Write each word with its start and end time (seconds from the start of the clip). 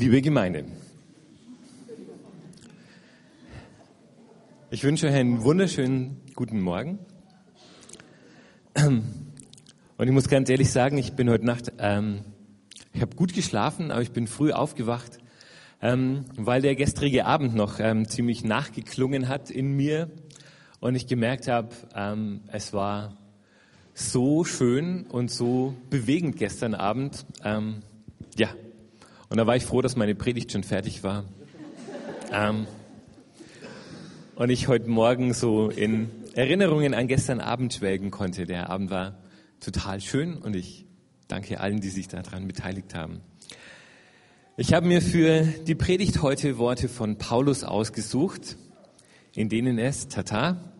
Liebe 0.00 0.22
Gemeinde, 0.22 0.64
ich 4.70 4.84
wünsche 4.84 5.08
euch 5.08 5.14
einen 5.14 5.42
wunderschönen 5.42 6.20
guten 6.36 6.60
Morgen. 6.60 7.00
Und 8.76 10.06
ich 10.06 10.12
muss 10.12 10.28
ganz 10.28 10.48
ehrlich 10.50 10.70
sagen, 10.70 10.98
ich 10.98 11.14
bin 11.14 11.28
heute 11.28 11.44
Nacht, 11.44 11.72
ähm, 11.80 12.20
ich 12.92 13.00
habe 13.00 13.16
gut 13.16 13.34
geschlafen, 13.34 13.90
aber 13.90 14.00
ich 14.00 14.12
bin 14.12 14.28
früh 14.28 14.52
aufgewacht, 14.52 15.18
ähm, 15.82 16.26
weil 16.36 16.62
der 16.62 16.76
gestrige 16.76 17.26
Abend 17.26 17.56
noch 17.56 17.80
ähm, 17.80 18.08
ziemlich 18.08 18.44
nachgeklungen 18.44 19.28
hat 19.28 19.50
in 19.50 19.72
mir 19.72 20.12
und 20.78 20.94
ich 20.94 21.08
gemerkt 21.08 21.48
habe, 21.48 21.70
ähm, 21.96 22.42
es 22.52 22.72
war 22.72 23.16
so 23.94 24.44
schön 24.44 25.06
und 25.06 25.32
so 25.32 25.74
bewegend 25.90 26.36
gestern 26.36 26.76
Abend. 26.76 27.26
Ähm, 27.42 27.80
ja, 28.36 28.50
und 29.30 29.36
da 29.36 29.46
war 29.46 29.56
ich 29.56 29.64
froh, 29.64 29.82
dass 29.82 29.96
meine 29.96 30.14
Predigt 30.14 30.52
schon 30.52 30.62
fertig 30.62 31.02
war. 31.02 31.24
Ähm, 32.32 32.66
und 34.36 34.50
ich 34.50 34.68
heute 34.68 34.88
Morgen 34.88 35.34
so 35.34 35.68
in 35.68 36.10
Erinnerungen 36.34 36.94
an 36.94 37.08
gestern 37.08 37.40
Abend 37.40 37.74
schwelgen 37.74 38.10
konnte. 38.10 38.46
Der 38.46 38.70
Abend 38.70 38.90
war 38.90 39.18
total 39.60 40.00
schön 40.00 40.36
und 40.36 40.56
ich 40.56 40.86
danke 41.26 41.60
allen, 41.60 41.80
die 41.80 41.90
sich 41.90 42.08
daran 42.08 42.46
beteiligt 42.46 42.94
haben. 42.94 43.20
Ich 44.56 44.72
habe 44.72 44.86
mir 44.86 45.02
für 45.02 45.42
die 45.42 45.74
Predigt 45.74 46.22
heute 46.22 46.58
Worte 46.58 46.88
von 46.88 47.18
Paulus 47.18 47.64
ausgesucht, 47.64 48.56
in 49.34 49.48
denen 49.48 49.78
es, 49.78 50.08
tata, 50.08 50.72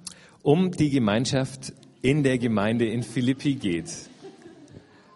um 0.42 0.70
die 0.70 0.90
Gemeinschaft 0.90 1.74
in 2.00 2.22
der 2.22 2.38
Gemeinde 2.38 2.86
in 2.86 3.02
Philippi 3.02 3.54
geht. 3.54 3.90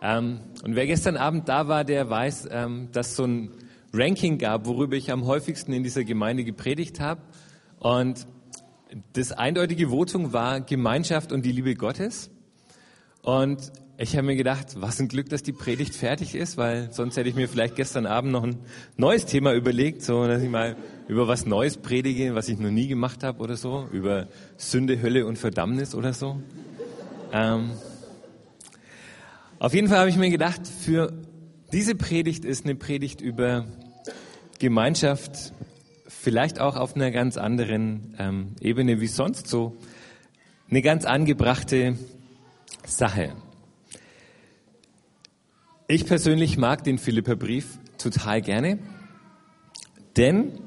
Ähm, 0.02 0.40
und 0.64 0.74
wer 0.74 0.86
gestern 0.86 1.16
Abend 1.16 1.48
da 1.48 1.68
war, 1.68 1.84
der 1.84 2.10
weiß, 2.10 2.48
ähm, 2.50 2.88
dass 2.90 3.14
so 3.14 3.24
ein 3.24 3.50
Ranking 3.92 4.38
gab, 4.38 4.66
worüber 4.66 4.96
ich 4.96 5.12
am 5.12 5.26
häufigsten 5.26 5.72
in 5.72 5.84
dieser 5.84 6.02
Gemeinde 6.02 6.44
gepredigt 6.44 6.98
habe. 6.98 7.20
Und 7.78 8.26
das 9.12 9.32
eindeutige 9.32 9.90
Votum 9.90 10.32
war 10.32 10.60
Gemeinschaft 10.60 11.30
und 11.30 11.44
die 11.44 11.52
Liebe 11.52 11.76
Gottes. 11.76 12.30
Und 13.22 13.70
ich 13.96 14.16
habe 14.16 14.26
mir 14.26 14.34
gedacht, 14.34 14.80
was 14.80 14.98
ein 14.98 15.06
Glück, 15.06 15.28
dass 15.28 15.44
die 15.44 15.52
Predigt 15.52 15.94
fertig 15.94 16.34
ist, 16.34 16.56
weil 16.56 16.90
sonst 16.92 17.16
hätte 17.16 17.28
ich 17.28 17.36
mir 17.36 17.48
vielleicht 17.48 17.76
gestern 17.76 18.06
Abend 18.06 18.32
noch 18.32 18.42
ein 18.42 18.56
neues 18.96 19.26
Thema 19.26 19.54
überlegt, 19.54 20.02
so 20.02 20.26
dass 20.26 20.42
ich 20.42 20.50
mal 20.50 20.76
über 21.06 21.28
was 21.28 21.46
Neues 21.46 21.76
predige, 21.76 22.34
was 22.34 22.48
ich 22.48 22.58
noch 22.58 22.70
nie 22.70 22.88
gemacht 22.88 23.22
habe 23.22 23.40
oder 23.40 23.56
so, 23.56 23.86
über 23.92 24.26
Sünde, 24.56 25.00
Hölle 25.00 25.26
und 25.26 25.38
Verdammnis 25.38 25.94
oder 25.94 26.12
so. 26.12 26.40
Ähm, 27.32 27.70
auf 29.62 29.74
jeden 29.74 29.86
Fall 29.86 29.98
habe 29.98 30.10
ich 30.10 30.16
mir 30.16 30.28
gedacht, 30.28 30.66
für 30.66 31.12
diese 31.72 31.94
Predigt 31.94 32.44
ist 32.44 32.64
eine 32.64 32.74
Predigt 32.74 33.20
über 33.20 33.64
Gemeinschaft, 34.58 35.52
vielleicht 36.08 36.60
auch 36.60 36.74
auf 36.74 36.96
einer 36.96 37.12
ganz 37.12 37.36
anderen 37.36 38.16
ähm, 38.18 38.56
Ebene 38.60 39.00
wie 39.00 39.06
sonst 39.06 39.46
so, 39.46 39.76
eine 40.68 40.82
ganz 40.82 41.04
angebrachte 41.04 41.96
Sache. 42.84 43.36
Ich 45.86 46.06
persönlich 46.06 46.58
mag 46.58 46.82
den 46.82 46.98
Philipperbrief 46.98 47.78
total 47.98 48.42
gerne, 48.42 48.80
denn 50.16 50.58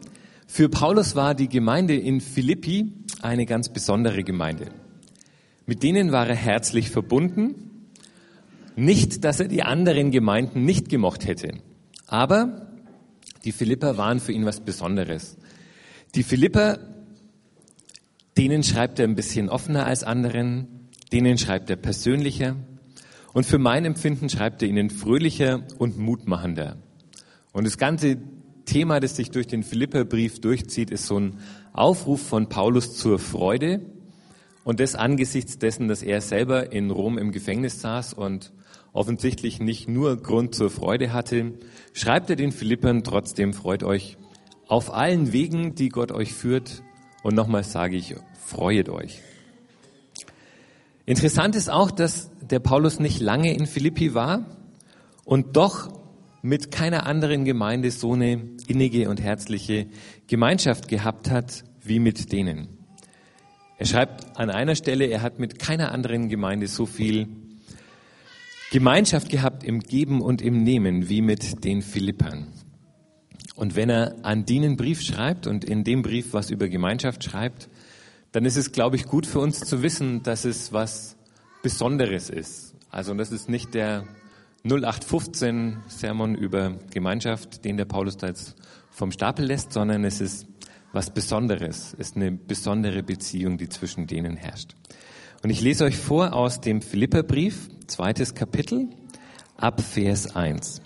für 0.48 0.70
Paulus 0.70 1.18
war 1.18 1.36
die 1.36 1.50
Gemeinde 1.50 1.98
in 1.98 2.22
Philippi 2.22 2.94
eine 3.22 3.46
ganz 3.46 3.68
besondere 3.68 4.24
Gemeinde. 4.24 4.70
Mit 5.66 5.84
denen 5.84 6.14
war 6.14 6.30
er 6.30 6.36
herzlich 6.38 6.92
verbunden 6.92 7.65
nicht, 8.76 9.24
dass 9.24 9.40
er 9.40 9.48
die 9.48 9.64
anderen 9.64 10.12
Gemeinden 10.12 10.66
nicht 10.66 10.90
gemocht 10.90 11.26
hätte, 11.26 11.54
aber 12.08 12.68
die 13.46 13.52
Philipper 13.52 13.98
waren 13.98 14.20
für 14.20 14.32
ihn 14.32 14.46
was 14.46 14.60
Besonderes. 14.60 15.38
Die 16.16 16.24
Philipper, 16.24 16.80
denen 18.38 18.64
schreibt 18.64 19.00
er 19.00 19.08
ein 19.08 19.16
bisschen 19.16 19.50
offener 19.50 19.86
als 19.86 20.04
anderen, 20.04 20.90
denen 21.12 21.38
schreibt 21.38 21.70
er 21.70 21.76
persönlicher 21.76 22.56
und 23.34 23.46
für 23.46 23.60
mein 23.60 23.86
Empfinden 23.86 24.30
schreibt 24.30 24.62
er 24.62 24.68
ihnen 24.68 24.90
fröhlicher 24.90 25.64
und 25.78 25.98
mutmachender. 25.98 26.78
Und 27.52 27.66
das 27.66 27.78
ganze 27.78 28.18
Thema, 28.66 29.00
das 29.00 29.16
sich 29.16 29.32
durch 29.32 29.48
den 29.48 29.64
Philipperbrief 29.64 30.42
durchzieht, 30.42 30.90
ist 30.90 31.06
so 31.06 31.20
ein 31.20 31.40
Aufruf 31.72 32.22
von 32.22 32.50
Paulus 32.50 32.98
zur 32.98 33.20
Freude 33.20 33.82
und 34.64 34.80
das 34.80 34.96
angesichts 34.96 35.60
dessen, 35.60 35.88
dass 35.88 36.02
er 36.02 36.22
selber 36.22 36.72
in 36.72 36.90
Rom 36.92 37.18
im 37.18 37.32
Gefängnis 37.32 37.82
saß 37.82 38.14
und 38.14 38.52
offensichtlich 38.96 39.60
nicht 39.60 39.90
nur 39.90 40.18
Grund 40.18 40.56
zur 40.56 40.70
Freude 40.70 41.12
hatte, 41.12 41.54
schreibt 41.94 42.30
er 42.30 42.36
den 42.36 42.52
Philippern 42.52 43.04
trotzdem, 43.04 43.54
freut 43.54 43.84
euch 43.84 44.18
auf 44.68 44.94
allen 44.94 45.34
Wegen, 45.34 45.76
die 45.76 45.90
Gott 45.90 46.12
euch 46.12 46.34
führt. 46.34 46.82
Und 47.22 47.36
nochmal 47.36 47.64
sage 47.64 47.98
ich, 47.98 48.16
freuet 48.34 48.90
euch. 48.90 49.20
Interessant 51.06 51.56
ist 51.56 51.70
auch, 51.70 51.92
dass 51.92 52.32
der 52.42 52.60
Paulus 52.60 53.00
nicht 53.00 53.20
lange 53.20 53.54
in 53.54 53.68
Philippi 53.68 54.14
war 54.14 54.46
und 55.24 55.58
doch 55.58 55.92
mit 56.42 56.72
keiner 56.72 57.06
anderen 57.06 57.44
Gemeinde 57.44 57.92
so 57.92 58.14
eine 58.14 58.50
innige 58.68 59.10
und 59.10 59.22
herzliche 59.22 59.88
Gemeinschaft 60.28 60.88
gehabt 60.88 61.30
hat 61.30 61.64
wie 61.82 62.00
mit 62.00 62.32
denen. 62.32 62.70
Er 63.78 63.88
schreibt 63.88 64.38
an 64.38 64.50
einer 64.50 64.76
Stelle, 64.76 65.06
er 65.06 65.22
hat 65.22 65.38
mit 65.38 65.60
keiner 65.60 65.92
anderen 65.92 66.30
Gemeinde 66.30 66.68
so 66.68 66.86
viel 66.86 67.28
Gemeinschaft 68.72 69.30
gehabt 69.30 69.64
im 69.64 69.80
Geben 69.80 70.22
und 70.22 70.42
im 70.42 70.64
Nehmen, 70.64 71.08
wie 71.08 71.22
mit 71.22 71.64
den 71.64 71.82
Philippern. 71.82 72.48
Und 73.56 73.76
wenn 73.76 73.90
er 73.90 74.16
an 74.24 74.46
die 74.46 74.58
einen 74.58 74.76
Brief 74.76 75.02
schreibt 75.02 75.48
und 75.48 75.64
in 75.64 75.84
dem 75.84 76.02
Brief 76.02 76.34
was 76.34 76.50
über 76.50 76.68
Gemeinschaft 76.68 77.24
schreibt, 77.24 77.70
dann 78.32 78.44
ist 78.44 78.58
es, 78.58 78.74
glaube 78.74 78.98
ich, 78.98 79.06
gut 79.06 79.26
für 79.26 79.40
uns 79.40 79.62
zu 79.62 79.82
wissen, 79.82 80.24
dass 80.24 80.44
es 80.44 80.74
was 80.74 81.16
Besonderes 81.64 82.30
ist. 82.30 82.76
Also 82.90 83.14
das 83.14 83.32
ist 83.32 83.48
nicht 83.48 83.74
der 83.74 84.06
0815 84.66 85.78
Sermon 85.88 86.36
über 86.36 86.78
Gemeinschaft, 86.92 87.64
den 87.64 87.78
der 87.78 87.86
Paulus 87.86 88.18
da 88.18 88.28
jetzt 88.28 88.56
vom 88.90 89.12
Stapel 89.12 89.46
lässt, 89.46 89.72
sondern 89.74 90.04
es 90.04 90.20
ist 90.20 90.48
was 90.92 91.14
Besonderes, 91.14 91.94
es 92.00 92.10
ist 92.10 92.16
eine 92.16 92.32
besondere 92.32 93.04
Beziehung, 93.04 93.58
die 93.58 93.70
zwischen 93.70 94.08
denen 94.08 94.38
herrscht. 94.38 94.76
Und 95.44 95.50
ich 95.50 95.62
lese 95.62 95.84
euch 95.84 95.98
vor 95.98 96.34
aus 96.34 96.62
dem 96.62 96.82
Philipperbrief, 96.82 97.70
zweites 97.88 98.36
Kapitel, 98.36 98.88
ab 99.58 99.82
Vers 99.82 100.36
1. 100.36 100.82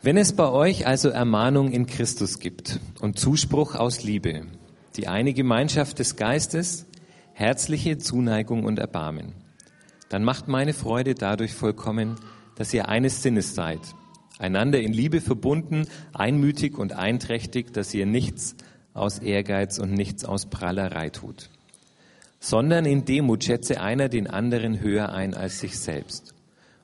Wenn 0.00 0.16
es 0.16 0.34
bei 0.34 0.48
euch 0.48 0.86
also 0.86 1.08
Ermahnung 1.08 1.72
in 1.72 1.86
Christus 1.86 2.38
gibt 2.38 2.78
und 3.00 3.18
Zuspruch 3.18 3.74
aus 3.74 4.04
Liebe, 4.04 4.46
die 4.96 5.08
eine 5.08 5.32
Gemeinschaft 5.32 5.98
des 5.98 6.16
Geistes, 6.16 6.86
herzliche 7.32 7.98
Zuneigung 7.98 8.64
und 8.64 8.78
Erbarmen, 8.78 9.34
dann 10.08 10.24
macht 10.24 10.48
meine 10.48 10.72
Freude 10.72 11.14
dadurch 11.14 11.52
vollkommen, 11.52 12.16
dass 12.54 12.72
ihr 12.72 12.88
eines 12.88 13.22
Sinnes 13.22 13.54
seid, 13.54 13.80
einander 14.38 14.80
in 14.80 14.92
Liebe 14.92 15.20
verbunden, 15.20 15.86
einmütig 16.12 16.78
und 16.78 16.92
einträchtig, 16.92 17.72
dass 17.72 17.92
ihr 17.92 18.06
nichts 18.06 18.54
aus 18.94 19.18
Ehrgeiz 19.18 19.78
und 19.78 19.92
nichts 19.92 20.24
aus 20.24 20.46
Prallerei 20.46 21.10
tut 21.10 21.50
sondern 22.40 22.84
in 22.84 23.04
Demut 23.04 23.44
schätze 23.44 23.80
einer 23.80 24.08
den 24.08 24.26
anderen 24.26 24.80
höher 24.80 25.10
ein 25.12 25.34
als 25.34 25.60
sich 25.60 25.78
selbst. 25.78 26.34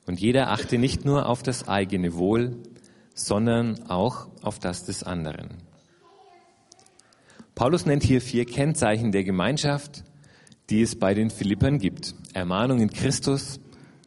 Und 0.06 0.20
jeder 0.20 0.50
achte 0.50 0.78
nicht 0.78 1.04
nur 1.04 1.26
auf 1.28 1.42
das 1.42 1.68
eigene 1.68 2.14
Wohl, 2.14 2.56
sondern 3.14 3.88
auch 3.88 4.28
auf 4.42 4.58
das 4.58 4.84
des 4.84 5.02
anderen. 5.02 5.48
Paulus 7.54 7.86
nennt 7.86 8.02
hier 8.02 8.20
vier 8.20 8.44
Kennzeichen 8.44 9.12
der 9.12 9.22
Gemeinschaft, 9.22 10.02
die 10.70 10.82
es 10.82 10.98
bei 10.98 11.14
den 11.14 11.30
Philippern 11.30 11.78
gibt. 11.78 12.14
Ermahnung 12.32 12.80
in 12.80 12.90
Christus, 12.90 13.60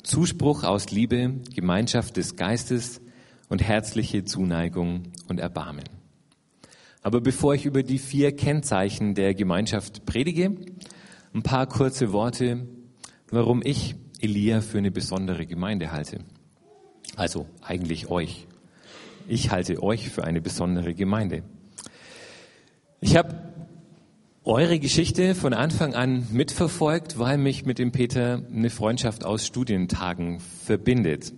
Zuspruch 0.04 0.64
aus 0.64 0.92
Liebe, 0.92 1.36
Gemeinschaft 1.56 2.18
des 2.18 2.36
Geistes 2.36 3.02
und 3.48 3.64
herzliche 3.64 4.26
Zuneigung 4.26 5.04
und 5.30 5.40
Erbarmen. 5.40 5.86
Aber 7.02 7.22
bevor 7.22 7.56
ich 7.56 7.66
über 7.66 7.84
die 7.84 8.00
vier 8.00 8.36
Kennzeichen 8.36 9.16
der 9.16 9.34
Gemeinschaft 9.34 10.06
predige, 10.06 10.58
ein 11.34 11.44
paar 11.44 11.68
kurze 11.68 12.14
Worte, 12.14 12.68
warum 13.30 13.62
ich 13.64 13.96
Elia 14.20 14.62
für 14.62 14.78
eine 14.78 14.92
besondere 14.92 15.46
Gemeinde 15.46 15.92
halte. 15.92 16.20
Also 17.16 17.48
eigentlich 17.62 18.10
euch. 18.10 18.48
Ich 19.28 19.52
halte 19.52 19.84
euch 19.84 20.10
für 20.10 20.24
eine 20.24 20.42
besondere 20.42 20.94
Gemeinde. 20.94 21.44
Ich 23.02 23.16
habe 23.16 23.48
eure 24.44 24.80
Geschichte 24.80 25.36
von 25.36 25.54
Anfang 25.54 25.94
an 25.94 26.28
mitverfolgt, 26.32 27.20
weil 27.20 27.38
mich 27.38 27.66
mit 27.66 27.80
dem 27.80 27.92
Peter 27.92 28.42
eine 28.52 28.70
Freundschaft 28.70 29.26
aus 29.26 29.46
Studientagen 29.46 30.40
verbindet. 30.40 31.34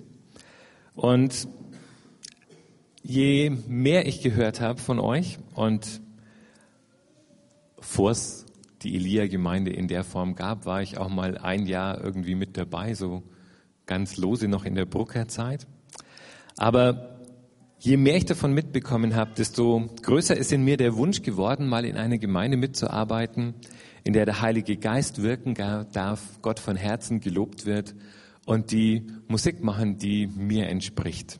Und 0.93 1.47
je 3.01 3.49
mehr 3.67 4.07
ich 4.07 4.21
gehört 4.21 4.61
habe 4.61 4.79
von 4.79 4.99
euch 4.99 5.39
und 5.55 6.01
vors 7.79 8.45
die 8.81 8.95
Elia-Gemeinde 8.95 9.71
in 9.71 9.87
der 9.87 10.03
Form 10.03 10.35
gab, 10.35 10.65
war 10.65 10.81
ich 10.81 10.97
auch 10.97 11.09
mal 11.09 11.37
ein 11.37 11.65
Jahr 11.65 12.03
irgendwie 12.03 12.35
mit 12.35 12.57
dabei, 12.57 12.93
so 12.93 13.23
ganz 13.85 14.17
lose 14.17 14.47
noch 14.47 14.65
in 14.65 14.75
der 14.75 14.85
Bruckerzeit. 14.85 15.67
Aber 16.57 17.19
je 17.79 17.97
mehr 17.97 18.17
ich 18.17 18.25
davon 18.25 18.53
mitbekommen 18.53 19.15
habe, 19.15 19.31
desto 19.35 19.89
größer 20.01 20.35
ist 20.35 20.51
in 20.51 20.63
mir 20.63 20.77
der 20.77 20.95
Wunsch 20.95 21.21
geworden, 21.21 21.67
mal 21.67 21.85
in 21.85 21.97
einer 21.97 22.17
Gemeinde 22.17 22.57
mitzuarbeiten, 22.57 23.53
in 24.03 24.13
der 24.13 24.25
der 24.25 24.41
Heilige 24.41 24.77
Geist 24.77 25.21
wirken 25.21 25.53
darf, 25.53 26.21
Gott 26.41 26.59
von 26.59 26.75
Herzen 26.75 27.19
gelobt 27.19 27.65
wird 27.65 27.95
und 28.45 28.71
die 28.71 29.07
Musik 29.27 29.63
machen, 29.63 29.97
die 29.97 30.27
mir 30.27 30.67
entspricht. 30.67 31.39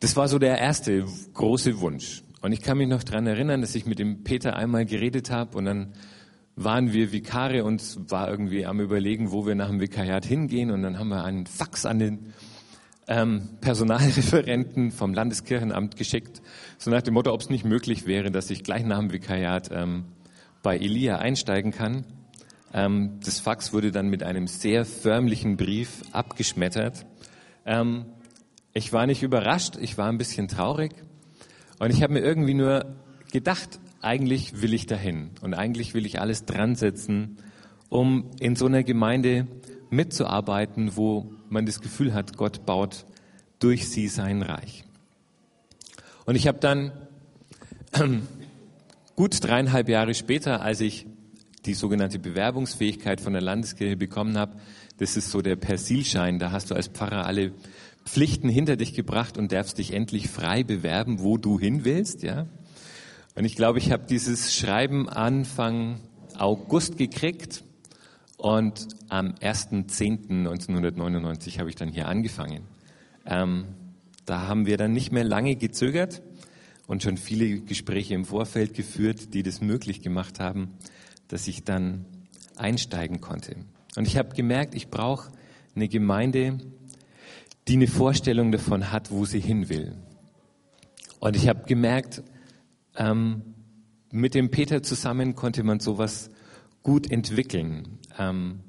Das 0.00 0.16
war 0.16 0.26
so 0.28 0.38
der 0.38 0.58
erste 0.58 1.06
große 1.34 1.80
Wunsch. 1.80 2.21
Und 2.42 2.50
ich 2.50 2.60
kann 2.60 2.76
mich 2.76 2.88
noch 2.88 3.04
dran 3.04 3.26
erinnern, 3.28 3.60
dass 3.60 3.76
ich 3.76 3.86
mit 3.86 4.00
dem 4.00 4.24
Peter 4.24 4.56
einmal 4.56 4.84
geredet 4.84 5.30
habe 5.30 5.56
und 5.56 5.64
dann 5.64 5.92
waren 6.56 6.92
wir 6.92 7.12
Vikare 7.12 7.64
und 7.64 8.10
war 8.10 8.28
irgendwie 8.28 8.66
am 8.66 8.80
überlegen, 8.80 9.30
wo 9.30 9.46
wir 9.46 9.54
nach 9.54 9.68
dem 9.68 9.80
Vikariat 9.80 10.26
hingehen 10.26 10.72
und 10.72 10.82
dann 10.82 10.98
haben 10.98 11.08
wir 11.08 11.24
einen 11.24 11.46
Fax 11.46 11.86
an 11.86 12.00
den 12.00 12.32
ähm, 13.06 13.48
Personalreferenten 13.60 14.90
vom 14.90 15.14
Landeskirchenamt 15.14 15.96
geschickt, 15.96 16.42
so 16.78 16.90
nach 16.90 17.02
dem 17.02 17.14
Motto, 17.14 17.32
ob 17.32 17.40
es 17.40 17.48
nicht 17.48 17.64
möglich 17.64 18.06
wäre, 18.06 18.32
dass 18.32 18.50
ich 18.50 18.64
gleich 18.64 18.84
nach 18.84 18.98
dem 18.98 19.12
Vikariat 19.12 19.70
ähm, 19.72 20.06
bei 20.64 20.76
Elia 20.76 21.18
einsteigen 21.18 21.70
kann. 21.70 22.04
Ähm, 22.74 23.20
das 23.24 23.38
Fax 23.38 23.72
wurde 23.72 23.92
dann 23.92 24.08
mit 24.08 24.24
einem 24.24 24.48
sehr 24.48 24.84
förmlichen 24.84 25.56
Brief 25.56 26.02
abgeschmettert. 26.10 27.06
Ähm, 27.64 28.06
ich 28.74 28.92
war 28.92 29.06
nicht 29.06 29.22
überrascht, 29.22 29.76
ich 29.80 29.96
war 29.96 30.08
ein 30.08 30.18
bisschen 30.18 30.48
traurig 30.48 30.92
und 31.82 31.90
ich 31.90 32.00
habe 32.04 32.12
mir 32.12 32.20
irgendwie 32.20 32.54
nur 32.54 32.94
gedacht, 33.32 33.80
eigentlich 34.00 34.62
will 34.62 34.72
ich 34.72 34.86
dahin 34.86 35.30
und 35.40 35.52
eigentlich 35.52 35.94
will 35.94 36.06
ich 36.06 36.20
alles 36.20 36.44
dran 36.44 36.76
setzen, 36.76 37.38
um 37.88 38.30
in 38.38 38.54
so 38.54 38.66
einer 38.66 38.84
Gemeinde 38.84 39.48
mitzuarbeiten, 39.90 40.96
wo 40.96 41.32
man 41.48 41.66
das 41.66 41.80
Gefühl 41.80 42.14
hat, 42.14 42.36
Gott 42.36 42.66
baut 42.66 43.04
durch 43.58 43.88
sie 43.88 44.06
sein 44.06 44.42
Reich. 44.42 44.84
Und 46.24 46.36
ich 46.36 46.46
habe 46.46 46.60
dann 46.60 46.92
gut 49.16 49.42
dreieinhalb 49.42 49.88
Jahre 49.88 50.14
später, 50.14 50.62
als 50.62 50.80
ich 50.80 51.08
die 51.66 51.74
sogenannte 51.74 52.20
Bewerbungsfähigkeit 52.20 53.20
von 53.20 53.32
der 53.32 53.42
Landeskirche 53.42 53.96
bekommen 53.96 54.38
habe, 54.38 54.54
das 54.98 55.16
ist 55.16 55.32
so 55.32 55.42
der 55.42 55.56
Persilschein, 55.56 56.38
da 56.38 56.52
hast 56.52 56.70
du 56.70 56.76
als 56.76 56.86
Pfarrer 56.86 57.26
alle 57.26 57.50
Pflichten 58.04 58.48
hinter 58.48 58.76
dich 58.76 58.94
gebracht 58.94 59.36
und 59.38 59.52
darfst 59.52 59.78
dich 59.78 59.92
endlich 59.92 60.28
frei 60.28 60.64
bewerben, 60.64 61.20
wo 61.20 61.38
du 61.38 61.58
hin 61.58 61.84
willst, 61.84 62.22
ja. 62.22 62.46
Und 63.34 63.44
ich 63.44 63.56
glaube, 63.56 63.78
ich 63.78 63.90
habe 63.92 64.04
dieses 64.06 64.54
Schreiben 64.54 65.08
Anfang 65.08 66.00
August 66.36 66.98
gekriegt 66.98 67.64
und 68.36 68.88
am 69.08 69.28
1.10.1999 69.34 71.58
habe 71.58 71.70
ich 71.70 71.76
dann 71.76 71.88
hier 71.88 72.08
angefangen. 72.08 72.64
Ähm, 73.24 73.68
da 74.26 74.48
haben 74.48 74.66
wir 74.66 74.76
dann 74.76 74.92
nicht 74.92 75.12
mehr 75.12 75.24
lange 75.24 75.56
gezögert 75.56 76.20
und 76.86 77.02
schon 77.02 77.16
viele 77.16 77.60
Gespräche 77.60 78.14
im 78.14 78.24
Vorfeld 78.24 78.74
geführt, 78.74 79.34
die 79.34 79.42
das 79.42 79.60
möglich 79.60 80.02
gemacht 80.02 80.40
haben, 80.40 80.70
dass 81.28 81.48
ich 81.48 81.64
dann 81.64 82.04
einsteigen 82.56 83.20
konnte. 83.20 83.56
Und 83.96 84.06
ich 84.06 84.16
habe 84.16 84.34
gemerkt, 84.34 84.74
ich 84.74 84.88
brauche 84.88 85.32
eine 85.74 85.88
Gemeinde, 85.88 86.58
die 87.68 87.74
eine 87.74 87.86
Vorstellung 87.86 88.52
davon 88.52 88.90
hat, 88.90 89.10
wo 89.10 89.24
sie 89.24 89.40
hin 89.40 89.68
will. 89.68 89.96
Und 91.20 91.36
ich 91.36 91.48
habe 91.48 91.64
gemerkt, 91.66 92.22
ähm, 92.96 93.42
mit 94.10 94.34
dem 94.34 94.50
Peter 94.50 94.82
zusammen 94.82 95.34
konnte 95.34 95.62
man 95.62 95.80
sowas 95.80 96.30
gut 96.82 97.10
entwickeln. 97.10 97.98
Ähm, 98.18 98.60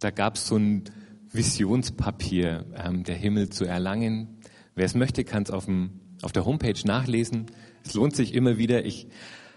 da 0.00 0.10
gab 0.10 0.34
es 0.34 0.46
so 0.46 0.56
ein 0.56 0.84
Visionspapier, 1.30 2.66
ähm, 2.76 3.04
der 3.04 3.14
Himmel 3.14 3.48
zu 3.48 3.64
erlangen. 3.64 4.38
Wer 4.74 4.86
es 4.86 4.94
möchte, 4.94 5.24
kann 5.24 5.44
es 5.44 5.50
auf, 5.50 5.66
auf 6.22 6.32
der 6.32 6.44
Homepage 6.44 6.78
nachlesen. 6.84 7.46
Es 7.84 7.94
lohnt 7.94 8.14
sich 8.14 8.34
immer 8.34 8.58
wieder. 8.58 8.84
Ich 8.84 9.08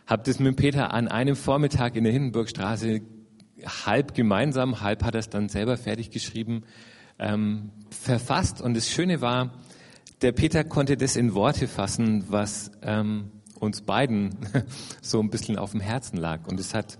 habe 0.05 0.23
das 0.23 0.39
mit 0.39 0.55
Peter 0.55 0.93
an 0.93 1.07
einem 1.07 1.35
Vormittag 1.35 1.95
in 1.95 2.03
der 2.03 2.13
Hindenburgstraße 2.13 3.01
halb 3.85 4.13
gemeinsam, 4.13 4.81
halb 4.81 5.03
hat 5.03 5.15
er 5.15 5.19
es 5.19 5.29
dann 5.29 5.49
selber 5.49 5.77
fertig 5.77 6.11
geschrieben, 6.11 6.63
ähm, 7.19 7.71
verfasst. 7.89 8.61
Und 8.61 8.75
das 8.75 8.89
Schöne 8.89 9.21
war, 9.21 9.53
der 10.21 10.31
Peter 10.31 10.63
konnte 10.63 10.97
das 10.97 11.15
in 11.15 11.33
Worte 11.33 11.67
fassen, 11.67 12.25
was 12.29 12.71
ähm, 12.81 13.31
uns 13.59 13.81
beiden 13.81 14.35
so 15.01 15.19
ein 15.19 15.29
bisschen 15.29 15.57
auf 15.57 15.71
dem 15.71 15.79
Herzen 15.79 16.17
lag. 16.17 16.47
Und 16.47 16.59
es 16.59 16.73
hat 16.73 16.97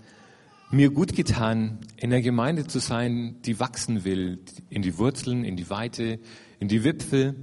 mir 0.70 0.90
gut 0.90 1.14
getan, 1.16 1.78
in 1.96 2.10
der 2.10 2.20
Gemeinde 2.20 2.66
zu 2.66 2.78
sein, 2.78 3.36
die 3.42 3.58
wachsen 3.58 4.04
will, 4.04 4.40
in 4.68 4.82
die 4.82 4.98
Wurzeln, 4.98 5.44
in 5.44 5.56
die 5.56 5.70
Weite, 5.70 6.20
in 6.60 6.68
die 6.68 6.84
Wipfel 6.84 7.34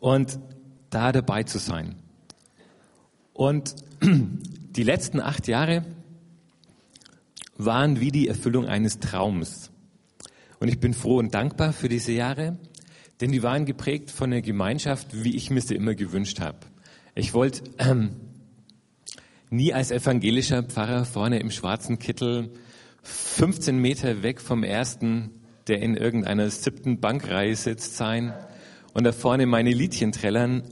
und 0.00 0.38
da 0.90 1.12
dabei 1.12 1.42
zu 1.42 1.58
sein. 1.58 1.96
Und 3.32 3.74
die 4.02 4.82
letzten 4.82 5.20
acht 5.20 5.48
Jahre 5.48 5.84
waren 7.56 8.00
wie 8.00 8.10
die 8.10 8.28
Erfüllung 8.28 8.66
eines 8.66 9.00
Traums. 9.00 9.70
Und 10.60 10.68
ich 10.68 10.78
bin 10.78 10.92
froh 10.92 11.16
und 11.16 11.34
dankbar 11.34 11.72
für 11.72 11.88
diese 11.88 12.12
Jahre, 12.12 12.58
denn 13.20 13.32
die 13.32 13.42
waren 13.42 13.64
geprägt 13.64 14.10
von 14.10 14.30
einer 14.30 14.42
Gemeinschaft, 14.42 15.24
wie 15.24 15.34
ich 15.34 15.50
mir 15.50 15.62
sie 15.62 15.74
immer 15.74 15.94
gewünscht 15.94 16.38
habe. 16.40 16.58
Ich 17.14 17.32
wollte 17.32 17.62
ähm, 17.78 18.16
nie 19.48 19.72
als 19.72 19.90
evangelischer 19.90 20.62
Pfarrer 20.62 21.06
vorne 21.06 21.40
im 21.40 21.50
schwarzen 21.50 21.98
Kittel 21.98 22.52
15 23.02 23.78
Meter 23.78 24.22
weg 24.22 24.40
vom 24.40 24.62
ersten, 24.62 25.30
der 25.66 25.80
in 25.80 25.96
irgendeiner 25.96 26.50
siebten 26.50 27.00
Bankreihe 27.00 27.56
sitzt, 27.56 27.96
sein 27.96 28.34
und 28.92 29.04
da 29.04 29.12
vorne 29.12 29.46
meine 29.46 29.72
Liedchen 29.72 30.12
trällern. 30.12 30.62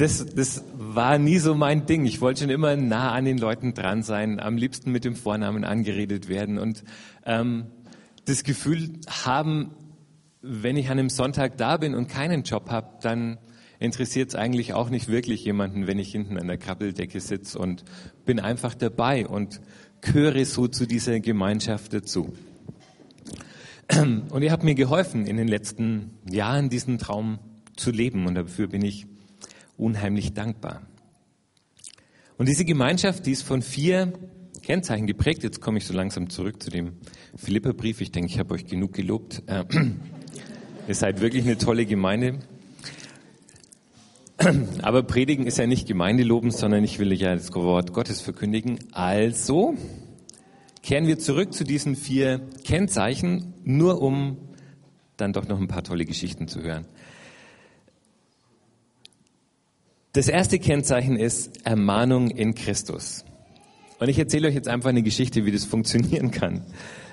Das, 0.00 0.24
das 0.34 0.64
war 0.72 1.18
nie 1.18 1.36
so 1.36 1.54
mein 1.54 1.84
Ding. 1.84 2.06
Ich 2.06 2.22
wollte 2.22 2.40
schon 2.40 2.48
immer 2.48 2.74
nah 2.74 3.12
an 3.12 3.26
den 3.26 3.36
Leuten 3.36 3.74
dran 3.74 4.02
sein, 4.02 4.40
am 4.40 4.56
liebsten 4.56 4.92
mit 4.92 5.04
dem 5.04 5.14
Vornamen 5.14 5.62
angeredet 5.62 6.26
werden 6.26 6.58
und 6.58 6.84
ähm, 7.26 7.66
das 8.24 8.42
Gefühl 8.42 8.94
haben, 9.26 9.72
wenn 10.40 10.78
ich 10.78 10.86
an 10.86 10.98
einem 10.98 11.10
Sonntag 11.10 11.58
da 11.58 11.76
bin 11.76 11.94
und 11.94 12.08
keinen 12.08 12.44
Job 12.44 12.70
habe, 12.70 12.96
dann 13.02 13.36
interessiert 13.78 14.30
es 14.30 14.36
eigentlich 14.36 14.72
auch 14.72 14.88
nicht 14.88 15.08
wirklich 15.08 15.44
jemanden, 15.44 15.86
wenn 15.86 15.98
ich 15.98 16.12
hinten 16.12 16.38
an 16.38 16.46
der 16.46 16.56
Krabbeldecke 16.56 17.20
sitze 17.20 17.58
und 17.58 17.84
bin 18.24 18.40
einfach 18.40 18.74
dabei 18.74 19.26
und 19.26 19.60
gehöre 20.00 20.46
so 20.46 20.66
zu 20.66 20.86
dieser 20.86 21.20
Gemeinschaft 21.20 21.92
dazu. 21.92 22.32
Und 24.30 24.40
ihr 24.40 24.50
habt 24.50 24.64
mir 24.64 24.74
geholfen, 24.74 25.26
in 25.26 25.36
den 25.36 25.48
letzten 25.48 26.12
Jahren 26.30 26.70
diesen 26.70 26.96
Traum 26.96 27.38
zu 27.76 27.90
leben 27.90 28.26
und 28.26 28.34
dafür 28.34 28.66
bin 28.66 28.82
ich 28.82 29.09
unheimlich 29.80 30.34
dankbar. 30.34 30.82
Und 32.36 32.48
diese 32.48 32.64
Gemeinschaft, 32.64 33.26
die 33.26 33.32
ist 33.32 33.42
von 33.42 33.62
vier 33.62 34.12
Kennzeichen 34.62 35.06
geprägt. 35.06 35.42
Jetzt 35.42 35.60
komme 35.60 35.78
ich 35.78 35.86
so 35.86 35.94
langsam 35.94 36.30
zurück 36.30 36.62
zu 36.62 36.70
dem 36.70 36.92
Philipperbrief. 37.36 38.00
Ich 38.00 38.12
denke, 38.12 38.30
ich 38.30 38.38
habe 38.38 38.54
euch 38.54 38.66
genug 38.66 38.92
gelobt. 38.92 39.42
Äh, 39.46 39.64
ihr 40.88 40.94
seid 40.94 41.20
wirklich 41.20 41.44
eine 41.44 41.58
tolle 41.58 41.86
Gemeinde. 41.86 42.38
Aber 44.82 45.02
Predigen 45.02 45.46
ist 45.46 45.58
ja 45.58 45.66
nicht 45.66 45.86
Gemeindeloben, 45.86 46.50
sondern 46.50 46.84
ich 46.84 46.98
will 46.98 47.12
ja 47.12 47.34
das 47.34 47.52
Wort 47.54 47.92
Gottes 47.92 48.20
verkündigen. 48.20 48.78
Also 48.92 49.74
kehren 50.82 51.06
wir 51.06 51.18
zurück 51.18 51.52
zu 51.52 51.64
diesen 51.64 51.96
vier 51.96 52.40
Kennzeichen, 52.64 53.52
nur 53.64 54.00
um 54.00 54.38
dann 55.16 55.32
doch 55.32 55.46
noch 55.46 55.60
ein 55.60 55.68
paar 55.68 55.84
tolle 55.84 56.06
Geschichten 56.06 56.48
zu 56.48 56.62
hören. 56.62 56.86
Das 60.12 60.26
erste 60.26 60.58
Kennzeichen 60.58 61.14
ist 61.14 61.64
Ermahnung 61.64 62.30
in 62.30 62.56
Christus. 62.56 63.24
Und 64.00 64.08
ich 64.08 64.18
erzähle 64.18 64.48
euch 64.48 64.54
jetzt 64.54 64.66
einfach 64.66 64.88
eine 64.88 65.04
Geschichte, 65.04 65.44
wie 65.44 65.52
das 65.52 65.64
funktionieren 65.66 66.32
kann. 66.32 66.64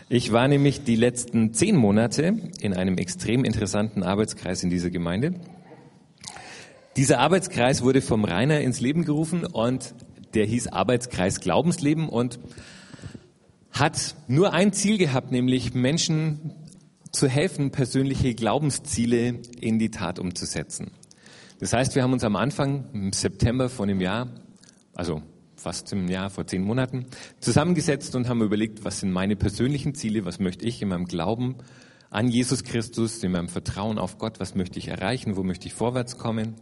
Ich 0.10 0.32
war 0.32 0.48
nämlich 0.48 0.84
die 0.84 0.96
letzten 0.96 1.54
zehn 1.54 1.76
Monate 1.76 2.36
in 2.60 2.74
einem 2.74 2.98
extrem 2.98 3.44
interessanten 3.44 4.02
Arbeitskreis 4.02 4.64
in 4.64 4.72
dieser 4.72 4.90
Gemeinde. 4.90 5.36
Dieser 6.96 7.20
Arbeitskreis 7.20 7.84
wurde 7.84 8.02
vom 8.02 8.26
Rainer 8.26 8.62
ins 8.62 8.80
Leben 8.80 9.06
gerufen 9.06 9.46
und 9.46 9.94
der 10.34 10.46
hieß 10.46 10.70
Arbeitskreis 10.70 11.40
Glaubensleben 11.40 12.10
und 12.10 12.40
hat 13.70 14.16
nur 14.28 14.54
ein 14.54 14.74
Ziel 14.74 14.98
gehabt, 14.98 15.32
nämlich 15.32 15.76
Menschen 15.76 16.56
zu 17.12 17.28
helfen, 17.28 17.70
persönliche 17.70 18.34
Glaubensziele 18.34 19.40
in 19.62 19.78
die 19.78 19.92
Tat 19.92 20.18
umzusetzen. 20.18 20.90
Das 21.60 21.74
heißt, 21.74 21.96
wir 21.96 22.04
haben 22.04 22.14
uns 22.14 22.24
am 22.24 22.36
Anfang 22.36 22.86
im 22.94 23.14
September 23.14 23.68
von 23.70 23.88
dem 23.88 24.00
Jahr, 24.00 24.30
also 24.94 25.24
fast 25.56 25.92
im 25.92 26.08
Jahr 26.08 26.30
vor 26.30 26.46
zehn 26.46 26.62
Monaten, 26.62 27.08
zusammengesetzt 27.40 28.16
und 28.16 28.30
haben 28.30 28.44
überlegt, 28.44 28.86
was 28.86 29.00
sind 29.00 29.12
meine 29.12 29.36
persönlichen 29.36 29.96
Ziele, 29.96 30.24
was 30.24 30.40
möchte 30.40 30.66
ich 30.66 30.82
in 30.84 30.90
meinem 30.90 31.06
Glauben 31.06 31.56
an 32.12 32.28
Jesus 32.28 32.64
Christus, 32.64 33.24
in 33.24 33.32
meinem 33.32 33.50
Vertrauen 33.50 33.98
auf 33.98 34.20
Gott, 34.20 34.40
was 34.40 34.54
möchte 34.54 34.78
ich 34.78 34.88
erreichen, 34.88 35.36
wo 35.36 35.44
möchte 35.44 35.68
ich 35.68 35.74
vorwärts 35.74 36.20
kommen. 36.20 36.56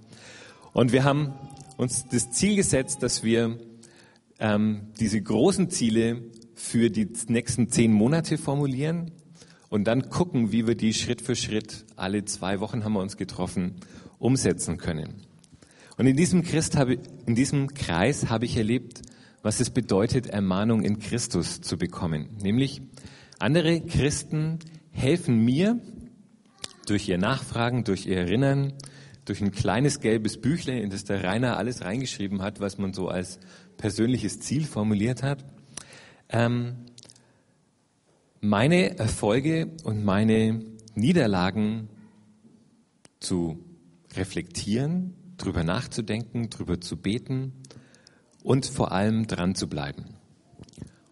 Und 0.72 0.94
wir 0.94 1.04
haben 1.04 1.34
uns 1.76 2.08
das 2.08 2.32
Ziel 2.32 2.56
gesetzt, 2.56 3.04
dass 3.04 3.22
wir 3.22 3.60
ähm, 4.40 4.88
diese 4.98 5.22
großen 5.22 5.70
Ziele 5.70 6.22
für 6.54 6.90
die 6.90 7.10
nächsten 7.28 7.70
zehn 7.70 7.92
Monate 7.92 8.38
formulieren 8.38 9.12
und 9.68 9.86
dann 9.86 10.10
gucken, 10.10 10.54
wie 10.54 10.68
wir 10.68 10.76
die 10.76 10.94
Schritt 10.94 11.22
für 11.22 11.36
Schritt, 11.36 11.86
alle 11.98 12.24
zwei 12.24 12.62
Wochen 12.62 12.86
haben 12.86 12.94
wir 12.94 13.02
uns 13.02 13.18
getroffen, 13.18 13.76
umsetzen 14.26 14.78
können. 14.78 15.22
Und 15.98 16.08
in 16.08 16.18
diesem, 16.18 16.44
Christ 16.44 16.76
habe, 16.76 16.98
in 17.26 17.36
diesem 17.36 17.74
Kreis 17.74 18.30
habe 18.30 18.46
ich 18.46 18.58
erlebt, 18.58 19.02
was 19.44 19.60
es 19.60 19.70
bedeutet, 19.70 20.28
Ermahnung 20.28 20.82
in 20.82 21.00
Christus 21.00 21.62
zu 21.62 21.78
bekommen. 21.78 22.30
Nämlich 22.42 22.82
andere 23.40 23.80
Christen 23.82 24.60
helfen 24.92 25.46
mir 25.46 25.80
durch 26.88 27.08
ihr 27.08 27.18
Nachfragen, 27.18 27.84
durch 27.84 28.08
ihr 28.08 28.18
Erinnern, 28.18 28.74
durch 29.26 29.42
ein 29.42 29.52
kleines 29.52 30.00
gelbes 30.00 30.42
Büchle, 30.42 30.80
in 30.80 30.90
das 30.90 31.04
der 31.04 31.24
Rainer 31.24 31.58
alles 31.58 31.84
reingeschrieben 31.84 32.42
hat, 32.42 32.60
was 32.60 32.78
man 32.78 32.94
so 32.94 33.08
als 33.08 33.40
persönliches 33.78 34.40
Ziel 34.40 34.66
formuliert 34.66 35.24
hat, 35.24 35.46
ähm, 36.30 36.76
meine 38.42 38.98
Erfolge 38.98 39.72
und 39.84 40.04
meine 40.04 40.62
Niederlagen 40.94 41.90
zu 43.20 43.65
reflektieren, 44.18 45.14
drüber 45.38 45.64
nachzudenken, 45.64 46.50
drüber 46.50 46.80
zu 46.80 46.98
beten 46.98 47.54
und 48.44 48.66
vor 48.66 48.92
allem 48.92 49.28
dran 49.28 49.56
zu 49.56 49.68
bleiben. 49.68 50.16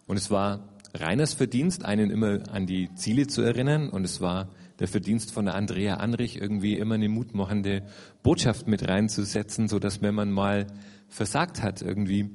Und 0.06 0.16
es 0.16 0.30
war 0.30 0.68
Reiners 0.94 1.34
Verdienst, 1.34 1.84
einen 1.84 2.10
immer 2.10 2.48
an 2.52 2.66
die 2.66 2.94
Ziele 2.94 3.26
zu 3.26 3.42
erinnern 3.42 3.88
und 3.88 4.04
es 4.04 4.20
war 4.20 4.50
der 4.78 4.86
Verdienst 4.86 5.32
von 5.32 5.44
der 5.44 5.54
Andrea 5.54 5.96
Anrich, 5.96 6.40
irgendwie 6.40 6.76
immer 6.76 6.94
eine 6.94 7.08
mutmachende 7.08 7.82
Botschaft 8.22 8.68
mit 8.68 8.88
reinzusetzen, 8.88 9.68
so 9.68 9.78
dass 9.78 10.02
wenn 10.02 10.14
man 10.14 10.30
mal 10.30 10.66
versagt 11.08 11.62
hat, 11.62 11.82
irgendwie 11.82 12.30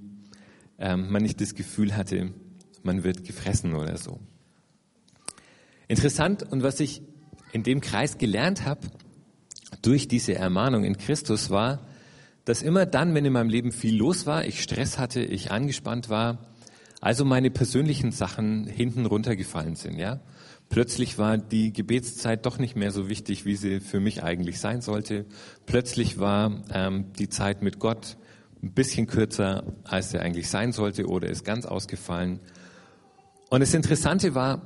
ähm, 0.78 1.10
man 1.10 1.22
nicht 1.22 1.40
das 1.40 1.56
Gefühl 1.56 1.96
hatte, 1.96 2.34
man 2.84 3.04
wird 3.04 3.24
gefressen 3.24 3.76
oder 3.76 3.98
so. 3.98 4.20
Interessant 5.88 6.44
und 6.44 6.62
was 6.62 6.80
ich 6.80 7.02
in 7.52 7.64
dem 7.64 7.82
Kreis 7.82 8.18
gelernt 8.18 8.66
habe 8.66 8.82
durch 9.82 10.08
diese 10.08 10.36
Ermahnung 10.36 10.84
in 10.84 10.98
Christus 10.98 11.50
war, 11.50 11.88
dass 12.46 12.62
immer 12.62 12.86
dann, 12.86 13.14
wenn 13.14 13.26
in 13.26 13.34
meinem 13.34 13.50
Leben 13.50 13.72
viel 13.72 13.96
los 13.96 14.26
war, 14.26 14.46
ich 14.46 14.62
Stress 14.62 14.98
hatte, 14.98 15.22
ich 15.22 15.52
angespannt 15.52 16.10
war, 16.10 16.50
also 17.02 17.24
meine 17.24 17.52
persönlichen 17.52 18.12
Sachen 18.12 18.66
hinten 18.68 19.06
runtergefallen 19.06 19.76
sind, 19.76 19.98
ja. 19.98 20.20
Plötzlich 20.70 21.18
war 21.18 21.38
die 21.38 21.74
Gebetszeit 21.74 22.46
doch 22.46 22.60
nicht 22.60 22.76
mehr 22.76 22.92
so 22.92 23.10
wichtig, 23.10 23.44
wie 23.46 23.56
sie 23.56 23.80
für 23.80 24.00
mich 24.00 24.22
eigentlich 24.22 24.60
sein 24.60 24.82
sollte. 24.82 25.26
Plötzlich 25.66 26.20
war 26.20 26.64
ähm, 26.72 27.12
die 27.18 27.28
Zeit 27.28 27.64
mit 27.64 27.80
Gott 27.80 28.18
ein 28.62 28.74
bisschen 28.74 29.08
kürzer, 29.08 29.64
als 29.84 30.12
sie 30.12 30.20
eigentlich 30.20 30.48
sein 30.50 30.72
sollte 30.72 31.08
oder 31.08 31.28
ist 31.28 31.44
ganz 31.44 31.66
ausgefallen. 31.66 32.40
Und 33.50 33.62
das 33.62 33.74
Interessante 33.74 34.36
war, 34.36 34.62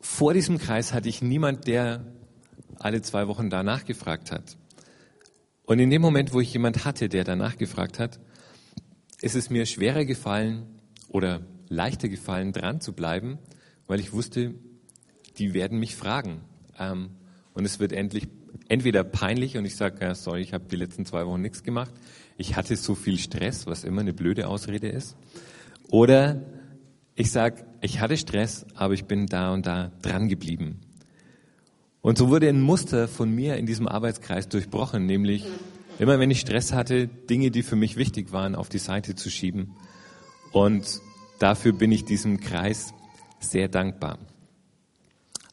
vor 0.00 0.34
diesem 0.34 0.58
Kreis 0.58 0.92
hatte 0.92 1.08
ich 1.08 1.22
niemand, 1.22 1.68
der 1.68 2.04
alle 2.80 3.02
zwei 3.02 3.28
Wochen 3.28 3.50
danach 3.50 3.84
gefragt 3.84 4.32
hat. 4.32 4.56
Und 5.64 5.78
in 5.78 5.90
dem 5.90 6.02
Moment, 6.02 6.32
wo 6.32 6.40
ich 6.40 6.52
jemand 6.52 6.84
hatte, 6.84 7.08
der 7.08 7.24
danach 7.24 7.56
gefragt 7.56 7.98
hat, 7.98 8.18
ist 9.20 9.36
es 9.36 9.50
mir 9.50 9.66
schwerer 9.66 10.04
gefallen 10.04 10.66
oder 11.08 11.42
leichter 11.68 12.08
gefallen, 12.08 12.52
dran 12.52 12.80
zu 12.80 12.92
bleiben, 12.92 13.38
weil 13.86 14.00
ich 14.00 14.12
wusste, 14.12 14.54
die 15.38 15.54
werden 15.54 15.78
mich 15.78 15.94
fragen. 15.94 16.40
Ähm, 16.78 17.10
und 17.54 17.64
es 17.64 17.78
wird 17.78 17.92
endlich 17.92 18.28
entweder 18.68 19.04
peinlich 19.04 19.56
und 19.56 19.64
ich 19.64 19.76
sage, 19.76 19.98
ja, 20.00 20.14
sorry, 20.14 20.40
ich 20.40 20.54
habe 20.54 20.64
die 20.70 20.76
letzten 20.76 21.04
zwei 21.04 21.26
Wochen 21.26 21.40
nichts 21.40 21.62
gemacht. 21.62 21.92
Ich 22.36 22.56
hatte 22.56 22.76
so 22.76 22.94
viel 22.94 23.18
Stress, 23.18 23.66
was 23.66 23.84
immer 23.84 24.00
eine 24.00 24.12
blöde 24.12 24.48
Ausrede 24.48 24.88
ist. 24.88 25.16
Oder 25.88 26.42
ich 27.14 27.30
sage, 27.30 27.64
ich 27.80 28.00
hatte 28.00 28.16
Stress, 28.16 28.66
aber 28.74 28.94
ich 28.94 29.04
bin 29.04 29.26
da 29.26 29.52
und 29.52 29.66
da 29.66 29.92
dran 30.02 30.28
geblieben. 30.28 30.80
Und 32.02 32.16
so 32.16 32.30
wurde 32.30 32.48
ein 32.48 32.60
Muster 32.60 33.08
von 33.08 33.30
mir 33.30 33.56
in 33.56 33.66
diesem 33.66 33.86
Arbeitskreis 33.86 34.48
durchbrochen, 34.48 35.04
nämlich 35.06 35.44
immer 35.98 36.18
wenn 36.18 36.30
ich 36.30 36.40
Stress 36.40 36.72
hatte, 36.72 37.08
Dinge, 37.08 37.50
die 37.50 37.62
für 37.62 37.76
mich 37.76 37.96
wichtig 37.96 38.32
waren, 38.32 38.54
auf 38.54 38.70
die 38.70 38.78
Seite 38.78 39.14
zu 39.14 39.28
schieben. 39.28 39.76
Und 40.50 41.00
dafür 41.38 41.72
bin 41.72 41.92
ich 41.92 42.06
diesem 42.06 42.40
Kreis 42.40 42.94
sehr 43.38 43.68
dankbar. 43.68 44.18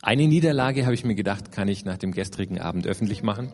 Eine 0.02 0.28
Niederlage, 0.28 0.86
habe 0.86 0.96
ich 0.96 1.04
mir 1.04 1.16
gedacht, 1.16 1.52
kann 1.52 1.68
ich 1.68 1.84
nach 1.84 1.98
dem 1.98 2.14
gestrigen 2.14 2.60
Abend 2.60 2.88
öffentlich 2.88 3.24
machen. 3.24 3.52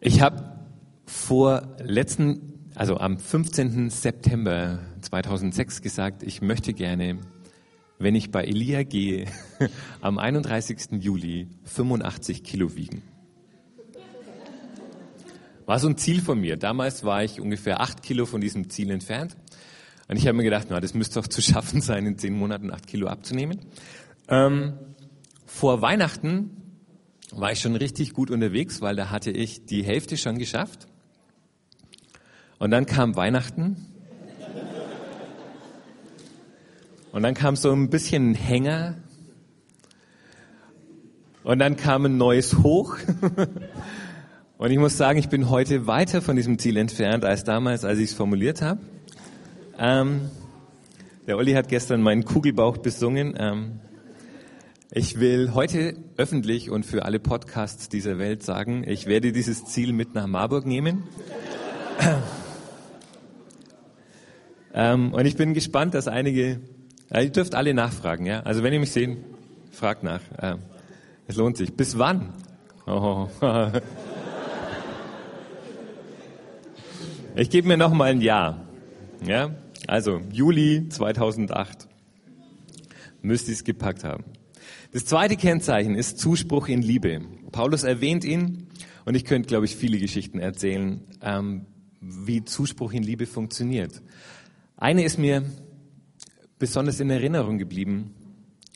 Ich 0.00 0.22
habe 0.22 0.58
vor 1.04 1.76
letzten, 1.78 2.70
also 2.74 2.96
am 2.96 3.18
15. 3.18 3.90
September 3.90 4.78
2006 5.02 5.82
gesagt, 5.82 6.22
ich 6.22 6.40
möchte 6.40 6.72
gerne, 6.72 7.18
wenn 8.02 8.14
ich 8.14 8.30
bei 8.30 8.44
Elia 8.44 8.82
gehe, 8.82 9.26
am 10.00 10.18
31. 10.18 11.00
Juli 11.00 11.48
85 11.64 12.42
Kilo 12.42 12.74
wiegen. 12.74 13.02
War 15.66 15.78
so 15.78 15.88
ein 15.88 15.96
Ziel 15.96 16.20
von 16.20 16.40
mir. 16.40 16.56
Damals 16.56 17.04
war 17.04 17.22
ich 17.22 17.40
ungefähr 17.40 17.80
acht 17.80 18.02
Kilo 18.02 18.26
von 18.26 18.40
diesem 18.40 18.68
Ziel 18.68 18.90
entfernt. 18.90 19.36
Und 20.08 20.16
ich 20.16 20.26
habe 20.26 20.36
mir 20.36 20.44
gedacht, 20.44 20.66
na, 20.70 20.80
das 20.80 20.94
müsste 20.94 21.20
doch 21.20 21.28
zu 21.28 21.40
schaffen 21.40 21.80
sein, 21.82 22.06
in 22.06 22.18
zehn 22.18 22.36
Monaten 22.36 22.70
acht 22.72 22.86
Kilo 22.86 23.06
abzunehmen. 23.06 23.60
Ähm, 24.28 24.74
vor 25.46 25.80
Weihnachten 25.82 26.50
war 27.30 27.52
ich 27.52 27.60
schon 27.60 27.76
richtig 27.76 28.12
gut 28.12 28.30
unterwegs, 28.30 28.80
weil 28.80 28.96
da 28.96 29.10
hatte 29.10 29.30
ich 29.30 29.64
die 29.64 29.84
Hälfte 29.84 30.16
schon 30.16 30.38
geschafft. 30.38 30.86
Und 32.58 32.70
dann 32.70 32.86
kam 32.86 33.16
Weihnachten. 33.16 33.91
Und 37.12 37.22
dann 37.22 37.34
kam 37.34 37.56
so 37.56 37.70
ein 37.72 37.90
bisschen 37.90 38.34
Hänger. 38.34 38.96
Und 41.44 41.58
dann 41.58 41.76
kam 41.76 42.06
ein 42.06 42.16
neues 42.16 42.58
Hoch. 42.58 42.96
Und 44.58 44.70
ich 44.70 44.78
muss 44.78 44.96
sagen, 44.96 45.18
ich 45.18 45.28
bin 45.28 45.50
heute 45.50 45.86
weiter 45.86 46.22
von 46.22 46.36
diesem 46.36 46.58
Ziel 46.58 46.76
entfernt 46.76 47.24
als 47.24 47.44
damals, 47.44 47.84
als 47.84 47.98
ich 47.98 48.10
es 48.10 48.14
formuliert 48.14 48.62
habe. 48.62 48.80
Ähm, 49.78 50.30
der 51.26 51.36
Olli 51.36 51.52
hat 51.52 51.68
gestern 51.68 52.00
meinen 52.00 52.24
Kugelbauch 52.24 52.78
besungen. 52.78 53.34
Ähm, 53.38 53.80
ich 54.90 55.20
will 55.20 55.52
heute 55.52 55.96
öffentlich 56.16 56.70
und 56.70 56.86
für 56.86 57.04
alle 57.04 57.18
Podcasts 57.18 57.88
dieser 57.88 58.18
Welt 58.18 58.42
sagen, 58.42 58.84
ich 58.86 59.06
werde 59.06 59.32
dieses 59.32 59.64
Ziel 59.66 59.92
mit 59.92 60.14
nach 60.14 60.26
Marburg 60.26 60.64
nehmen. 60.64 61.02
ähm, 64.74 65.12
und 65.12 65.26
ich 65.26 65.36
bin 65.36 65.54
gespannt, 65.54 65.94
dass 65.94 66.08
einige, 66.08 66.60
äh, 67.12 67.24
ihr 67.24 67.30
dürft 67.30 67.54
alle 67.54 67.74
nachfragen, 67.74 68.26
ja. 68.26 68.40
Also 68.40 68.62
wenn 68.62 68.72
ihr 68.72 68.80
mich 68.80 68.92
sehen, 68.92 69.24
fragt 69.70 70.02
nach. 70.02 70.22
Äh, 70.38 70.56
es 71.26 71.36
lohnt 71.36 71.56
sich. 71.56 71.74
Bis 71.74 71.98
wann? 71.98 72.32
Oh. 72.86 73.28
ich 77.36 77.50
gebe 77.50 77.68
mir 77.68 77.76
noch 77.76 77.92
mal 77.92 78.10
ein 78.10 78.20
Jahr. 78.20 78.66
Ja, 79.26 79.50
also 79.86 80.20
Juli 80.32 80.88
2008 80.88 81.86
müsste 83.20 83.52
ich 83.52 83.58
es 83.58 83.64
gepackt 83.64 84.04
haben. 84.04 84.24
Das 84.92 85.04
zweite 85.04 85.36
Kennzeichen 85.36 85.94
ist 85.94 86.18
Zuspruch 86.18 86.68
in 86.68 86.82
Liebe. 86.82 87.22
Paulus 87.52 87.84
erwähnt 87.84 88.24
ihn 88.24 88.66
und 89.04 89.14
ich 89.14 89.24
könnte, 89.24 89.48
glaube 89.48 89.64
ich, 89.64 89.76
viele 89.76 89.98
Geschichten 89.98 90.38
erzählen, 90.38 91.02
ähm, 91.22 91.66
wie 92.00 92.44
Zuspruch 92.44 92.92
in 92.92 93.02
Liebe 93.02 93.26
funktioniert. 93.26 94.02
Eine 94.76 95.04
ist 95.04 95.18
mir 95.18 95.44
besonders 96.62 97.00
in 97.00 97.10
Erinnerung 97.10 97.58
geblieben 97.58 98.14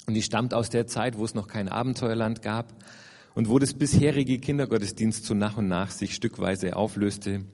und 0.08 0.14
die 0.14 0.22
stammt 0.22 0.54
aus 0.54 0.70
der 0.70 0.88
Zeit, 0.88 1.16
wo 1.16 1.24
es 1.24 1.36
noch 1.36 1.46
kein 1.46 1.68
Abenteuerland 1.68 2.42
gab 2.42 2.74
und 3.36 3.48
wo 3.48 3.60
das 3.60 3.74
bisherige 3.74 4.40
Kindergottesdienst 4.40 5.24
so 5.24 5.34
nach 5.34 5.56
und 5.56 5.68
nach 5.68 5.92
sich 5.92 6.12
stückweise 6.12 6.74
auflöste, 6.74 7.44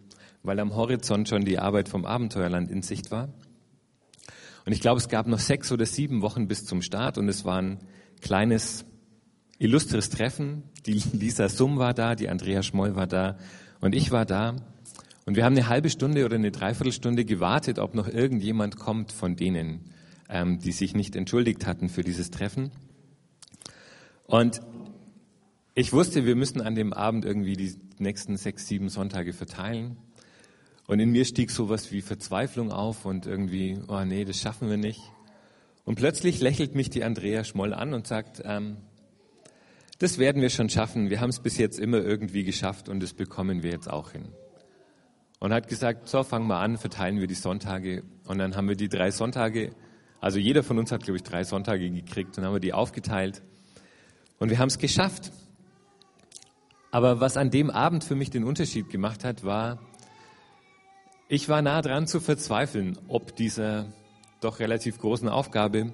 weil 0.43 0.59
am 0.59 0.75
Horizont 0.75 1.29
schon 1.29 1.45
die 1.45 1.59
Arbeit 1.59 1.91
vom 1.91 2.07
Abenteuerland 2.07 2.71
in 2.71 2.81
Sicht 2.81 3.11
war. 3.11 3.29
Und 4.65 4.73
ich 4.73 4.81
glaube, 4.81 5.01
es 5.01 5.11
gab 5.11 5.27
noch 5.27 5.39
sechs 5.39 5.71
oder 5.71 5.85
sieben 5.85 6.23
Wochen 6.23 6.49
bis 6.49 6.65
zum 6.65 6.81
Start 6.81 7.19
und 7.19 7.29
es 7.29 7.45
waren 7.45 7.81
kleines, 8.23 8.87
illustres 9.59 10.09
Treffen. 10.09 10.62
Die 10.87 11.03
Lisa 11.12 11.51
Summ 11.51 11.77
war 11.77 11.93
da, 11.93 12.15
die 12.15 12.31
Andrea 12.31 12.62
Schmoll 12.62 12.97
war 12.97 13.07
da 13.07 13.37
und 13.83 13.95
ich 13.95 14.12
war 14.12 14.25
da. 14.25 14.57
Und 15.27 15.37
wir 15.37 15.45
haben 15.45 15.59
eine 15.59 15.69
halbe 15.69 15.91
Stunde 15.91 16.25
oder 16.25 16.37
eine 16.37 16.53
Dreiviertelstunde 16.53 17.27
gewartet, 17.27 17.79
ob 17.79 17.95
noch 17.95 18.09
irgendjemand 18.09 18.79
kommt 18.79 19.12
von 19.12 19.37
denen, 19.37 19.93
ähm, 20.29 20.59
die 20.59 20.73
sich 20.73 20.95
nicht 20.95 21.17
entschuldigt 21.17 21.67
hatten 21.67 21.88
für 21.88 22.02
dieses 22.02 22.31
Treffen. 22.31 22.71
Und 24.25 24.61
ich 25.75 25.93
wusste, 25.93 26.26
wir 26.26 26.37
müssen 26.37 26.61
an 26.61 26.75
dem 26.75 26.93
Abend 26.93 27.25
irgendwie 27.25 27.57
die 27.57 27.75
nächsten 27.99 28.37
sechs, 28.37 28.67
sieben 28.67 28.88
Sonntage 28.88 29.33
verteilen. 29.33 29.97
Und 30.87 31.00
in 31.00 31.11
mir 31.11 31.25
stieg 31.25 31.50
sowas 31.50 31.93
wie 31.93 32.02
Verzweiflung 32.02 32.71
auf 32.71 33.05
und 33.05 33.26
irgendwie, 33.26 33.79
oh 33.88 34.05
nee, 34.05 34.25
das 34.25 34.38
schaffen 34.38 34.69
wir 34.69 34.76
nicht. 34.76 35.00
Und 35.85 35.97
plötzlich 35.97 36.41
lächelt 36.41 36.75
mich 36.75 36.91
die 36.91 37.05
Andrea 37.05 37.45
Schmoll 37.45 37.73
an 37.73 37.95
und 37.95 38.07
sagt, 38.07 38.43
ähm, 38.45 38.76
das 39.99 40.19
werden 40.19 40.43
wir 40.43 40.50
schon 40.50 40.69
schaffen. 40.69 41.11
Wir 41.11 41.21
haben 41.21 41.31
es 41.31 41.41
bis 41.41 41.59
jetzt 41.59 41.79
immer 41.79 41.99
irgendwie 41.99 42.45
geschafft 42.45 42.88
und 42.88 43.00
das 43.00 43.14
bekommen 43.14 43.62
wir 43.62 43.71
jetzt 43.71 43.88
auch 43.88 44.12
hin. 44.12 44.29
Und 45.38 45.52
hat 45.52 45.69
gesagt, 45.69 46.09
so, 46.09 46.23
fangen 46.23 46.47
wir 46.47 46.59
an, 46.59 46.76
verteilen 46.76 47.19
wir 47.19 47.26
die 47.26 47.35
Sonntage. 47.35 48.02
Und 48.26 48.38
dann 48.38 48.55
haben 48.57 48.69
wir 48.69 48.76
die 48.76 48.88
drei 48.88 49.11
Sonntage, 49.11 49.73
also 50.23 50.38
jeder 50.38 50.62
von 50.62 50.79
uns 50.79 50.93
hat, 50.93 51.02
glaube 51.02 51.17
ich, 51.17 51.25
drei 51.25 51.43
Sonntage 51.43 51.91
gekriegt 51.91 52.38
und 52.38 52.45
haben 52.45 52.52
wir 52.52 52.61
die 52.61 52.73
aufgeteilt. 52.73 53.43
Und 54.38 54.50
wir 54.50 54.59
haben 54.61 54.69
es 54.69 54.79
geschafft. 54.79 55.33
Aber 56.93 57.19
was 57.19 57.37
an 57.37 57.50
dem 57.50 57.71
Abend 57.71 58.05
für 58.05 58.14
mich 58.14 58.31
den 58.31 58.45
Unterschied 58.45 58.88
gemacht 58.88 59.25
hat, 59.25 59.43
war, 59.43 59.81
ich 61.26 61.49
war 61.49 61.61
nah 61.61 61.83
dran 61.83 62.07
zu 62.07 62.21
verzweifeln, 62.21 62.97
ob 63.09 63.35
dieser 63.35 63.93
doch 64.41 64.61
relativ 64.61 64.99
großen 64.99 65.29
Aufgabe. 65.29 65.93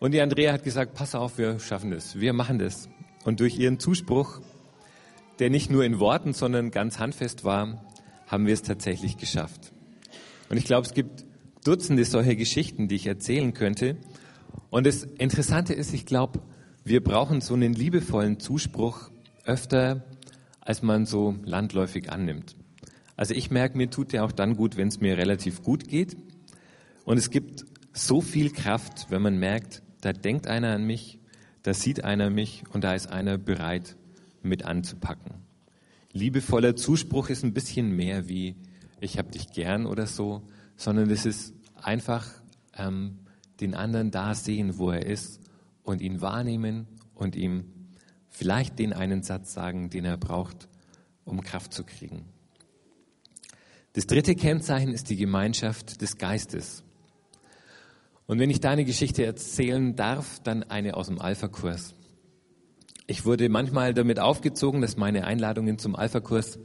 Und 0.00 0.14
die 0.14 0.20
Andrea 0.20 0.52
hat 0.52 0.64
gesagt, 0.64 0.94
pass 0.94 1.14
auf, 1.14 1.38
wir 1.38 1.60
schaffen 1.60 1.92
das, 1.92 2.18
wir 2.18 2.32
machen 2.32 2.58
das. 2.58 2.88
Und 3.24 3.38
durch 3.38 3.56
ihren 3.56 3.78
Zuspruch, 3.78 4.40
der 5.38 5.48
nicht 5.48 5.70
nur 5.70 5.84
in 5.84 6.00
Worten, 6.00 6.32
sondern 6.32 6.72
ganz 6.72 6.98
handfest 6.98 7.44
war, 7.44 7.84
haben 8.26 8.46
wir 8.48 8.54
es 8.54 8.62
tatsächlich 8.62 9.16
geschafft. 9.16 9.72
Und 10.48 10.56
ich 10.56 10.64
glaube, 10.64 10.88
es 10.88 10.92
gibt 10.92 11.27
Dutzende 11.68 12.06
solcher 12.06 12.34
Geschichten, 12.34 12.88
die 12.88 12.94
ich 12.94 13.06
erzählen 13.06 13.52
könnte. 13.52 13.98
Und 14.70 14.86
das 14.86 15.02
Interessante 15.02 15.74
ist, 15.74 15.92
ich 15.92 16.06
glaube, 16.06 16.40
wir 16.82 17.04
brauchen 17.04 17.42
so 17.42 17.52
einen 17.52 17.74
liebevollen 17.74 18.40
Zuspruch 18.40 19.10
öfter, 19.44 20.02
als 20.62 20.80
man 20.80 21.04
so 21.04 21.36
landläufig 21.44 22.10
annimmt. 22.10 22.56
Also 23.16 23.34
ich 23.34 23.50
merke, 23.50 23.76
mir 23.76 23.90
tut 23.90 24.14
der 24.14 24.24
auch 24.24 24.32
dann 24.32 24.56
gut, 24.56 24.78
wenn 24.78 24.88
es 24.88 25.00
mir 25.00 25.18
relativ 25.18 25.62
gut 25.62 25.88
geht. 25.88 26.16
Und 27.04 27.18
es 27.18 27.28
gibt 27.28 27.66
so 27.92 28.22
viel 28.22 28.50
Kraft, 28.50 29.10
wenn 29.10 29.20
man 29.20 29.36
merkt, 29.36 29.82
da 30.00 30.14
denkt 30.14 30.46
einer 30.46 30.72
an 30.72 30.86
mich, 30.86 31.18
da 31.64 31.74
sieht 31.74 32.02
einer 32.02 32.30
mich 32.30 32.64
und 32.72 32.82
da 32.82 32.94
ist 32.94 33.08
einer 33.08 33.36
bereit, 33.36 33.94
mit 34.40 34.64
anzupacken. 34.64 35.34
Liebevoller 36.12 36.76
Zuspruch 36.76 37.28
ist 37.28 37.44
ein 37.44 37.52
bisschen 37.52 37.94
mehr 37.94 38.26
wie 38.26 38.56
ich 39.00 39.18
hab 39.18 39.32
dich 39.32 39.52
gern 39.52 39.84
oder 39.84 40.06
so, 40.06 40.42
sondern 40.78 41.10
es 41.10 41.26
ist 41.26 41.52
einfach 41.84 42.26
ähm, 42.76 43.18
den 43.60 43.74
anderen 43.74 44.10
da 44.10 44.34
sehen, 44.34 44.78
wo 44.78 44.90
er 44.90 45.04
ist 45.06 45.40
und 45.82 46.00
ihn 46.00 46.20
wahrnehmen 46.20 46.86
und 47.14 47.34
ihm 47.34 47.64
vielleicht 48.28 48.78
den 48.78 48.92
einen 48.92 49.22
Satz 49.22 49.52
sagen, 49.52 49.90
den 49.90 50.04
er 50.04 50.16
braucht, 50.16 50.68
um 51.24 51.40
Kraft 51.40 51.72
zu 51.72 51.84
kriegen. 51.84 52.24
Das 53.94 54.06
dritte 54.06 54.34
Kennzeichen 54.34 54.92
ist 54.92 55.10
die 55.10 55.16
Gemeinschaft 55.16 56.00
des 56.02 56.18
Geistes. 56.18 56.84
Und 58.26 58.38
wenn 58.38 58.50
ich 58.50 58.60
deine 58.60 58.84
Geschichte 58.84 59.24
erzählen 59.24 59.96
darf, 59.96 60.40
dann 60.40 60.62
eine 60.62 60.94
aus 60.94 61.06
dem 61.06 61.20
Alpha-Kurs. 61.20 61.94
Ich 63.06 63.24
wurde 63.24 63.48
manchmal 63.48 63.94
damit 63.94 64.20
aufgezogen, 64.20 64.82
dass 64.82 64.98
meine 64.98 65.24
Einladungen 65.24 65.78
zum 65.78 65.96
Alpha-Kurs 65.96 66.58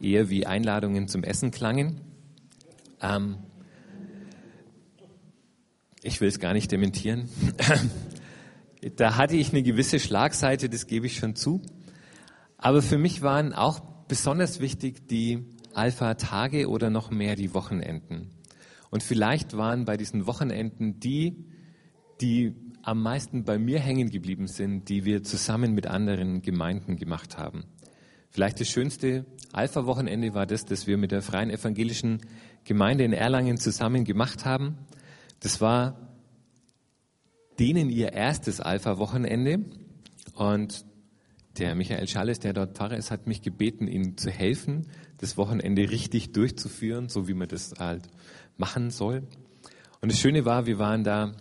eher 0.00 0.30
wie 0.30 0.46
Einladungen 0.46 1.08
zum 1.08 1.24
Essen 1.24 1.50
klangen. 1.50 2.00
Ähm, 3.00 3.38
ich 6.02 6.20
will 6.20 6.28
es 6.28 6.38
gar 6.38 6.52
nicht 6.52 6.70
dementieren. 6.70 7.28
da 8.96 9.16
hatte 9.16 9.36
ich 9.36 9.50
eine 9.50 9.62
gewisse 9.62 9.98
Schlagseite, 9.98 10.68
das 10.68 10.86
gebe 10.86 11.06
ich 11.06 11.16
schon 11.16 11.34
zu. 11.34 11.62
Aber 12.56 12.82
für 12.82 12.98
mich 12.98 13.22
waren 13.22 13.52
auch 13.52 13.80
besonders 14.08 14.60
wichtig 14.60 15.08
die 15.08 15.44
Alpha-Tage 15.74 16.68
oder 16.68 16.90
noch 16.90 17.10
mehr 17.10 17.36
die 17.36 17.54
Wochenenden. 17.54 18.30
Und 18.90 19.02
vielleicht 19.02 19.56
waren 19.56 19.84
bei 19.84 19.96
diesen 19.96 20.26
Wochenenden 20.26 20.98
die, 20.98 21.44
die 22.20 22.54
am 22.82 23.02
meisten 23.02 23.44
bei 23.44 23.58
mir 23.58 23.80
hängen 23.80 24.10
geblieben 24.10 24.46
sind, 24.46 24.88
die 24.88 25.04
wir 25.04 25.22
zusammen 25.22 25.74
mit 25.74 25.86
anderen 25.86 26.42
Gemeinden 26.42 26.96
gemacht 26.96 27.36
haben. 27.36 27.64
Vielleicht 28.30 28.60
das 28.60 28.68
schönste 28.68 29.26
Alpha-Wochenende 29.52 30.34
war 30.34 30.46
das, 30.46 30.64
das 30.64 30.86
wir 30.86 30.96
mit 30.96 31.12
der 31.12 31.22
Freien 31.22 31.50
Evangelischen 31.50 32.20
Gemeinde 32.64 33.04
in 33.04 33.12
Erlangen 33.12 33.58
zusammen 33.58 34.04
gemacht 34.04 34.44
haben. 34.44 34.78
Das 35.40 35.60
war 35.60 36.08
denen 37.58 37.90
ihr 37.90 38.12
erstes 38.12 38.60
Alpha-Wochenende 38.60 39.64
und 40.34 40.84
der 41.58 41.74
Michael 41.74 42.06
Schalles, 42.06 42.38
der 42.38 42.52
dort 42.52 42.76
Pfarrer 42.76 42.96
ist, 42.96 43.10
hat 43.10 43.26
mich 43.26 43.42
gebeten, 43.42 43.88
ihnen 43.88 44.16
zu 44.16 44.30
helfen, 44.30 44.86
das 45.18 45.36
Wochenende 45.36 45.90
richtig 45.90 46.32
durchzuführen, 46.32 47.08
so 47.08 47.26
wie 47.26 47.34
man 47.34 47.48
das 47.48 47.74
halt 47.78 48.08
machen 48.56 48.90
soll. 48.90 49.24
Und 50.00 50.12
das 50.12 50.20
Schöne 50.20 50.44
war, 50.44 50.66
wir 50.66 50.78
waren 50.78 51.02
da, 51.02 51.32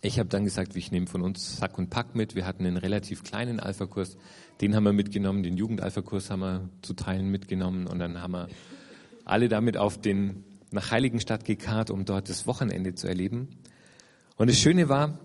ich 0.00 0.18
habe 0.18 0.30
dann 0.30 0.44
gesagt, 0.44 0.74
ich 0.76 0.90
nehme 0.90 1.06
von 1.06 1.20
uns 1.20 1.58
Sack 1.58 1.76
und 1.76 1.90
Pack 1.90 2.14
mit. 2.14 2.34
Wir 2.34 2.46
hatten 2.46 2.64
einen 2.64 2.78
relativ 2.78 3.24
kleinen 3.24 3.60
Alpha-Kurs, 3.60 4.16
den 4.62 4.74
haben 4.74 4.84
wir 4.84 4.94
mitgenommen, 4.94 5.42
den 5.42 5.58
Jugend-Alpha-Kurs 5.58 6.30
haben 6.30 6.40
wir 6.40 6.70
zu 6.80 6.94
Teilen 6.94 7.30
mitgenommen 7.30 7.86
und 7.86 7.98
dann 7.98 8.22
haben 8.22 8.32
wir 8.32 8.48
alle 9.26 9.48
damit 9.48 9.76
auf 9.76 10.00
den 10.00 10.44
nach 10.76 10.92
Heiligenstadt 10.92 11.44
gekarrt, 11.44 11.90
um 11.90 12.04
dort 12.04 12.28
das 12.28 12.46
Wochenende 12.46 12.94
zu 12.94 13.08
erleben. 13.08 13.48
Und 14.36 14.48
das 14.48 14.58
Schöne 14.58 14.88
war, 14.88 15.18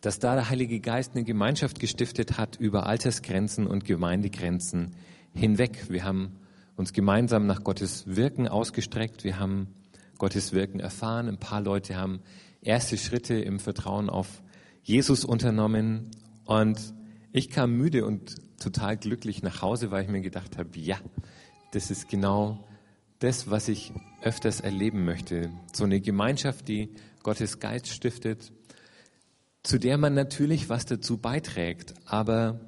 dass 0.00 0.18
da 0.18 0.34
der 0.34 0.50
Heilige 0.50 0.80
Geist 0.80 1.12
eine 1.14 1.24
Gemeinschaft 1.24 1.78
gestiftet 1.78 2.36
hat 2.36 2.56
über 2.56 2.86
Altersgrenzen 2.86 3.66
und 3.66 3.84
Gemeindegrenzen 3.84 4.96
hinweg. 5.32 5.86
Wir 5.88 6.04
haben 6.04 6.36
uns 6.76 6.92
gemeinsam 6.92 7.46
nach 7.46 7.62
Gottes 7.64 8.04
Wirken 8.06 8.48
ausgestreckt. 8.48 9.24
Wir 9.24 9.38
haben 9.38 9.68
Gottes 10.18 10.52
Wirken 10.52 10.80
erfahren. 10.80 11.28
Ein 11.28 11.38
paar 11.38 11.60
Leute 11.60 11.96
haben 11.96 12.20
erste 12.60 12.98
Schritte 12.98 13.34
im 13.34 13.60
Vertrauen 13.60 14.10
auf 14.10 14.42
Jesus 14.82 15.24
unternommen. 15.24 16.10
Und 16.44 16.78
ich 17.32 17.50
kam 17.50 17.76
müde 17.76 18.04
und 18.04 18.36
total 18.60 18.96
glücklich 18.96 19.42
nach 19.42 19.62
Hause, 19.62 19.90
weil 19.90 20.04
ich 20.04 20.10
mir 20.10 20.20
gedacht 20.20 20.58
habe, 20.58 20.70
ja, 20.78 20.98
das 21.72 21.90
ist 21.90 22.08
genau 22.08 22.64
das, 23.24 23.50
was 23.50 23.68
ich 23.68 23.92
öfters 24.22 24.60
erleben 24.60 25.04
möchte. 25.04 25.50
So 25.72 25.84
eine 25.84 26.00
Gemeinschaft, 26.00 26.68
die 26.68 26.90
Gottes 27.22 27.58
Geist 27.58 27.88
stiftet, 27.88 28.52
zu 29.62 29.78
der 29.78 29.96
man 29.96 30.12
natürlich 30.12 30.68
was 30.68 30.84
dazu 30.84 31.16
beiträgt, 31.16 31.94
aber 32.04 32.60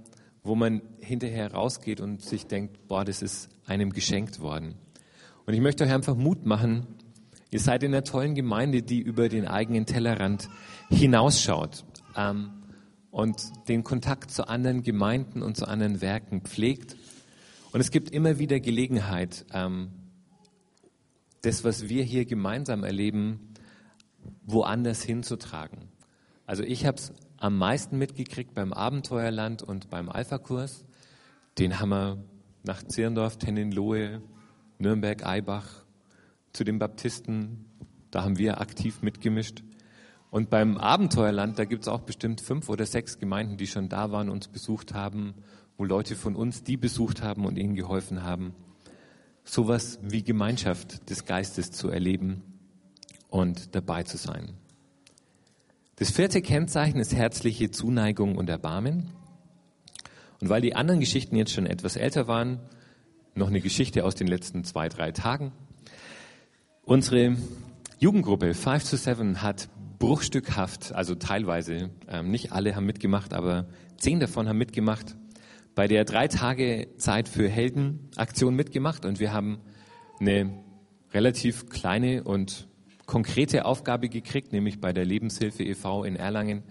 wo 0.42 0.55
man 0.55 0.81
hinterher 1.01 1.53
rausgeht 1.53 2.01
und 2.01 2.23
sich 2.23 2.47
denkt, 2.47 2.88
boah, 2.88 3.05
das 3.05 3.21
ist 3.21 3.51
einem 3.66 3.92
geschenkt 3.92 4.40
worden. 4.40 4.77
Und 5.45 5.53
ich 5.53 5.61
möchte 5.61 5.85
euch 5.85 5.92
einfach 5.92 6.16
Mut 6.16 6.47
machen. 6.47 6.87
Ihr 7.51 7.61
seid 7.61 7.83
in 7.83 7.92
einer 7.92 8.05
tollen 8.05 8.35
Gemeinde, 8.35 8.83
die 8.83 9.01
über 9.01 9.29
den 9.29 9.47
eigenen 9.47 9.85
Tellerrand 9.85 10.49
hinausschaut 10.88 11.85
ähm, 12.16 12.51
und 13.11 13.37
den 13.69 13.85
Kontakt 13.85 14.31
zu 14.31 14.49
anderen 14.49 14.83
Gemeinden 14.83 15.42
und 15.42 15.57
zu 15.57 15.69
anderen 15.69 16.01
Werken 16.01 16.40
pflegt. 16.40 16.97
Und 17.73 17.81
es 17.81 17.90
gibt 17.90 18.11
immer 18.11 18.38
wieder 18.38 18.59
Gelegenheit, 18.59 19.45
ähm, 19.53 19.90
das, 21.42 21.64
was 21.64 21.88
wir 21.88 22.03
hier 22.03 22.25
gemeinsam 22.25 22.85
erleben, 22.85 23.55
woanders 24.44 25.03
hinzutragen. 25.03 25.88
Also 26.46 26.62
ich 26.62 26.87
habe 26.87 26.96
es 26.96 27.12
am 27.38 27.59
meisten 27.59 27.99
mitgekriegt 27.99 28.55
beim 28.55 28.72
Abenteuerland 28.72 29.62
und 29.62 29.90
beim 29.90 30.09
Alpha-Kurs. 30.09 30.85
Den 31.59 31.81
haben 31.81 31.90
wir 31.90 32.25
nach 32.64 32.83
Zirndorf, 32.83 33.38
Tennenlohe, 33.38 34.22
Nürnberg, 34.79 35.25
Eibach, 35.25 35.85
zu 36.53 36.64
den 36.64 36.79
Baptisten, 36.79 37.66
da 38.11 38.25
haben 38.25 38.38
wir 38.38 38.61
aktiv 38.61 39.03
mitgemischt. 39.03 39.62
Und 40.31 40.51
beim 40.51 40.79
Abenteuerland, 40.79 41.59
da 41.59 41.64
gibt 41.64 41.83
es 41.83 41.88
auch 41.88 42.01
bestimmt 42.01 42.40
fünf 42.40 42.68
oder 42.68 42.87
sechs 42.87 43.18
Gemeinden, 43.18 43.57
die 43.57 43.66
schon 43.66 43.88
da 43.88 44.11
waren, 44.11 44.29
uns 44.29 44.49
besucht 44.49 44.94
haben, 44.94 45.35
wo 45.77 45.85
Leute 45.85 46.16
von 46.16 46.35
uns 46.35 46.62
die 46.62 46.77
besucht 46.77 47.22
haben 47.22 47.44
und 47.44 47.59
ihnen 47.59 47.75
geholfen 47.75 48.22
haben, 48.22 48.55
sowas 49.46 49.98
wie 50.02 50.22
Gemeinschaft 50.22 51.09
des 51.09 51.24
Geistes 51.24 51.70
zu 51.70 51.88
erleben 51.88 52.42
und 53.28 53.74
dabei 53.74 54.02
zu 54.02 54.18
sein. 54.18 54.54
Das 55.96 56.11
vierte 56.11 56.42
Kennzeichen 56.42 57.00
ist 57.00 57.14
herzliche 57.14 57.70
Zuneigung 57.70 58.37
und 58.37 58.50
Erbarmen. 58.50 59.09
Und 60.40 60.50
weil 60.50 60.61
die 60.61 60.74
anderen 60.74 61.00
Geschichten 61.00 61.37
jetzt 61.37 61.52
schon 61.52 61.64
etwas 61.64 61.96
älter 61.96 62.28
waren, 62.28 62.61
noch 63.35 63.48
eine 63.48 63.62
Geschichte 63.62 64.04
aus 64.04 64.14
den 64.14 64.26
letzten 64.26 64.64
zwei, 64.64 64.88
drei 64.88 65.12
Tagen. 65.12 65.52
Unsere 66.82 67.37
Jugendgruppe 67.98 68.52
5 68.52 68.90
to 68.90 68.96
7 68.96 69.40
hat 69.42 69.68
bruchstückhaft, 69.98 70.92
also 70.92 71.14
teilweise, 71.14 71.90
ähm, 72.09 72.30
nicht 72.30 72.52
alle 72.52 72.76
haben 72.76 72.85
mitgemacht, 72.85 73.32
aber 73.32 73.66
zehn 73.96 74.20
davon 74.20 74.48
haben 74.48 74.59
mitgemacht, 74.59 75.16
bei 75.76 75.86
der 75.86 76.06
drei 76.06 76.26
Tage 76.26 76.88
Zeit 76.96 77.28
für 77.28 77.48
Helden 77.48 78.08
Aktion 78.16 78.56
mitgemacht 78.56 79.04
und 79.04 79.20
wir 79.20 79.32
haben 79.32 79.60
eine 80.18 80.64
relativ 81.12 81.68
kleine 81.68 82.24
und 82.24 82.66
konkrete 83.04 83.66
Aufgabe 83.66 84.08
gekriegt, 84.08 84.52
nämlich 84.52 84.80
bei 84.80 84.94
der 84.94 85.04
Lebenshilfe 85.04 85.62
e.V. 85.62 86.02
in 86.04 86.16
Erlangen 86.16 86.64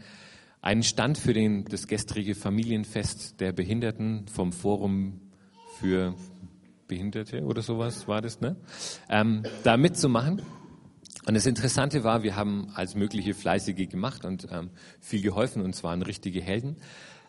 einen 0.60 0.82
Stand 0.82 1.20
für 1.20 1.34
den, 1.34 1.66
das 1.66 1.88
gestrige 1.88 2.34
Familienfest 2.34 3.40
der 3.40 3.54
Behinderten 3.54 4.28
vom 4.28 4.52
Forum 4.52 5.22
für 5.80 6.16
Behinderte 6.88 7.44
oder 7.44 7.62
sowas 7.62 8.08
war 8.08 8.22
das, 8.22 8.42
ne? 8.42 8.56
Ähm, 9.08 9.44
da 9.64 9.78
mitzumachen. 9.78 10.42
Und 11.28 11.34
das 11.36 11.46
Interessante 11.46 12.04
war, 12.04 12.24
wir 12.24 12.36
haben 12.36 12.72
als 12.74 12.96
mögliche 12.96 13.36
Fleißige 13.36 13.88
gemacht 13.88 14.26
und 14.26 14.48
ähm, 14.52 14.72
viel 15.00 15.22
geholfen 15.22 15.62
und 15.62 15.76
es 15.76 15.84
waren 15.84 16.02
richtige 16.02 16.42
Helden. 16.42 16.78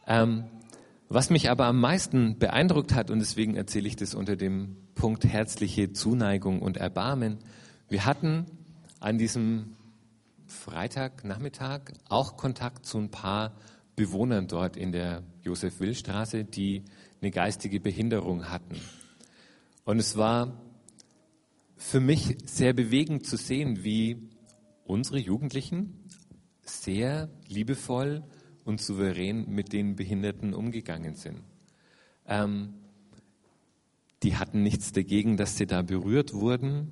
Ähm, 0.07 0.45
was 1.09 1.31
mich 1.31 1.51
aber 1.51 1.67
am 1.67 1.81
meisten 1.81 2.39
beeindruckt 2.39 2.95
hat, 2.95 3.11
und 3.11 3.21
deswegen 3.21 3.57
erzähle 3.57 3.89
ich 3.89 3.97
das 3.97 4.15
unter 4.15 4.37
dem 4.37 4.77
Punkt 4.95 5.25
herzliche 5.25 5.93
Zuneigung 5.93 6.61
und 6.61 6.77
Erbarmen, 6.77 7.39
wir 7.89 8.05
hatten 8.05 8.47
an 8.99 9.19
diesem 9.19 9.77
Freitagnachmittag 10.47 11.93
auch 12.09 12.37
Kontakt 12.37 12.87
zu 12.87 12.99
ein 12.99 13.11
paar 13.11 13.55
Bewohnern 13.95 14.49
dort 14.49 14.77
in 14.77 14.93
der 14.93 15.23
Josef-Will-Straße, 15.43 16.45
die 16.45 16.85
eine 17.21 17.31
geistige 17.31 17.81
Behinderung 17.81 18.51
hatten. 18.51 18.81
Und 19.85 19.99
es 19.99 20.17
war 20.17 20.61
für 21.77 22.01
mich 22.01 22.37
sehr 22.45 22.73
bewegend 22.73 23.27
zu 23.27 23.37
sehen, 23.37 23.85
wie 23.85 24.29
unsere 24.85 25.19
Jugendlichen 25.19 26.05
sehr 26.63 27.29
liebevoll 27.47 28.25
und 28.67 28.81
souverän 28.81 29.49
mit 29.49 29.73
den 29.73 29.97
Behinderten 29.97 30.53
umgegangen 30.53 31.15
sind. 31.15 31.41
Ähm, 32.27 32.75
die 34.23 34.37
hatten 34.37 34.63
nichts 34.63 34.93
dagegen, 34.93 35.37
dass 35.37 35.57
sie 35.57 35.67
da 35.67 35.83
berührt 35.83 36.35
wurden. 36.35 36.91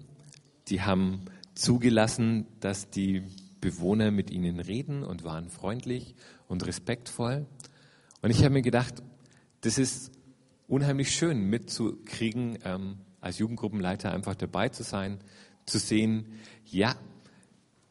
Die 0.68 0.82
haben 0.82 1.24
zugelassen, 1.54 2.46
dass 2.60 2.90
die 2.90 3.24
Bewohner 3.60 4.10
mit 4.10 4.30
ihnen 4.30 4.60
reden 4.60 5.02
und 5.02 5.24
waren 5.24 5.50
freundlich 5.50 6.14
und 6.48 6.66
respektvoll. 6.66 7.46
Und 8.22 8.30
ich 8.30 8.44
habe 8.44 8.50
mir 8.50 8.62
gedacht, 8.62 9.02
das 9.62 9.78
ist 9.78 10.12
unheimlich 10.68 11.10
schön 11.10 11.50
mitzukriegen, 11.50 12.58
ähm, 12.64 12.98
als 13.20 13.38
Jugendgruppenleiter 13.38 14.12
einfach 14.12 14.34
dabei 14.34 14.68
zu 14.68 14.82
sein, 14.82 15.18
zu 15.66 15.78
sehen, 15.78 16.26
ja, 16.66 16.94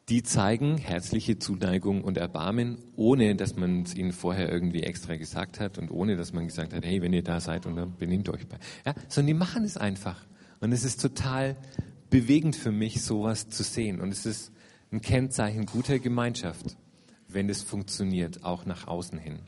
die 0.10 0.24
zeigen 0.24 0.78
herzliche 0.78 1.39
Zuneigung 1.39 2.04
und 2.04 2.18
Erbarmen, 2.18 2.78
ohne 2.96 3.36
dass 3.36 3.56
man 3.56 3.84
es 3.84 3.96
ihnen 3.96 4.12
vorher 4.12 4.52
irgendwie 4.52 4.84
extra 4.84 5.16
gesagt 5.16 5.60
hat 5.60 5.78
und 5.78 5.92
ohne 5.92 6.18
dass 6.18 6.34
man 6.34 6.48
gesagt 6.48 6.74
hat, 6.74 6.86
hey, 6.86 7.02
wenn 7.02 7.13
ihr 7.13 7.24
da 7.24 7.39
seid 7.39 7.66
und 7.66 7.78
dann 7.78 7.96
benehmt 7.96 8.28
euch 8.30 8.46
bei. 8.48 8.58
Ja, 8.86 8.94
sondern 9.08 9.28
die 9.28 9.34
machen 9.34 9.63
es 9.63 9.78
einfach. 9.78 10.26
Und 10.60 10.74
es 10.74 10.84
ist 10.84 11.02
total 11.02 11.56
bewegend 12.10 12.56
für 12.56 12.72
mich, 12.72 13.02
sowas 13.02 13.50
zu 13.50 13.63
sehen. 13.63 14.02
Und 14.02 14.12
es 14.12 14.26
ist 14.26 14.52
ein 14.92 15.02
Kennzeichen 15.02 15.66
guter 15.66 16.00
Gemeinschaft, 16.00 16.78
wenn 17.28 17.50
es 17.50 17.63
funktioniert, 17.63 18.44
auch 18.44 18.66
nach 18.66 18.88
außen 18.88 19.18
hin. 19.18 19.39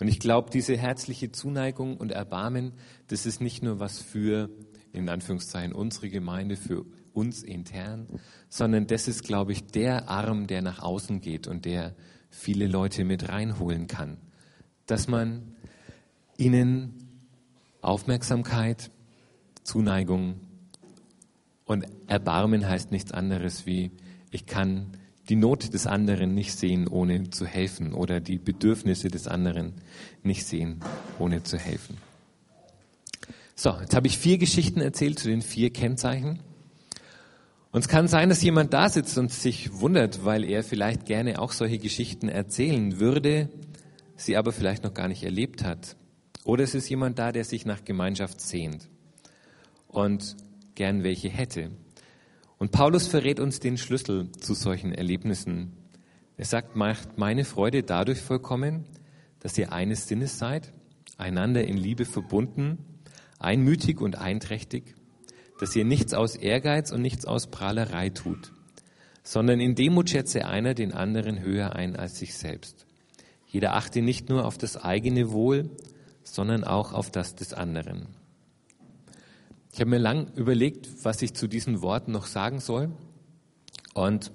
Und 0.00 0.08
ich 0.08 0.18
glaube, 0.18 0.50
diese 0.50 0.76
herzliche 0.76 1.32
Zuneigung 1.32 1.96
und 1.96 2.12
Erbarmen, 2.12 2.72
das 3.08 3.24
ist 3.26 3.40
nicht 3.40 3.62
nur 3.62 3.78
was 3.78 3.98
für, 3.98 4.50
in 4.92 5.08
Anführungszeichen, 5.08 5.72
unsere 5.72 6.08
Gemeinde, 6.10 6.56
für 6.56 6.84
uns 7.16 7.42
intern, 7.42 8.06
sondern 8.48 8.86
das 8.86 9.08
ist, 9.08 9.24
glaube 9.24 9.52
ich, 9.52 9.66
der 9.66 10.08
Arm, 10.08 10.46
der 10.46 10.62
nach 10.62 10.80
außen 10.80 11.20
geht 11.20 11.46
und 11.46 11.64
der 11.64 11.94
viele 12.30 12.66
Leute 12.66 13.04
mit 13.04 13.28
reinholen 13.28 13.86
kann. 13.86 14.18
Dass 14.86 15.08
man 15.08 15.54
ihnen 16.36 17.08
Aufmerksamkeit, 17.80 18.90
Zuneigung 19.62 20.40
und 21.64 21.86
Erbarmen 22.06 22.68
heißt 22.68 22.92
nichts 22.92 23.12
anderes 23.12 23.66
wie, 23.66 23.90
ich 24.30 24.46
kann 24.46 24.96
die 25.28 25.36
Not 25.36 25.72
des 25.72 25.86
anderen 25.86 26.34
nicht 26.34 26.54
sehen, 26.54 26.86
ohne 26.86 27.30
zu 27.30 27.46
helfen 27.46 27.94
oder 27.94 28.20
die 28.20 28.38
Bedürfnisse 28.38 29.08
des 29.08 29.26
anderen 29.26 29.72
nicht 30.22 30.46
sehen, 30.46 30.80
ohne 31.18 31.42
zu 31.42 31.58
helfen. 31.58 31.96
So, 33.56 33.74
jetzt 33.80 33.94
habe 33.94 34.06
ich 34.06 34.18
vier 34.18 34.38
Geschichten 34.38 34.80
erzählt 34.80 35.18
zu 35.18 35.28
den 35.28 35.42
vier 35.42 35.72
Kennzeichen. 35.72 36.40
Und 37.76 37.82
es 37.82 37.88
kann 37.88 38.08
sein, 38.08 38.30
dass 38.30 38.40
jemand 38.40 38.72
da 38.72 38.88
sitzt 38.88 39.18
und 39.18 39.30
sich 39.30 39.80
wundert, 39.80 40.24
weil 40.24 40.44
er 40.44 40.64
vielleicht 40.64 41.04
gerne 41.04 41.38
auch 41.38 41.52
solche 41.52 41.76
Geschichten 41.76 42.30
erzählen 42.30 43.00
würde, 43.00 43.50
sie 44.16 44.38
aber 44.38 44.52
vielleicht 44.52 44.82
noch 44.82 44.94
gar 44.94 45.08
nicht 45.08 45.22
erlebt 45.22 45.62
hat. 45.62 45.94
Oder 46.42 46.64
es 46.64 46.74
ist 46.74 46.88
jemand 46.88 47.18
da, 47.18 47.32
der 47.32 47.44
sich 47.44 47.66
nach 47.66 47.84
Gemeinschaft 47.84 48.40
sehnt 48.40 48.88
und 49.88 50.36
gern 50.74 51.04
welche 51.04 51.28
hätte. 51.28 51.70
Und 52.56 52.72
Paulus 52.72 53.08
verrät 53.08 53.40
uns 53.40 53.60
den 53.60 53.76
Schlüssel 53.76 54.32
zu 54.32 54.54
solchen 54.54 54.92
Erlebnissen. 54.92 55.72
Er 56.38 56.46
sagt, 56.46 56.76
macht 56.76 57.18
meine 57.18 57.44
Freude 57.44 57.82
dadurch 57.82 58.22
vollkommen, 58.22 58.86
dass 59.40 59.58
ihr 59.58 59.74
eines 59.74 60.08
Sinnes 60.08 60.38
seid, 60.38 60.72
einander 61.18 61.64
in 61.64 61.76
Liebe 61.76 62.06
verbunden, 62.06 62.78
einmütig 63.38 64.00
und 64.00 64.16
einträchtig, 64.16 64.94
dass 65.58 65.74
ihr 65.74 65.84
nichts 65.84 66.14
aus 66.14 66.36
Ehrgeiz 66.36 66.92
und 66.92 67.02
nichts 67.02 67.24
aus 67.24 67.46
Prahlerei 67.48 68.10
tut, 68.10 68.52
sondern 69.22 69.60
in 69.60 69.74
Demut 69.74 70.10
schätze 70.10 70.46
einer 70.46 70.74
den 70.74 70.92
anderen 70.92 71.40
höher 71.40 71.74
ein 71.74 71.96
als 71.96 72.18
sich 72.18 72.34
selbst. 72.34 72.86
Jeder 73.46 73.74
achte 73.74 74.02
nicht 74.02 74.28
nur 74.28 74.44
auf 74.44 74.58
das 74.58 74.76
eigene 74.76 75.30
Wohl, 75.30 75.70
sondern 76.24 76.64
auch 76.64 76.92
auf 76.92 77.10
das 77.10 77.34
des 77.34 77.54
anderen. 77.54 78.08
Ich 79.72 79.80
habe 79.80 79.90
mir 79.90 79.98
lang 79.98 80.32
überlegt, 80.34 80.88
was 81.04 81.22
ich 81.22 81.34
zu 81.34 81.46
diesen 81.46 81.82
Worten 81.82 82.12
noch 82.12 82.26
sagen 82.26 82.60
soll 82.60 82.90
und 83.94 84.32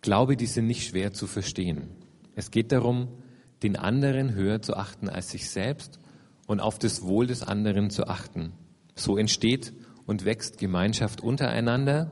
glaube, 0.00 0.36
die 0.36 0.46
sind 0.46 0.66
nicht 0.66 0.86
schwer 0.86 1.12
zu 1.12 1.26
verstehen. 1.26 1.88
Es 2.34 2.50
geht 2.50 2.72
darum, 2.72 3.08
den 3.62 3.76
anderen 3.76 4.34
höher 4.34 4.62
zu 4.62 4.76
achten 4.76 5.08
als 5.08 5.30
sich 5.30 5.50
selbst 5.50 5.98
und 6.46 6.60
auf 6.60 6.78
das 6.78 7.02
Wohl 7.02 7.26
des 7.26 7.42
anderen 7.42 7.90
zu 7.90 8.06
achten. 8.06 8.52
So 8.94 9.16
entsteht 9.16 9.72
und 10.10 10.24
wächst 10.24 10.58
Gemeinschaft 10.58 11.20
untereinander 11.20 12.10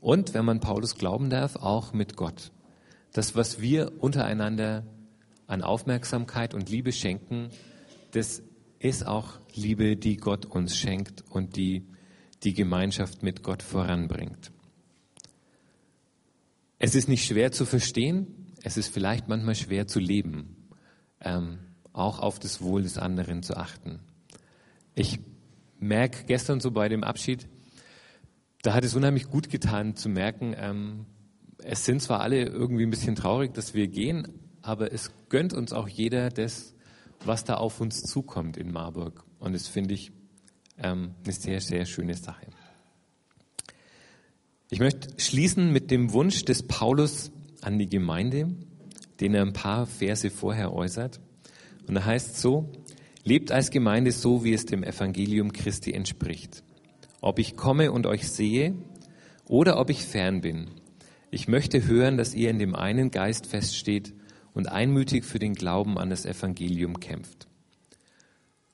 und, 0.00 0.34
wenn 0.34 0.44
man 0.44 0.60
Paulus 0.60 0.94
glauben 0.94 1.30
darf, 1.30 1.56
auch 1.56 1.92
mit 1.92 2.14
Gott. 2.14 2.52
Das, 3.12 3.34
was 3.34 3.60
wir 3.60 4.00
untereinander 4.00 4.86
an 5.48 5.62
Aufmerksamkeit 5.62 6.54
und 6.54 6.70
Liebe 6.70 6.92
schenken, 6.92 7.48
das 8.12 8.40
ist 8.78 9.04
auch 9.04 9.40
Liebe, 9.52 9.96
die 9.96 10.16
Gott 10.16 10.46
uns 10.46 10.76
schenkt 10.76 11.24
und 11.28 11.56
die 11.56 11.88
die 12.44 12.54
Gemeinschaft 12.54 13.24
mit 13.24 13.42
Gott 13.42 13.64
voranbringt. 13.64 14.52
Es 16.78 16.94
ist 16.94 17.08
nicht 17.08 17.26
schwer 17.26 17.50
zu 17.50 17.66
verstehen, 17.66 18.46
es 18.62 18.76
ist 18.76 18.94
vielleicht 18.94 19.26
manchmal 19.26 19.56
schwer 19.56 19.88
zu 19.88 19.98
leben, 19.98 20.68
ähm, 21.20 21.58
auch 21.92 22.20
auf 22.20 22.38
das 22.38 22.62
Wohl 22.62 22.84
des 22.84 22.96
anderen 22.96 23.42
zu 23.42 23.56
achten. 23.56 23.98
Ich 24.94 25.18
merke 25.80 26.24
gestern 26.24 26.60
so 26.60 26.70
bei 26.70 26.88
dem 26.88 27.04
Abschied, 27.04 27.48
da 28.62 28.74
hat 28.74 28.84
es 28.84 28.94
unheimlich 28.94 29.28
gut 29.28 29.48
getan 29.48 29.96
zu 29.96 30.08
merken, 30.08 30.54
ähm, 30.56 31.06
es 31.62 31.84
sind 31.84 32.02
zwar 32.02 32.20
alle 32.20 32.44
irgendwie 32.44 32.84
ein 32.84 32.90
bisschen 32.90 33.16
traurig, 33.16 33.52
dass 33.54 33.74
wir 33.74 33.88
gehen, 33.88 34.28
aber 34.62 34.92
es 34.92 35.12
gönnt 35.28 35.52
uns 35.52 35.72
auch 35.72 35.88
jeder 35.88 36.30
das, 36.30 36.74
was 37.24 37.44
da 37.44 37.54
auf 37.54 37.80
uns 37.80 38.02
zukommt 38.02 38.56
in 38.56 38.72
Marburg. 38.72 39.24
Und 39.38 39.54
das 39.54 39.68
finde 39.68 39.94
ich 39.94 40.12
ähm, 40.78 41.14
eine 41.24 41.32
sehr, 41.32 41.60
sehr 41.60 41.84
schöne 41.86 42.14
Sache. 42.14 42.46
Ich 44.70 44.78
möchte 44.78 45.20
schließen 45.20 45.72
mit 45.72 45.90
dem 45.90 46.12
Wunsch 46.12 46.44
des 46.44 46.62
Paulus 46.62 47.30
an 47.60 47.78
die 47.78 47.88
Gemeinde, 47.88 48.54
den 49.20 49.34
er 49.34 49.42
ein 49.42 49.52
paar 49.52 49.86
Verse 49.86 50.30
vorher 50.30 50.72
äußert. 50.72 51.20
Und 51.86 51.94
da 51.94 52.04
heißt 52.04 52.40
so, 52.40 52.70
Lebt 53.22 53.52
als 53.52 53.70
Gemeinde 53.70 54.12
so, 54.12 54.44
wie 54.44 54.54
es 54.54 54.64
dem 54.64 54.82
Evangelium 54.82 55.52
Christi 55.52 55.92
entspricht. 55.92 56.64
Ob 57.20 57.38
ich 57.38 57.54
komme 57.54 57.92
und 57.92 58.06
euch 58.06 58.28
sehe 58.28 58.74
oder 59.46 59.78
ob 59.78 59.90
ich 59.90 60.04
fern 60.04 60.40
bin. 60.40 60.68
Ich 61.30 61.46
möchte 61.46 61.86
hören, 61.86 62.16
dass 62.16 62.34
ihr 62.34 62.48
in 62.48 62.58
dem 62.58 62.74
einen 62.74 63.10
Geist 63.10 63.46
feststeht 63.46 64.14
und 64.54 64.68
einmütig 64.68 65.24
für 65.24 65.38
den 65.38 65.54
Glauben 65.54 65.98
an 65.98 66.08
das 66.08 66.24
Evangelium 66.24 66.98
kämpft. 66.98 67.46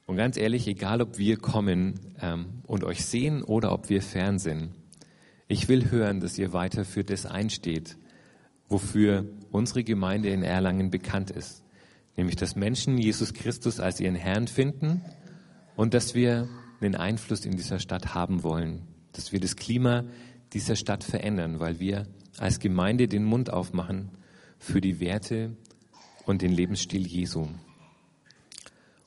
Und 0.06 0.16
ganz 0.16 0.36
ehrlich, 0.36 0.68
egal 0.68 1.02
ob 1.02 1.18
wir 1.18 1.36
kommen 1.38 1.98
ähm, 2.22 2.62
und 2.66 2.84
euch 2.84 3.04
sehen 3.04 3.42
oder 3.42 3.72
ob 3.72 3.88
wir 3.88 4.00
fern 4.00 4.38
sind, 4.38 4.70
ich 5.48 5.68
will 5.68 5.90
hören, 5.90 6.20
dass 6.20 6.38
ihr 6.38 6.52
weiter 6.52 6.84
für 6.84 7.02
das 7.02 7.26
einsteht, 7.26 7.96
wofür 8.68 9.26
unsere 9.50 9.82
Gemeinde 9.82 10.28
in 10.28 10.44
Erlangen 10.44 10.90
bekannt 10.90 11.32
ist 11.32 11.65
nämlich 12.16 12.36
dass 12.36 12.56
Menschen 12.56 12.98
Jesus 12.98 13.34
Christus 13.34 13.80
als 13.80 14.00
ihren 14.00 14.14
Herrn 14.14 14.48
finden 14.48 15.02
und 15.76 15.94
dass 15.94 16.14
wir 16.14 16.48
einen 16.80 16.94
Einfluss 16.94 17.44
in 17.44 17.56
dieser 17.56 17.78
Stadt 17.78 18.14
haben 18.14 18.42
wollen, 18.42 18.82
dass 19.12 19.32
wir 19.32 19.40
das 19.40 19.56
Klima 19.56 20.04
dieser 20.52 20.76
Stadt 20.76 21.04
verändern, 21.04 21.60
weil 21.60 21.80
wir 21.80 22.06
als 22.38 22.60
Gemeinde 22.60 23.08
den 23.08 23.24
Mund 23.24 23.50
aufmachen 23.50 24.10
für 24.58 24.80
die 24.80 25.00
Werte 25.00 25.56
und 26.24 26.42
den 26.42 26.52
Lebensstil 26.52 27.06
Jesu. 27.06 27.48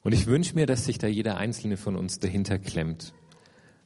Und 0.03 0.13
ich 0.13 0.27
wünsche 0.27 0.55
mir, 0.55 0.65
dass 0.65 0.85
sich 0.85 0.97
da 0.97 1.07
jeder 1.07 1.37
Einzelne 1.37 1.77
von 1.77 1.95
uns 1.95 2.19
dahinter 2.19 2.57
klemmt, 2.57 3.13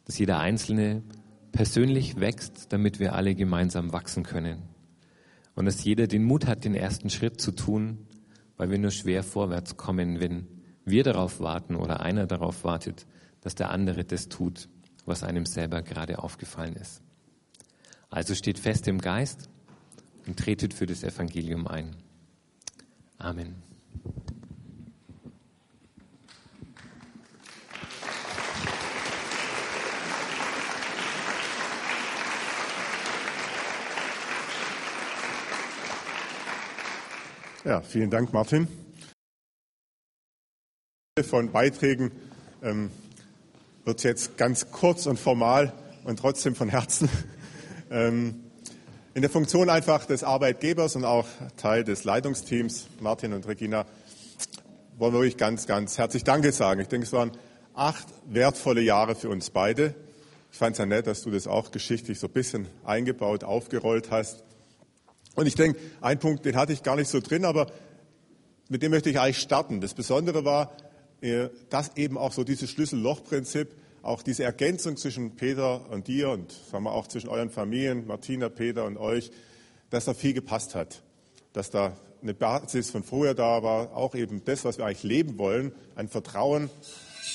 dass 0.05 0.17
jeder 0.17 0.39
Einzelne 0.39 1.03
persönlich 1.51 2.19
wächst, 2.19 2.71
damit 2.71 2.99
wir 2.99 3.13
alle 3.13 3.35
gemeinsam 3.35 3.93
wachsen 3.93 4.23
können. 4.23 4.63
Und 5.55 5.65
dass 5.65 5.83
jeder 5.83 6.07
den 6.07 6.23
Mut 6.23 6.47
hat, 6.47 6.65
den 6.65 6.75
ersten 6.75 7.09
Schritt 7.09 7.39
zu 7.39 7.51
tun 7.51 8.07
weil 8.57 8.69
wir 8.69 8.77
nur 8.77 8.91
schwer 8.91 9.23
vorwärts 9.23 9.77
kommen, 9.77 10.19
wenn 10.19 10.47
wir 10.85 11.03
darauf 11.03 11.39
warten 11.39 11.75
oder 11.75 12.01
einer 12.01 12.27
darauf 12.27 12.63
wartet, 12.63 13.05
dass 13.41 13.55
der 13.55 13.71
andere 13.71 14.03
das 14.03 14.29
tut, 14.29 14.69
was 15.05 15.23
einem 15.23 15.45
selber 15.45 15.81
gerade 15.81 16.19
aufgefallen 16.19 16.75
ist. 16.75 17.01
Also 18.09 18.35
steht 18.35 18.59
fest 18.59 18.87
im 18.87 18.99
Geist 18.99 19.49
und 20.27 20.37
tretet 20.37 20.73
für 20.73 20.85
das 20.85 21.03
Evangelium 21.03 21.67
ein. 21.67 21.95
Amen. 23.17 23.62
Ja, 37.65 37.79
vielen 37.79 38.09
Dank, 38.09 38.33
Martin. 38.33 38.67
von 41.21 41.49
Beiträgen 41.53 42.11
ähm, 42.61 42.91
wird 43.85 44.03
jetzt 44.03 44.35
ganz 44.35 44.69
kurz 44.71 45.05
und 45.05 45.17
formal 45.17 45.71
und 46.03 46.19
trotzdem 46.19 46.55
von 46.55 46.69
Herzen. 46.69 47.09
Ähm, 47.91 48.45
in 49.13 49.21
der 49.21 49.29
Funktion 49.29 49.69
einfach 49.69 50.05
des 50.05 50.23
Arbeitgebers 50.23 50.95
und 50.95 51.05
auch 51.05 51.27
Teil 51.57 51.83
des 51.83 52.05
Leitungsteams, 52.05 52.87
Martin 53.01 53.33
und 53.33 53.47
Regina, 53.47 53.85
wollen 54.97 55.13
wir 55.13 55.19
euch 55.19 55.37
ganz, 55.37 55.67
ganz 55.67 55.99
herzlich 55.99 56.23
Danke 56.23 56.51
sagen. 56.53 56.79
Ich 56.79 56.87
denke, 56.87 57.05
es 57.05 57.13
waren 57.13 57.33
acht 57.75 58.07
wertvolle 58.25 58.81
Jahre 58.81 59.13
für 59.13 59.29
uns 59.29 59.51
beide. 59.51 59.93
Ich 60.51 60.57
fand 60.57 60.71
es 60.71 60.79
ja 60.79 60.87
nett, 60.87 61.05
dass 61.05 61.21
du 61.21 61.29
das 61.29 61.45
auch 61.45 61.69
geschichtlich 61.69 62.19
so 62.19 62.25
ein 62.25 62.33
bisschen 62.33 62.67
eingebaut, 62.83 63.43
aufgerollt 63.43 64.09
hast. 64.09 64.43
Und 65.35 65.47
ich 65.47 65.55
denke, 65.55 65.79
ein 66.01 66.19
Punkt, 66.19 66.45
den 66.45 66.55
hatte 66.55 66.73
ich 66.73 66.83
gar 66.83 66.95
nicht 66.95 67.09
so 67.09 67.19
drin, 67.19 67.45
aber 67.45 67.71
mit 68.69 68.83
dem 68.83 68.91
möchte 68.91 69.09
ich 69.09 69.19
eigentlich 69.19 69.39
starten. 69.39 69.81
Das 69.81 69.93
Besondere 69.93 70.45
war, 70.45 70.75
äh, 71.21 71.49
dass 71.69 71.95
eben 71.97 72.17
auch 72.17 72.31
so 72.31 72.43
dieses 72.43 72.69
Schlüssel-Loch-Prinzip, 72.69 73.69
auch 74.01 74.21
diese 74.21 74.43
Ergänzung 74.43 74.97
zwischen 74.97 75.37
Peter 75.37 75.89
und 75.89 76.07
dir 76.07 76.29
und 76.29 76.51
sagen 76.51 76.83
wir 76.83 76.91
auch 76.91 77.07
zwischen 77.07 77.29
euren 77.29 77.49
Familien, 77.49 78.05
Martina, 78.05 78.49
Peter 78.49 78.83
und 78.83 78.97
euch, 78.97 79.31
dass 79.89 80.05
da 80.05 80.13
viel 80.13 80.33
gepasst 80.33 80.75
hat. 80.75 81.01
Dass 81.53 81.69
da 81.69 81.95
eine 82.21 82.33
Basis 82.33 82.91
von 82.91 83.03
vorher 83.03 83.33
da 83.33 83.63
war, 83.63 83.95
auch 83.95 84.13
eben 84.13 84.43
das, 84.43 84.65
was 84.65 84.77
wir 84.77 84.85
eigentlich 84.85 85.03
leben 85.03 85.37
wollen, 85.37 85.71
ein 85.95 86.09
Vertrauen, 86.09 86.69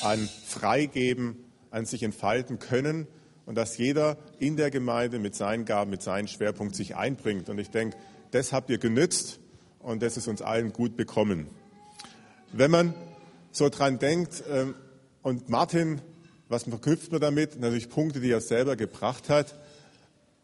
ein 0.03 0.29
Freigeben, 0.47 1.37
ein 1.71 1.87
sich 1.87 2.03
entfalten 2.03 2.59
können 2.59 3.07
und 3.49 3.55
dass 3.55 3.79
jeder 3.79 4.19
in 4.39 4.59
der 4.59 4.71
Gemeinde 4.71 5.19
mit 5.19 5.35
seinen 5.35 5.65
Gaben, 5.65 5.91
mit 5.91 6.03
seinem 6.03 6.29
Schwerpunkt 6.29 6.77
sich 6.77 6.97
einbringt. 6.97 7.49
Und 7.49 7.59
ich 7.59 7.71
denke, 7.71 7.97
das 8.31 8.53
habt 8.53 8.69
ihr 8.69 8.77
genützt 8.77 9.41
und 9.79 10.03
das 10.03 10.19
ist 10.19 10.29
uns 10.29 10.43
allen 10.43 10.71
gut 10.75 10.99
bekommen. 10.99 11.49
Wenn 12.53 12.71
man 12.71 12.93
so 13.51 13.71
dran 13.71 13.99
denkt. 13.99 14.45
Ähm, 14.51 14.75
und 15.23 15.49
Martin, 15.49 16.03
was 16.51 16.65
verknüpft 16.65 17.11
man 17.11 17.23
damit? 17.23 17.59
Natürlich 17.59 17.89
Punkte, 17.89 18.21
die 18.21 18.31
er 18.31 18.43
selber 18.43 18.77
gebracht 18.77 19.31
hat. 19.31 19.55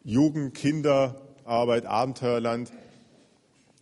Jugend, 0.02 0.54
Kinder, 0.54 1.20
Arbeit, 1.44 1.84
Abenteuerland. 1.84 2.72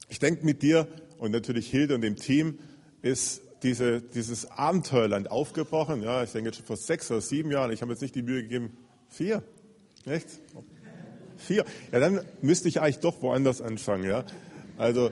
Ich 0.08 0.18
denke, 0.18 0.44
mit 0.44 0.62
dir 0.62 0.88
und 1.18 1.30
natürlich 1.30 1.70
Hilde 1.70 1.94
und 1.94 2.00
dem 2.00 2.16
Team 2.16 2.58
ist 3.02 3.40
diese, 3.62 4.02
dieses 4.02 4.50
Abenteuerland 4.50 5.30
aufgebrochen. 5.30 6.02
Ja, 6.02 6.24
ich 6.24 6.32
denke 6.32 6.48
jetzt 6.48 6.56
schon 6.56 6.66
vor 6.66 6.76
sechs 6.76 7.08
oder 7.12 7.20
sieben 7.20 7.52
Jahren. 7.52 7.70
Ich 7.70 7.82
habe 7.82 7.92
jetzt 7.92 8.02
nicht 8.02 8.16
die 8.16 8.22
Mühe 8.22 8.42
gegeben. 8.42 8.76
Vier. 9.12 9.42
Echt? 10.07 10.27
Vier. 11.37 11.66
Ja, 11.92 12.01
dann 12.01 12.22
müsste 12.40 12.68
ich 12.68 12.81
eigentlich 12.81 13.01
doch 13.01 13.20
woanders 13.20 13.61
anfangen. 13.61 14.05
Ja, 14.05 14.25
also 14.79 15.11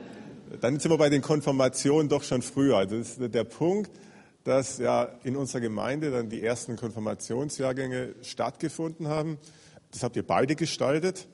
dann 0.63 0.81
sind 0.81 0.91
wir 0.91 0.97
bei 0.97 1.11
den 1.11 1.21
Konfirmationen 1.21 2.09
doch 2.09 2.23
schon 2.23 2.41
früher. 2.41 2.79
Also 2.79 2.97
das 2.97 3.19
ist 3.19 3.35
der 3.35 3.45
Punkt, 3.45 3.91
dass 4.45 4.79
ja 4.79 5.07
in 5.23 5.37
unserer 5.37 5.61
Gemeinde 5.61 6.11
dann 6.11 6.31
die 6.31 6.43
ersten 6.43 6.77
Konfirmationsjahrgänge 6.77 8.15
stattgefunden 8.23 9.09
haben. 9.09 9.37
Das 9.93 10.03
habt 10.03 10.17
ihr 10.17 10.27
beide 10.27 10.57
gestaltet. 10.57 11.29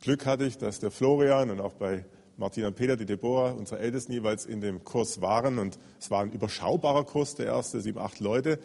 Glück 0.00 0.26
hatte 0.26 0.44
ich, 0.44 0.58
dass 0.58 0.80
der 0.80 0.90
Florian 0.90 1.50
und 1.50 1.60
auch 1.60 1.74
bei 1.74 2.04
Martina 2.36 2.66
und 2.66 2.74
Peter, 2.74 2.96
die 2.96 3.06
Deborah, 3.06 3.52
unsere 3.52 3.80
Ältesten 3.80 4.10
jeweils 4.10 4.44
in 4.44 4.60
dem 4.60 4.82
Kurs 4.82 5.20
waren. 5.20 5.60
Und 5.60 5.78
es 6.00 6.10
war 6.10 6.22
ein 6.22 6.32
überschaubarer 6.32 7.04
Kurs, 7.04 7.36
der 7.36 7.46
erste, 7.46 7.80
sieben, 7.80 8.00
acht 8.00 8.18
Leute. 8.18 8.58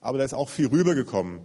Aber 0.00 0.18
da 0.18 0.24
ist 0.24 0.34
auch 0.34 0.48
viel 0.48 0.68
rübergekommen. 0.68 1.40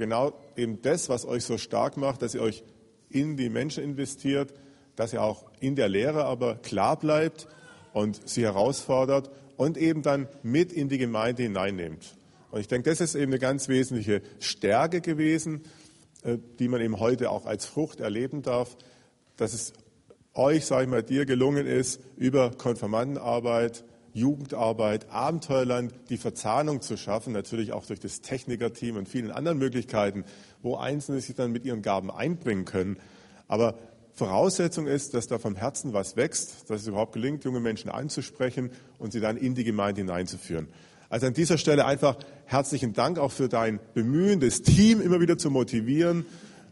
Genau 0.00 0.32
eben 0.56 0.80
das, 0.80 1.10
was 1.10 1.26
euch 1.26 1.44
so 1.44 1.58
stark 1.58 1.98
macht, 1.98 2.22
dass 2.22 2.34
ihr 2.34 2.40
euch 2.40 2.64
in 3.10 3.36
die 3.36 3.50
Menschen 3.50 3.84
investiert, 3.84 4.54
dass 4.96 5.12
ihr 5.12 5.22
auch 5.22 5.44
in 5.60 5.76
der 5.76 5.90
Lehre 5.90 6.24
aber 6.24 6.54
klar 6.54 6.98
bleibt 6.98 7.48
und 7.92 8.26
sie 8.26 8.44
herausfordert 8.44 9.30
und 9.58 9.76
eben 9.76 10.00
dann 10.00 10.26
mit 10.42 10.72
in 10.72 10.88
die 10.88 10.96
Gemeinde 10.96 11.42
hineinnimmt. 11.42 12.16
Und 12.50 12.60
ich 12.60 12.66
denke, 12.66 12.88
das 12.88 13.02
ist 13.02 13.14
eben 13.14 13.30
eine 13.30 13.38
ganz 13.38 13.68
wesentliche 13.68 14.22
Stärke 14.38 15.02
gewesen, 15.02 15.64
äh, 16.22 16.38
die 16.58 16.68
man 16.68 16.80
eben 16.80 16.98
heute 16.98 17.30
auch 17.30 17.44
als 17.44 17.66
Frucht 17.66 18.00
erleben 18.00 18.40
darf, 18.40 18.78
dass 19.36 19.52
es 19.52 19.74
euch, 20.32 20.64
sage 20.64 20.84
ich 20.84 20.88
mal, 20.88 21.02
dir 21.02 21.26
gelungen 21.26 21.66
ist, 21.66 22.00
über 22.16 22.52
Konfirmandenarbeit, 22.52 23.84
Jugendarbeit, 24.12 25.10
Abenteuerland 25.10 25.92
die 26.08 26.16
Verzahnung 26.16 26.80
zu 26.80 26.96
schaffen, 26.96 27.32
natürlich 27.32 27.72
auch 27.72 27.86
durch 27.86 28.00
das 28.00 28.20
Technikerteam 28.20 28.96
und 28.96 29.08
vielen 29.08 29.30
anderen 29.30 29.58
Möglichkeiten, 29.58 30.24
wo 30.62 30.76
Einzelne 30.76 31.20
sich 31.20 31.34
dann 31.34 31.52
mit 31.52 31.64
ihren 31.64 31.82
Gaben 31.82 32.10
einbringen 32.10 32.64
können. 32.64 32.98
Aber 33.48 33.76
Voraussetzung 34.12 34.86
ist, 34.86 35.14
dass 35.14 35.28
da 35.28 35.38
vom 35.38 35.56
Herzen 35.56 35.92
was 35.92 36.16
wächst, 36.16 36.68
dass 36.68 36.82
es 36.82 36.86
überhaupt 36.86 37.12
gelingt, 37.12 37.44
junge 37.44 37.60
Menschen 37.60 37.90
anzusprechen 37.90 38.70
und 38.98 39.12
sie 39.12 39.20
dann 39.20 39.36
in 39.36 39.54
die 39.54 39.64
Gemeinde 39.64 40.02
hineinzuführen. 40.02 40.68
Also 41.08 41.26
an 41.26 41.34
dieser 41.34 41.58
Stelle 41.58 41.86
einfach 41.86 42.16
herzlichen 42.44 42.92
Dank 42.92 43.18
auch 43.18 43.32
für 43.32 43.48
dein 43.48 43.80
Bemühen, 43.94 44.38
das 44.40 44.62
Team 44.62 45.00
immer 45.00 45.20
wieder 45.20 45.38
zu 45.38 45.50
motivieren, 45.50 46.26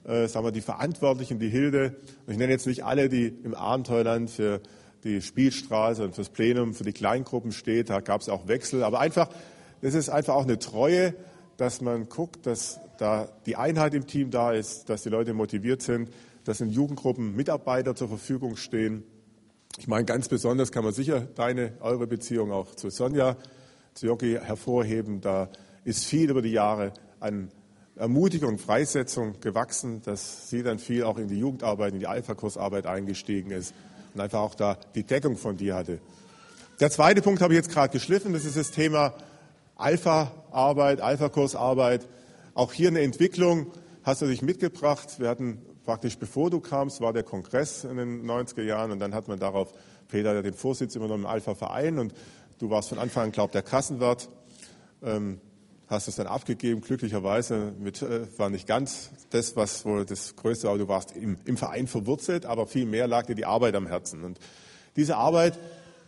äh, 0.05 0.29
sagen 0.29 0.47
wir 0.47 0.53
die 0.53 0.61
Verantwortlichen, 0.61 1.39
die 1.39 1.49
Hilde. 1.49 1.97
Und 2.27 2.33
ich 2.33 2.39
nenne 2.39 2.53
jetzt 2.53 2.67
nicht 2.67 2.85
alle, 2.85 3.09
die 3.09 3.27
im 3.27 3.55
Abenteuerland 3.55 4.31
für 4.31 4.61
die 5.05 5.23
Spielstraße 5.23 6.05
und 6.05 6.15
fürs 6.15 6.29
Plenum, 6.29 6.75
für 6.75 6.85
die 6.85 6.93
Kleingruppen 6.93 7.53
steht. 7.53 7.91
Da 7.91 8.01
gab 8.01 8.21
es 8.21 8.29
auch 8.29 8.49
Wechsel. 8.49 8.83
Aber 8.83 9.01
einfach, 9.01 9.29
das 9.81 9.95
ist 9.95 10.09
einfach 10.09 10.35
auch 10.35 10.45
eine 10.45 10.59
Treue, 10.59 11.15
dass 11.57 11.81
man 11.81 12.09
guckt, 12.09 12.47
dass 12.47 12.81
da 12.99 13.29
die 13.47 13.57
Einheit 13.57 13.95
im 13.95 14.07
Team 14.07 14.31
da 14.31 14.53
ist, 14.53 14.89
dass 14.89 15.03
die 15.03 15.09
Leute 15.09 15.35
motiviert 15.35 15.83
sind, 15.83 16.11
dass 16.45 16.61
in 16.61 16.71
Jugendgruppen 16.71 17.37
Mitarbeiter 17.37 17.95
zur 17.95 18.09
Verfügung 18.09 18.57
stehen. 18.57 19.05
Ich 19.79 19.87
meine, 19.87 20.05
ganz 20.05 20.29
besonders 20.29 20.73
kann 20.73 20.85
man 20.85 20.93
sicher 20.93 21.21
deine, 21.21 21.73
eure 21.81 22.07
Beziehung 22.07 22.51
auch 22.51 22.75
zu 22.75 22.91
Sonja, 22.91 23.37
zu 23.95 24.07
Jogi 24.07 24.39
hervorheben. 24.43 25.21
Da 25.21 25.49
ist 25.85 26.05
viel 26.05 26.31
über 26.31 26.43
die 26.43 26.53
Jahre 26.53 26.93
an 27.21 27.51
Ermutigung 27.95 28.59
Freisetzung 28.59 29.41
gewachsen, 29.41 30.03
dass 30.03 30.51
sie 30.51 30.63
dann 30.63 30.79
viel 30.79 31.05
auch 31.05 31.19
in 31.19 31.29
die 31.29 31.39
Jugendarbeit, 31.39 31.93
in 31.93 32.01
die 32.01 32.07
Alpha-Kursarbeit 32.07 32.87
eingestiegen 32.87 33.51
ist 33.51 33.75
und 34.19 34.25
einfach 34.25 34.41
auch 34.41 34.55
da 34.55 34.77
die 34.95 35.05
Deckung 35.05 35.37
von 35.37 35.57
dir 35.57 35.77
hatte. 35.77 36.01
Der 36.81 36.91
zweite 36.91 37.23
Punkt 37.23 37.41
habe 37.41 37.55
ich 37.55 37.57
jetzt 37.57 37.71
gerade 37.71 37.93
geschliffen, 37.93 38.33
das 38.33 38.45
ist 38.45 38.57
das 38.57 38.73
Thema 38.73 39.15
Alpha-Arbeit, 39.77 41.01
Alpha-Kursarbeit. 41.01 42.07
Auch 42.55 42.73
hier 42.73 42.89
eine 42.89 43.01
Entwicklung 43.01 43.69
hast 44.03 44.23
du 44.23 44.27
dich 44.27 44.43
mitgebracht. 44.43 45.21
Wir 45.21 45.29
hatten 45.29 45.63
praktisch 45.85 46.19
bevor 46.19 46.51
du 46.51 46.61
kamst, 46.61 47.01
war 47.01 47.13
der 47.13 47.23
Kongress 47.23 47.85
in 47.85 47.97
den 47.97 48.27
90er 48.27 48.63
Jahren 48.63 48.91
und 48.91 48.99
dann 48.99 49.15
hat 49.15 49.29
man 49.29 49.39
darauf 49.39 49.73
Peter 50.09 50.43
den 50.43 50.55
Vorsitz 50.55 50.97
übernommen 50.97 51.25
im 51.25 51.31
Alpha-Verein 51.31 51.99
und 51.99 52.13
du 52.59 52.71
warst 52.71 52.89
von 52.89 52.99
Anfang 52.99 53.25
an, 53.25 53.33
glaube 53.33 53.53
der 53.53 53.63
Kassenwart, 53.63 54.29
ähm, 55.03 55.41
hast 55.89 56.09
es 56.09 56.17
dann 56.17 56.27
abgegeben, 56.27 56.81
glücklicherweise 56.81 57.73
mit, 57.79 58.03
äh, 58.03 58.27
war 58.39 58.51
nicht 58.51 58.67
ganz 58.67 59.11
das, 59.31 59.57
was 59.57 59.85
wohl 59.85 60.05
das 60.05 60.37
Größte 60.37 60.69
war, 60.69 60.79
du 60.79 60.89
warst 60.89 61.17
im, 61.17 61.39
im 61.45 61.57
Verein 61.57 61.87
verwurzelt, 61.87 62.47
aber 62.47 62.67
viel 62.67 62.87
mehr 62.87 63.09
lag 63.09 63.27
dir 63.27 63.35
die 63.35 63.47
Arbeit 63.47 63.75
am 63.75 63.87
Herzen 63.87 64.25
und 64.25 64.39
diese 64.97 65.17
Arbeit, 65.17 65.59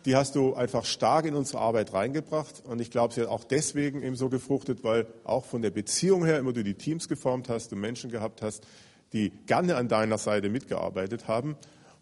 die 0.05 0.15
hast 0.15 0.35
du 0.35 0.53
einfach 0.53 0.83
stark 0.85 1.25
in 1.25 1.35
unsere 1.35 1.59
Arbeit 1.59 1.93
reingebracht. 1.93 2.63
Und 2.65 2.81
ich 2.81 2.91
glaube, 2.91 3.13
sie 3.13 3.21
hat 3.21 3.29
auch 3.29 3.43
deswegen 3.43 4.01
eben 4.01 4.15
so 4.15 4.29
gefruchtet, 4.29 4.83
weil 4.83 5.05
auch 5.23 5.45
von 5.45 5.61
der 5.61 5.69
Beziehung 5.69 6.25
her 6.25 6.39
immer 6.39 6.51
du 6.53 6.63
die 6.63 6.73
Teams 6.73 7.07
geformt 7.07 7.47
hast, 7.47 7.71
du 7.71 7.75
Menschen 7.75 8.09
gehabt 8.11 8.41
hast, 8.41 8.65
die 9.13 9.31
gerne 9.45 9.75
an 9.75 9.87
deiner 9.87 10.17
Seite 10.17 10.49
mitgearbeitet 10.49 11.27
haben. 11.27 11.55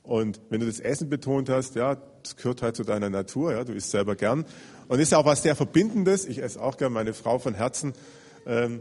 Und 0.10 0.42
wenn 0.50 0.60
du 0.60 0.66
das 0.66 0.80
Essen 0.80 1.08
betont 1.08 1.50
hast, 1.50 1.76
ja, 1.76 1.96
das 2.24 2.36
gehört 2.36 2.64
halt 2.64 2.76
zu 2.76 2.84
deiner 2.84 3.12
Natur, 3.12 3.52
ja, 3.52 3.64
du 3.64 3.74
isst 3.74 3.92
selber 3.92 4.16
gern. 4.16 4.44
Und 4.88 5.00
ist 5.00 5.12
ja 5.12 5.20
auch 5.20 5.26
was 5.26 5.44
sehr 5.44 5.56
Verbindendes. 5.56 6.26
Ich 6.26 6.42
esse 6.42 6.60
auch 6.60 6.78
gern 6.78 6.94
meine 6.94 7.14
Frau 7.14 7.38
von 7.38 7.54
Herzen. 7.54 7.94
Ähm, 8.48 8.80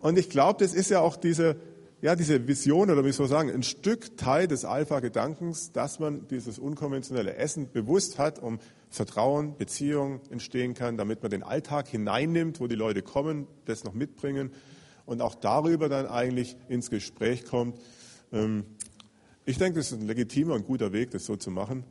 und 0.00 0.18
ich 0.18 0.30
glaube, 0.30 0.64
das 0.64 0.72
ist 0.72 0.88
ja 0.88 1.00
auch 1.00 1.16
diese, 1.16 1.56
ja, 2.00 2.16
diese 2.16 2.48
Vision 2.48 2.90
oder 2.90 3.04
wie 3.04 3.12
soll 3.12 3.26
ich 3.26 3.32
sagen, 3.32 3.50
ein 3.50 3.64
Stück 3.64 4.16
Teil 4.16 4.48
des 4.48 4.64
Alpha-Gedankens, 4.64 5.72
dass 5.72 5.98
man 5.98 6.26
dieses 6.28 6.58
unkonventionelle 6.58 7.36
Essen 7.36 7.70
bewusst 7.70 8.18
hat, 8.18 8.38
um 8.38 8.58
Vertrauen, 8.88 9.58
Beziehung 9.58 10.20
entstehen 10.30 10.72
kann, 10.72 10.96
damit 10.96 11.20
man 11.20 11.30
den 11.30 11.42
Alltag 11.42 11.86
hineinnimmt, 11.86 12.60
wo 12.60 12.66
die 12.66 12.76
Leute 12.76 13.02
kommen, 13.02 13.46
das 13.66 13.84
noch 13.84 13.92
mitbringen 13.92 14.52
und 15.04 15.20
auch 15.20 15.34
darüber 15.34 15.90
dann 15.90 16.06
eigentlich 16.06 16.56
ins 16.70 16.88
Gespräch 16.88 17.44
kommt. 17.44 17.78
Ich 19.48 19.58
denke, 19.58 19.78
das 19.78 19.92
ist 19.92 20.00
ein 20.00 20.08
legitimer 20.08 20.54
und 20.54 20.66
guter 20.66 20.92
Weg, 20.92 21.12
das 21.12 21.24
so 21.24 21.36
zu 21.36 21.52
machen 21.52 21.84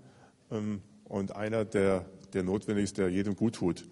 ähm, 0.51 0.81
und 1.05 1.37
einer, 1.37 1.63
der, 1.63 2.05
der 2.33 2.43
notwendig 2.43 2.83
ist, 2.83 2.97
der 2.97 3.07
jedem 3.07 3.37
gut 3.37 3.55
tut. 3.55 3.85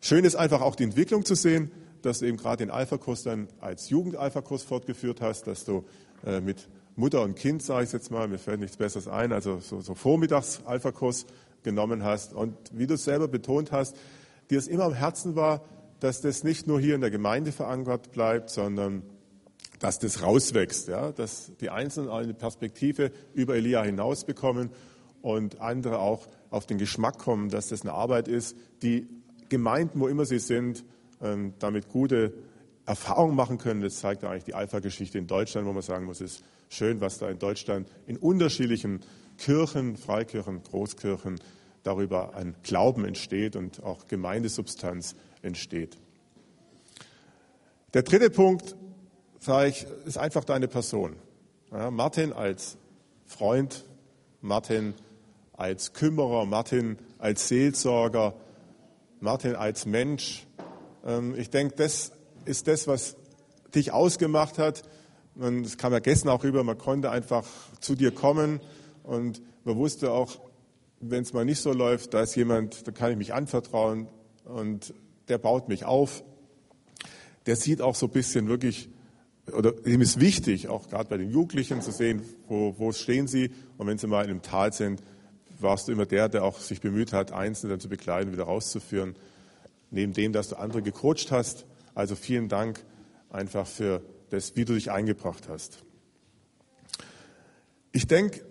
Schön 0.00 0.24
ist 0.24 0.36
einfach 0.36 0.60
auch 0.60 0.76
die 0.76 0.84
Entwicklung 0.84 1.24
zu 1.24 1.34
sehen, 1.34 1.72
dass 2.02 2.20
du 2.20 2.26
eben 2.26 2.36
gerade 2.36 2.58
den 2.58 2.70
Alpha-Kurs 2.70 3.24
dann 3.24 3.48
als 3.60 3.90
Jugend-Alpha-Kurs 3.90 4.62
fortgeführt 4.62 5.20
hast, 5.20 5.48
dass 5.48 5.64
du 5.64 5.84
äh, 6.24 6.40
mit 6.40 6.68
Mutter 6.94 7.22
und 7.22 7.34
Kind, 7.34 7.60
sage 7.60 7.86
ich 7.86 7.92
jetzt 7.92 8.12
mal, 8.12 8.28
mir 8.28 8.38
fällt 8.38 8.60
nichts 8.60 8.76
Besseres 8.76 9.08
ein, 9.08 9.32
also 9.32 9.58
so, 9.58 9.80
so 9.80 9.96
Vormittags-Alpha-Kurs 9.96 11.26
genommen 11.64 12.04
hast 12.04 12.34
und 12.34 12.56
wie 12.70 12.86
du 12.86 12.94
es 12.94 13.02
selber 13.02 13.26
betont 13.26 13.72
hast, 13.72 13.96
dir 14.48 14.60
es 14.60 14.68
immer 14.68 14.84
am 14.84 14.94
Herzen 14.94 15.34
war, 15.34 15.64
dass 15.98 16.20
das 16.20 16.44
nicht 16.44 16.68
nur 16.68 16.78
hier 16.78 16.94
in 16.94 17.00
der 17.00 17.10
Gemeinde 17.10 17.50
verankert 17.50 18.12
bleibt, 18.12 18.48
sondern 18.48 19.02
dass 19.78 19.98
das 19.98 20.22
rauswächst, 20.22 20.88
ja? 20.88 21.12
dass 21.12 21.52
die 21.60 21.70
Einzelnen 21.70 22.10
eine 22.10 22.34
Perspektive 22.34 23.12
über 23.34 23.56
Elia 23.56 23.82
hinaus 23.82 24.24
bekommen 24.24 24.70
und 25.22 25.60
andere 25.60 25.98
auch 25.98 26.26
auf 26.50 26.66
den 26.66 26.78
Geschmack 26.78 27.18
kommen, 27.18 27.48
dass 27.48 27.68
das 27.68 27.82
eine 27.82 27.92
Arbeit 27.92 28.28
ist, 28.28 28.56
die 28.82 29.08
Gemeinden, 29.48 30.00
wo 30.00 30.08
immer 30.08 30.24
sie 30.24 30.38
sind, 30.38 30.84
ähm, 31.20 31.54
damit 31.58 31.88
gute 31.88 32.32
Erfahrungen 32.86 33.34
machen 33.34 33.58
können. 33.58 33.80
Das 33.80 33.98
zeigt 33.98 34.24
eigentlich 34.24 34.44
die 34.44 34.54
Alpha-Geschichte 34.54 35.18
in 35.18 35.26
Deutschland, 35.26 35.66
wo 35.66 35.72
man 35.72 35.82
sagen 35.82 36.06
muss, 36.06 36.20
es 36.20 36.36
ist 36.36 36.44
schön, 36.68 37.00
was 37.00 37.18
da 37.18 37.28
in 37.28 37.38
Deutschland 37.38 37.88
in 38.06 38.16
unterschiedlichen 38.16 39.00
Kirchen, 39.38 39.96
Freikirchen, 39.96 40.62
Großkirchen 40.62 41.40
darüber 41.82 42.34
ein 42.34 42.54
Glauben 42.62 43.04
entsteht 43.04 43.56
und 43.56 43.82
auch 43.82 44.08
Gemeindesubstanz 44.08 45.14
entsteht. 45.42 45.96
Der 47.94 48.02
dritte 48.02 48.30
Punkt, 48.30 48.76
sage 49.46 49.68
ich, 49.68 49.86
ist 50.04 50.18
einfach 50.18 50.42
deine 50.42 50.66
Person. 50.66 51.14
Ja, 51.70 51.92
Martin 51.92 52.32
als 52.32 52.76
Freund, 53.26 53.84
Martin 54.40 54.92
als 55.52 55.92
Kümmerer, 55.92 56.46
Martin 56.46 56.98
als 57.18 57.46
Seelsorger, 57.46 58.34
Martin 59.20 59.54
als 59.54 59.86
Mensch. 59.86 60.48
Ähm, 61.06 61.36
ich 61.38 61.48
denke, 61.48 61.76
das 61.76 62.10
ist 62.44 62.66
das, 62.66 62.88
was 62.88 63.16
dich 63.72 63.92
ausgemacht 63.92 64.58
hat. 64.58 64.82
Und 65.36 65.62
das 65.62 65.76
kam 65.76 65.92
ja 65.92 66.00
gestern 66.00 66.30
auch 66.30 66.42
rüber, 66.42 66.64
man 66.64 66.76
konnte 66.76 67.10
einfach 67.12 67.46
zu 67.78 67.94
dir 67.94 68.10
kommen 68.10 68.60
und 69.04 69.42
man 69.62 69.76
wusste 69.76 70.10
auch, 70.10 70.40
wenn 70.98 71.22
es 71.22 71.32
mal 71.32 71.44
nicht 71.44 71.60
so 71.60 71.72
läuft, 71.72 72.14
da 72.14 72.22
ist 72.22 72.34
jemand, 72.34 72.88
da 72.88 72.90
kann 72.90 73.12
ich 73.12 73.16
mich 73.16 73.32
anvertrauen 73.32 74.08
und 74.44 74.92
der 75.28 75.38
baut 75.38 75.68
mich 75.68 75.84
auf. 75.84 76.24
Der 77.44 77.54
sieht 77.54 77.80
auch 77.80 77.94
so 77.94 78.06
ein 78.06 78.12
bisschen 78.12 78.48
wirklich, 78.48 78.88
oder 79.52 79.74
ihm 79.86 80.00
ist 80.00 80.20
wichtig, 80.20 80.68
auch 80.68 80.88
gerade 80.88 81.08
bei 81.08 81.16
den 81.16 81.30
Jugendlichen 81.30 81.80
zu 81.80 81.92
sehen, 81.92 82.22
wo, 82.48 82.74
wo 82.78 82.92
stehen 82.92 83.28
sie 83.28 83.50
und 83.78 83.86
wenn 83.86 83.98
sie 83.98 84.06
mal 84.06 84.24
in 84.24 84.30
einem 84.30 84.42
Tal 84.42 84.72
sind, 84.72 85.02
warst 85.58 85.88
du 85.88 85.92
immer 85.92 86.06
der, 86.06 86.28
der 86.28 86.44
auch 86.44 86.58
sich 86.58 86.80
bemüht 86.80 87.12
hat, 87.12 87.32
Einzelne 87.32 87.74
dann 87.74 87.80
zu 87.80 87.88
begleiten, 87.88 88.32
wieder 88.32 88.44
rauszuführen. 88.44 89.14
Neben 89.90 90.12
dem, 90.12 90.32
dass 90.32 90.48
du 90.48 90.56
andere 90.56 90.82
gecoacht 90.82 91.30
hast, 91.30 91.64
also 91.94 92.16
vielen 92.16 92.48
Dank 92.48 92.84
einfach 93.30 93.66
für 93.66 94.02
das, 94.30 94.56
wie 94.56 94.64
du 94.64 94.74
dich 94.74 94.90
eingebracht 94.90 95.48
hast. 95.48 95.78
Ich 97.92 98.06
denke, 98.06 98.44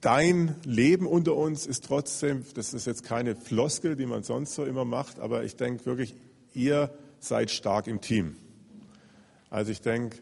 dein 0.00 0.54
Leben 0.64 1.06
unter 1.06 1.34
uns 1.34 1.66
ist 1.66 1.84
trotzdem, 1.86 2.44
das 2.54 2.74
ist 2.74 2.86
jetzt 2.86 3.02
keine 3.02 3.34
Floskel, 3.34 3.96
die 3.96 4.06
man 4.06 4.22
sonst 4.22 4.54
so 4.54 4.64
immer 4.64 4.84
macht, 4.84 5.18
aber 5.18 5.44
ich 5.44 5.56
denke 5.56 5.86
wirklich, 5.86 6.14
ihr 6.52 6.90
seid 7.18 7.50
stark 7.50 7.86
im 7.86 8.00
Team. 8.00 8.36
Also 9.50 9.72
ich 9.72 9.80
denke, 9.80 10.18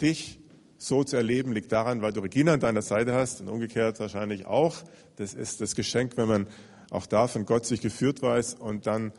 dich 0.00 0.40
so 0.78 1.04
zu 1.04 1.16
erleben 1.16 1.52
liegt 1.52 1.72
daran, 1.72 2.00
weil 2.00 2.12
du 2.12 2.20
Regina 2.20 2.54
an 2.54 2.60
deiner 2.60 2.82
Seite 2.82 3.12
hast 3.12 3.42
und 3.42 3.48
umgekehrt 3.48 4.00
wahrscheinlich 4.00 4.46
auch. 4.46 4.76
Das 5.16 5.34
ist 5.34 5.60
das 5.60 5.74
Geschenk, 5.74 6.16
wenn 6.16 6.28
man 6.28 6.46
auch 6.90 7.06
da 7.06 7.28
von 7.28 7.44
Gott 7.44 7.66
sich 7.66 7.82
geführt 7.82 8.22
weiß 8.22 8.54
und 8.54 8.86
dann 8.86 9.12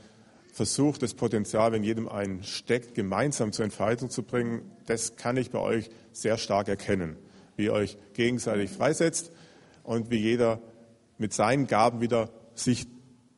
versucht, 0.52 1.04
das 1.04 1.14
Potenzial, 1.14 1.72
wenn 1.72 1.84
jedem 1.84 2.10
einen 2.10 2.44
steckt, 2.44 2.96
gemeinsam 2.96 3.52
zur 3.52 3.64
Entfaltung 3.64 4.10
zu 4.10 4.24
bringen, 4.24 4.64
das 4.88 5.16
kann 5.16 5.38
ich 5.38 5.52
bei 5.52 5.60
euch 5.60 5.90
sehr 6.12 6.38
stark 6.38 6.68
erkennen, 6.68 7.16
wie 7.56 7.66
ihr 7.66 7.74
euch 7.74 7.98
gegenseitig 8.14 8.72
freisetzt 8.72 9.32
und 9.84 10.10
wie 10.10 10.18
jeder 10.18 10.60
mit 11.18 11.34
seinen 11.34 11.68
Gaben 11.68 12.02
wieder 12.02 12.30
sich 12.56 12.88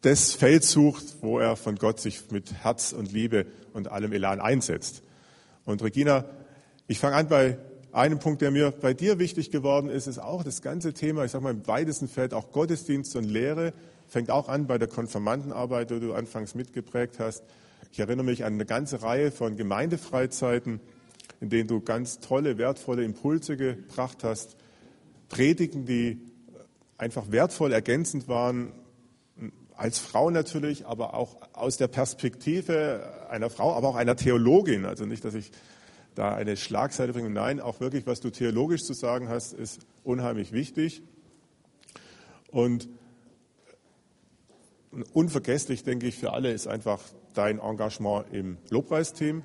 das 0.02 0.34
Feld 0.34 0.64
sucht, 0.64 1.04
wo 1.22 1.40
er 1.40 1.56
von 1.56 1.76
Gott 1.76 2.00
sich 2.00 2.32
mit 2.32 2.54
Herz 2.54 2.94
und 2.94 3.12
Liebe 3.12 3.46
und 3.74 3.90
allem 3.90 4.12
Elan 4.12 4.42
einsetzt. 4.42 5.04
Und 5.66 5.82
Regina, 5.84 6.26
ich 6.88 7.00
fange 7.00 7.16
an 7.16 7.28
bei 7.28 7.58
einem 7.92 8.20
Punkt, 8.20 8.42
der 8.42 8.52
mir 8.52 8.72
bei 8.72 8.94
dir 8.94 9.20
wichtig 9.20 9.52
geworden 9.52 9.90
ist, 9.90 10.08
ist 10.08 10.20
auch 10.20 10.44
das 10.44 10.62
ganze 10.62 10.94
Thema, 10.94 11.26
ich 11.26 11.32
sage 11.32 11.44
mal 11.44 11.52
im 11.52 11.68
weitesten 11.68 12.08
Feld, 12.08 12.34
auch 12.34 12.52
Gottesdienst 12.52 13.16
und 13.16 13.26
Lehre, 13.26 13.74
Fängt 14.14 14.30
auch 14.30 14.48
an 14.48 14.68
bei 14.68 14.78
der 14.78 14.88
Konfirmandenarbeit, 14.88 15.90
die 15.90 16.00
du 16.00 16.14
anfangs 16.14 16.54
mitgeprägt 16.54 17.20
hast. 17.20 17.44
Ich 17.92 18.00
erinnere 18.00 18.26
mich 18.26 18.46
an 18.46 18.54
eine 18.54 18.66
ganze 18.68 19.02
Reihe 19.02 19.32
von 19.32 19.58
Gemeindefreizeiten, 19.58 20.80
in 21.42 21.50
denen 21.50 21.68
du 21.68 21.82
ganz 21.82 22.20
tolle, 22.20 22.60
wertvolle 22.60 23.04
Impulse 23.04 23.58
gebracht 23.58 24.24
hast. 24.24 24.56
Predigen, 25.30 25.88
die 25.88 26.22
einfach 27.00 27.32
wertvoll 27.32 27.74
ergänzend 27.74 28.28
waren, 28.28 28.72
als 29.76 29.98
Frau 29.98 30.30
natürlich, 30.30 30.86
aber 30.86 31.16
auch 31.16 31.38
aus 31.54 31.78
der 31.78 31.88
Perspektive 31.88 33.28
einer 33.32 33.50
Frau, 33.50 33.74
aber 33.74 33.88
auch 33.88 33.96
einer 33.96 34.16
Theologin. 34.16 34.86
Also 34.86 35.08
nicht, 35.08 35.26
dass 35.26 35.34
ich 35.34 35.52
da 36.16 36.36
eine 36.36 36.58
Schlagseite 36.58 37.14
bringe. 37.14 37.30
Nein, 37.30 37.60
auch 37.60 37.80
wirklich, 37.80 38.06
was 38.06 38.20
du 38.20 38.30
theologisch 38.30 38.84
zu 38.84 38.94
sagen 38.94 39.30
hast, 39.30 39.54
ist 39.54 39.82
unheimlich 40.04 40.52
wichtig. 40.52 41.02
Und 42.52 42.88
unvergesslich, 45.14 45.84
denke 45.84 46.08
ich, 46.08 46.18
für 46.18 46.34
alle 46.34 46.52
ist 46.52 46.68
einfach 46.68 47.00
dein 47.34 47.60
Engagement 47.60 48.26
im 48.32 48.58
Lobpreisteam. 48.70 49.44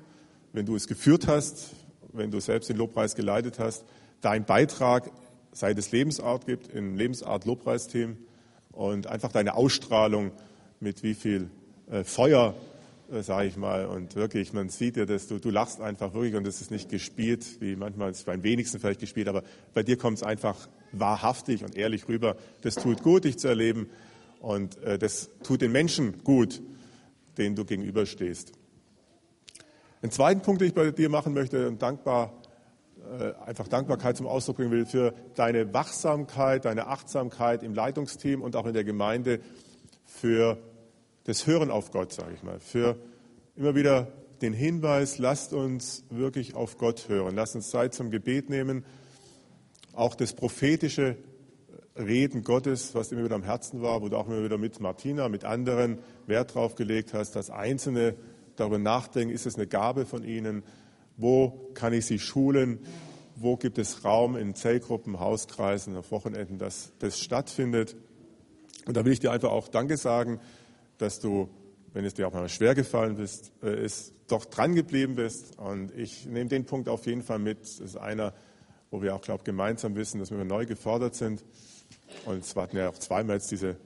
Wenn 0.53 0.65
du 0.65 0.75
es 0.75 0.87
geführt 0.87 1.27
hast, 1.27 1.71
wenn 2.13 2.31
du 2.31 2.39
selbst 2.39 2.69
den 2.69 2.77
Lobpreis 2.77 3.15
geleitet 3.15 3.59
hast, 3.59 3.85
dein 4.21 4.45
Beitrag, 4.45 5.11
seit 5.51 5.77
es 5.77 5.91
Lebensart 5.91 6.45
gibt, 6.45 6.67
im 6.67 6.95
Lebensart 6.95 7.45
Lobpreisteam 7.45 8.17
und 8.71 9.07
einfach 9.07 9.31
deine 9.31 9.55
Ausstrahlung, 9.55 10.31
mit 10.79 11.03
wie 11.03 11.13
viel 11.13 11.49
äh, 11.91 12.03
Feuer, 12.03 12.55
äh, 13.11 13.23
sage 13.23 13.47
ich 13.47 13.57
mal, 13.57 13.85
und 13.85 14.15
wirklich, 14.15 14.53
man 14.53 14.69
sieht 14.69 14.97
ja, 14.97 15.05
dass 15.05 15.27
du, 15.27 15.39
du 15.39 15.49
lachst 15.49 15.81
einfach 15.81 16.13
wirklich 16.13 16.35
und 16.35 16.45
das 16.45 16.61
ist 16.61 16.71
nicht 16.71 16.89
gespielt, 16.89 17.61
wie 17.61 17.75
manchmal 17.75 18.11
ist 18.11 18.19
es 18.19 18.23
beim 18.23 18.43
wenigsten 18.43 18.79
vielleicht 18.79 18.99
gespielt, 18.99 19.27
aber 19.27 19.43
bei 19.73 19.83
dir 19.83 19.97
kommt 19.97 20.17
es 20.17 20.23
einfach 20.23 20.67
wahrhaftig 20.91 21.63
und 21.63 21.75
ehrlich 21.75 22.07
rüber. 22.07 22.35
Das 22.61 22.75
tut 22.75 23.03
gut, 23.03 23.23
dich 23.23 23.37
zu 23.37 23.47
erleben. 23.47 23.89
Und 24.39 24.81
äh, 24.83 24.97
das 24.97 25.29
tut 25.43 25.61
den 25.61 25.71
Menschen 25.71 26.23
gut, 26.23 26.61
denen 27.37 27.55
du 27.55 27.65
gegenüberstehst. 27.65 28.53
Den 30.01 30.11
zweiten 30.11 30.41
Punkt, 30.41 30.61
den 30.61 30.69
ich 30.69 30.73
bei 30.73 30.91
dir 30.91 31.09
machen 31.09 31.33
möchte, 31.33 31.67
und 31.67 31.81
dankbar, 31.81 32.33
äh, 33.19 33.33
einfach 33.45 33.67
Dankbarkeit 33.67 34.17
zum 34.17 34.27
Ausdruck 34.27 34.57
bringen 34.57 34.71
will 34.71 34.85
für 34.85 35.13
deine 35.35 35.73
Wachsamkeit, 35.73 36.65
deine 36.65 36.87
Achtsamkeit 36.87 37.63
im 37.63 37.73
Leitungsteam 37.73 38.41
und 38.41 38.55
auch 38.55 38.65
in 38.65 38.73
der 38.73 38.83
Gemeinde, 38.83 39.41
für 40.05 40.57
das 41.25 41.47
Hören 41.47 41.71
auf 41.71 41.91
Gott, 41.91 42.13
sage 42.13 42.33
ich 42.33 42.43
mal, 42.43 42.59
für 42.59 42.97
immer 43.55 43.75
wieder 43.75 44.11
den 44.41 44.53
Hinweis, 44.53 45.17
lasst 45.17 45.53
uns 45.53 46.05
wirklich 46.09 46.55
auf 46.55 46.77
Gott 46.77 47.09
hören, 47.09 47.35
lasst 47.35 47.55
uns 47.55 47.69
Zeit 47.69 47.93
zum 47.93 48.09
Gebet 48.09 48.49
nehmen, 48.49 48.85
auch 49.93 50.15
das 50.15 50.33
prophetische 50.33 51.17
Reden 51.97 52.43
Gottes, 52.43 52.95
was 52.95 53.11
immer 53.11 53.25
wieder 53.25 53.35
am 53.35 53.43
Herzen 53.43 53.81
war, 53.81 54.01
wo 54.01 54.07
du 54.07 54.17
auch 54.17 54.27
immer 54.27 54.43
wieder 54.43 54.57
mit 54.57 54.79
Martina, 54.79 55.27
mit 55.27 55.43
anderen 55.43 55.99
Wert 56.27 56.55
drauf 56.55 56.75
gelegt 56.75 57.13
hast, 57.13 57.35
dass 57.35 57.49
Einzelne 57.49 58.15
darüber 58.55 58.77
nachdenken, 58.77 59.33
ist 59.33 59.45
es 59.45 59.55
eine 59.55 59.67
Gabe 59.67 60.05
von 60.05 60.23
ihnen, 60.23 60.63
wo 61.17 61.69
kann 61.73 61.91
ich 61.91 62.05
sie 62.05 62.19
schulen, 62.19 62.79
wo 63.35 63.57
gibt 63.57 63.77
es 63.77 64.05
Raum 64.05 64.37
in 64.37 64.55
Zellgruppen, 64.55 65.19
Hauskreisen, 65.19 65.95
auf 65.97 66.11
Wochenenden, 66.11 66.57
dass 66.57 66.93
das 66.99 67.19
stattfindet. 67.19 67.95
Und 68.85 68.95
da 68.95 69.05
will 69.05 69.13
ich 69.13 69.19
dir 69.19 69.31
einfach 69.31 69.51
auch 69.51 69.67
Danke 69.67 69.97
sagen, 69.97 70.39
dass 70.99 71.19
du, 71.19 71.49
wenn 71.93 72.05
es 72.05 72.13
dir 72.13 72.27
auch 72.27 72.33
mal 72.33 72.47
schwer 72.47 72.75
gefallen 72.75 73.15
bist, 73.15 73.51
äh, 73.63 73.83
ist, 73.83 74.13
doch 74.27 74.45
dran 74.45 74.75
geblieben 74.75 75.15
bist. 75.15 75.57
Und 75.57 75.91
ich 75.97 76.27
nehme 76.27 76.49
den 76.49 76.65
Punkt 76.65 76.87
auf 76.87 77.07
jeden 77.07 77.23
Fall 77.23 77.39
mit. 77.39 77.61
Das 77.61 77.79
ist 77.79 77.97
einer, 77.97 78.33
wo 78.91 79.01
wir 79.01 79.15
auch, 79.15 79.21
glaube 79.21 79.39
ich, 79.39 79.45
gemeinsam 79.45 79.95
wissen, 79.95 80.19
dass 80.19 80.29
wir 80.29 80.43
neu 80.43 80.65
gefordert 80.65 81.15
sind. 81.15 81.43
Und 82.25 82.43
es 82.43 82.55
hatten 82.55 82.77
ja 82.77 82.89
auch 82.89 82.97
zweimal 82.97 83.37
jetzt 83.37 83.49
diese 83.49 83.77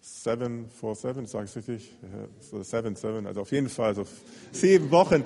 7 0.00 0.68
4 0.68 0.94
7, 0.94 1.26
sage 1.26 1.46
ich 1.46 1.56
richtig? 1.56 1.92
So 2.40 2.62
7, 2.62 2.94
7, 2.94 3.26
also 3.26 3.40
auf 3.40 3.50
jeden 3.50 3.68
Fall 3.68 3.94
so 3.94 4.06
sieben 4.52 4.90
Wochen, 4.90 5.24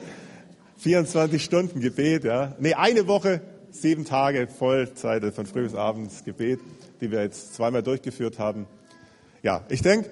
24 0.79 1.43
Stunden 1.43 1.81
Gebet, 1.81 2.25
ja. 2.25 2.57
Nee, 2.59 2.75
eine 2.75 3.07
Woche, 3.07 3.43
sieben 3.71 4.05
Tage 4.05 4.49
Vollzeit 4.49 5.23
von 5.35 5.47
früh 5.47 5.63
bis 5.63 5.75
abends 5.75 6.25
Gebet, 6.25 6.61
die 7.01 7.11
wir 7.11 7.23
jetzt 7.23 7.55
zweimal 7.55 7.83
durchgeführt 7.83 8.39
haben. 8.39 8.67
Ja, 9.43 9.65
ich 9.69 9.83
denke, 9.83 10.09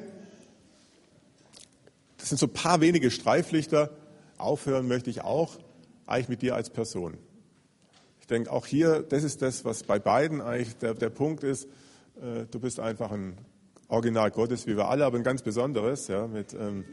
sind 2.30 2.38
so 2.38 2.46
ein 2.46 2.52
paar 2.52 2.80
wenige 2.80 3.10
Streiflichter. 3.10 3.90
Aufhören 4.38 4.88
möchte 4.88 5.10
ich 5.10 5.20
auch, 5.20 5.58
eigentlich 6.06 6.28
mit 6.28 6.42
dir 6.42 6.54
als 6.54 6.70
Person. 6.70 7.18
Ich 8.20 8.26
denke, 8.26 8.50
auch 8.50 8.66
hier, 8.66 9.02
das 9.02 9.22
ist 9.22 9.42
das, 9.42 9.64
was 9.64 9.82
bei 9.82 9.98
beiden 9.98 10.40
eigentlich 10.40 10.76
der, 10.78 10.94
der 10.94 11.10
Punkt 11.10 11.44
ist. 11.44 11.64
Äh, 12.16 12.46
du 12.50 12.58
bist 12.58 12.80
einfach 12.80 13.10
ein 13.10 13.36
Original 13.88 14.30
Gottes, 14.30 14.66
wie 14.66 14.76
wir 14.76 14.88
alle, 14.88 15.04
aber 15.04 15.18
ein 15.18 15.24
ganz 15.24 15.42
besonderes, 15.42 16.08
ja, 16.08 16.26
mit 16.26 16.54
ähm, 16.54 16.84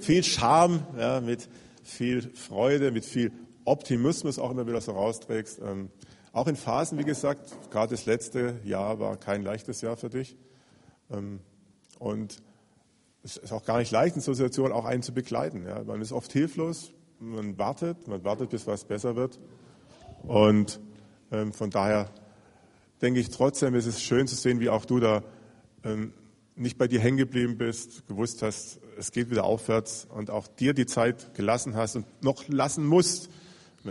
viel 0.00 0.22
Charme, 0.22 0.86
ja, 0.98 1.20
mit 1.20 1.48
viel 1.82 2.30
Freude, 2.34 2.90
mit 2.90 3.04
viel 3.04 3.32
Optimismus 3.64 4.38
auch 4.38 4.50
immer 4.50 4.66
wieder 4.66 4.80
so 4.80 4.92
rausträgst. 4.92 5.60
Ähm, 5.60 5.90
auch 6.32 6.46
in 6.46 6.56
Phasen, 6.56 6.98
wie 6.98 7.04
gesagt, 7.04 7.70
gerade 7.70 7.92
das 7.92 8.04
letzte 8.06 8.60
Jahr 8.64 8.98
war 9.00 9.16
kein 9.16 9.42
leichtes 9.42 9.80
Jahr 9.80 9.96
für 9.96 10.10
dich. 10.10 10.36
Ähm, 11.10 11.40
und 11.98 12.42
es 13.24 13.38
ist 13.38 13.52
auch 13.52 13.64
gar 13.64 13.78
nicht 13.78 13.90
leicht, 13.90 14.16
in 14.16 14.22
so 14.22 14.34
Situationen 14.34 14.72
auch 14.72 14.84
einen 14.84 15.02
zu 15.02 15.12
begleiten. 15.12 15.66
Ja. 15.66 15.82
Man 15.82 16.00
ist 16.02 16.12
oft 16.12 16.30
hilflos, 16.32 16.92
man 17.18 17.56
wartet, 17.58 18.06
man 18.06 18.22
wartet, 18.22 18.50
bis 18.50 18.66
was 18.66 18.84
besser 18.84 19.16
wird. 19.16 19.40
Und 20.22 20.78
ähm, 21.32 21.52
von 21.52 21.70
daher 21.70 22.10
denke 23.00 23.20
ich 23.20 23.30
trotzdem, 23.30 23.74
ist 23.74 23.86
es 23.86 24.02
schön 24.02 24.26
zu 24.26 24.34
sehen, 24.36 24.60
wie 24.60 24.68
auch 24.68 24.84
du 24.84 25.00
da 25.00 25.22
ähm, 25.84 26.12
nicht 26.54 26.78
bei 26.78 26.86
dir 26.86 27.00
hängen 27.00 27.16
geblieben 27.16 27.58
bist, 27.58 28.06
gewusst 28.06 28.42
hast, 28.42 28.78
es 28.96 29.10
geht 29.10 29.30
wieder 29.30 29.44
aufwärts 29.44 30.06
und 30.14 30.30
auch 30.30 30.46
dir 30.46 30.72
die 30.72 30.86
Zeit 30.86 31.34
gelassen 31.34 31.74
hast 31.74 31.96
und 31.96 32.06
noch 32.22 32.46
lassen 32.48 32.86
musst. 32.86 33.28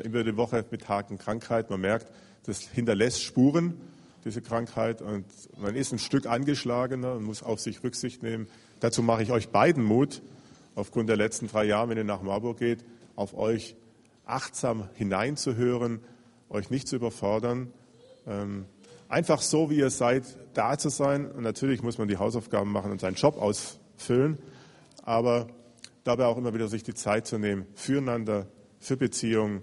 Über 0.03 0.23
die 0.23 0.37
Woche 0.37 0.65
mit 0.71 0.87
Haken 0.89 1.17
Krankheit, 1.17 1.69
man 1.69 1.81
merkt, 1.81 2.11
das 2.45 2.61
hinterlässt 2.61 3.21
Spuren, 3.21 3.79
diese 4.25 4.41
Krankheit, 4.41 5.01
und 5.01 5.25
man 5.59 5.75
ist 5.75 5.91
ein 5.91 5.99
Stück 5.99 6.25
angeschlagener 6.25 7.13
und 7.13 7.23
muss 7.23 7.43
auf 7.43 7.59
sich 7.59 7.83
Rücksicht 7.83 8.23
nehmen. 8.23 8.47
Dazu 8.83 9.01
mache 9.01 9.23
ich 9.23 9.31
euch 9.31 9.47
beiden 9.47 9.81
Mut, 9.81 10.21
aufgrund 10.75 11.07
der 11.07 11.15
letzten 11.15 11.47
drei 11.47 11.63
Jahre, 11.63 11.87
wenn 11.87 11.97
ihr 11.97 12.03
nach 12.03 12.21
Marburg 12.21 12.57
geht, 12.59 12.83
auf 13.15 13.33
euch 13.33 13.77
achtsam 14.25 14.89
hineinzuhören, 14.95 16.01
euch 16.49 16.69
nicht 16.69 16.89
zu 16.89 16.97
überfordern. 16.97 17.71
Ähm, 18.27 18.65
einfach 19.07 19.41
so, 19.41 19.69
wie 19.69 19.77
ihr 19.77 19.89
seid, 19.89 20.25
da 20.53 20.77
zu 20.77 20.89
sein. 20.89 21.31
Und 21.31 21.43
natürlich 21.43 21.81
muss 21.81 21.97
man 21.97 22.09
die 22.09 22.17
Hausaufgaben 22.17 22.73
machen 22.73 22.91
und 22.91 22.99
seinen 22.99 23.15
Job 23.15 23.37
ausfüllen, 23.37 24.37
aber 25.01 25.47
dabei 26.03 26.25
auch 26.25 26.37
immer 26.37 26.53
wieder 26.53 26.67
sich 26.67 26.83
die 26.83 26.93
Zeit 26.93 27.25
zu 27.25 27.37
nehmen 27.37 27.65
füreinander, 27.75 28.47
für 28.81 28.97
Beziehungen, 28.97 29.61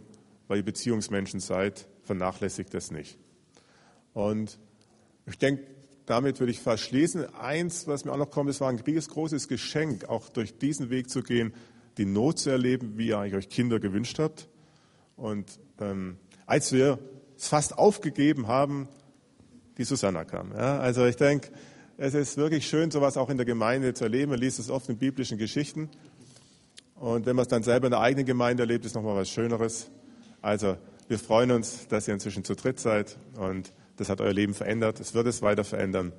weil 0.48 0.60
ihr 0.60 0.64
Beziehungsmenschen 0.64 1.40
seid, 1.40 1.88
vernachlässigt 2.04 2.72
das 2.72 2.90
nicht. 2.90 3.18
Und 4.14 4.58
ich 5.26 5.36
denke, 5.36 5.66
damit 6.06 6.40
würde 6.40 6.50
ich 6.50 6.60
fast 6.60 6.82
schließen. 6.82 7.32
Eins, 7.34 7.86
was 7.86 8.04
mir 8.04 8.12
auch 8.12 8.16
noch 8.16 8.30
kommt, 8.30 8.50
es 8.50 8.60
war 8.60 8.68
ein 8.68 8.78
großes 8.78 9.48
Geschenk, 9.48 10.08
auch 10.08 10.28
durch 10.28 10.58
diesen 10.58 10.90
Weg 10.90 11.10
zu 11.10 11.22
gehen, 11.22 11.52
die 11.98 12.04
Not 12.04 12.38
zu 12.38 12.50
erleben, 12.50 12.96
wie 12.96 13.08
ihr 13.08 13.18
eigentlich 13.18 13.34
euch 13.34 13.48
Kinder 13.48 13.78
gewünscht 13.78 14.18
habt. 14.18 14.48
Und 15.16 15.60
ähm, 15.80 16.16
als 16.46 16.72
wir 16.72 16.98
es 17.36 17.48
fast 17.48 17.78
aufgegeben 17.78 18.48
haben, 18.48 18.88
die 19.78 19.84
Susanna 19.84 20.24
kam. 20.24 20.52
Ja, 20.52 20.78
also 20.78 21.06
ich 21.06 21.16
denke, 21.16 21.50
es 21.96 22.14
ist 22.14 22.36
wirklich 22.36 22.66
schön, 22.66 22.90
sowas 22.90 23.16
auch 23.16 23.30
in 23.30 23.36
der 23.36 23.46
Gemeinde 23.46 23.94
zu 23.94 24.04
erleben. 24.04 24.30
Man 24.30 24.40
liest 24.40 24.58
es 24.58 24.70
oft 24.70 24.88
in 24.88 24.96
biblischen 24.96 25.38
Geschichten. 25.38 25.90
Und 26.94 27.26
wenn 27.26 27.36
man 27.36 27.42
es 27.42 27.48
dann 27.48 27.62
selber 27.62 27.86
in 27.86 27.90
der 27.92 28.00
eigenen 28.00 28.26
Gemeinde 28.26 28.62
erlebt, 28.62 28.84
ist 28.84 28.94
nochmal 28.94 29.16
was 29.16 29.30
Schöneres. 29.30 29.90
Also 30.42 30.76
wir 31.08 31.18
freuen 31.18 31.50
uns, 31.50 31.88
dass 31.88 32.08
ihr 32.08 32.14
inzwischen 32.14 32.44
zu 32.44 32.54
dritt 32.54 32.78
seid 32.78 33.18
und 33.36 33.72
das 34.00 34.08
hat 34.08 34.22
euer 34.22 34.32
Leben 34.32 34.54
verändert. 34.54 34.98
Es 34.98 35.12
wird 35.12 35.26
es 35.26 35.42
weiter 35.42 35.62
verändern. 35.62 36.12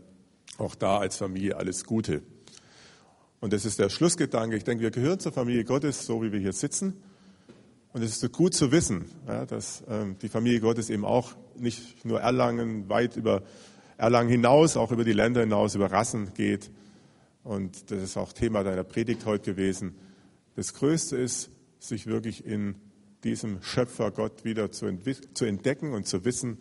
Auch 0.60 0.76
da 0.76 1.00
als 1.00 1.18
Familie 1.18 1.58
alles 1.58 1.84
Gute. 1.84 2.22
Und 3.40 3.54
das 3.54 3.66
ist 3.66 3.80
der 3.80 3.90
Schlussgedanke. 3.90 4.56
Ich 4.56 4.64
denke, 4.64 4.84
wir 4.84 4.92
gehören 4.92 5.20
zur 5.20 5.32
Familie 5.32 5.64
Gottes, 5.64 6.06
so 6.06 6.22
wie 6.22 6.32
wir 6.32 6.40
hier 6.40 6.54
sitzen. 6.54 7.02
Und 7.92 8.04
es 8.04 8.22
ist 8.22 8.34
gut 8.34 8.54
zu 8.54 8.72
wissen, 8.72 9.06
ja, 9.28 9.48
dass 9.48 9.84
ähm, 9.90 10.16
die 10.22 10.30
Familie 10.30 10.60
Gottes 10.60 10.92
eben 10.92 11.06
auch 11.06 11.34
nicht 11.58 12.06
nur 12.06 12.22
Erlangen, 12.22 12.88
weit 12.88 13.18
über 13.18 13.42
Erlangen 13.98 14.30
hinaus, 14.30 14.78
auch 14.78 14.92
über 14.92 15.04
die 15.04 15.14
Länder 15.14 15.42
hinaus, 15.42 15.74
über 15.74 15.92
Rassen 15.92 16.36
geht. 16.36 16.70
Und 17.44 17.90
das 17.90 18.04
ist 18.04 18.16
auch 18.16 18.32
Thema 18.32 18.64
deiner 18.64 18.84
Predigt 18.84 19.26
heute 19.26 19.54
gewesen. 19.54 19.96
Das 20.56 20.76
Größte 20.76 21.18
ist, 21.18 21.50
sich 21.80 22.06
wirklich 22.06 22.46
in 22.46 22.76
diesem 23.24 23.64
Schöpfer 23.64 24.12
Gott 24.12 24.46
wieder 24.46 24.72
zu, 24.72 24.96
zu 25.34 25.46
entdecken 25.46 25.94
und 25.94 26.06
zu 26.06 26.26
wissen, 26.26 26.60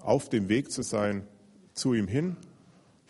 auf 0.00 0.28
dem 0.28 0.48
Weg 0.48 0.70
zu 0.70 0.82
sein 0.82 1.26
zu 1.72 1.94
ihm 1.94 2.08
hin 2.08 2.36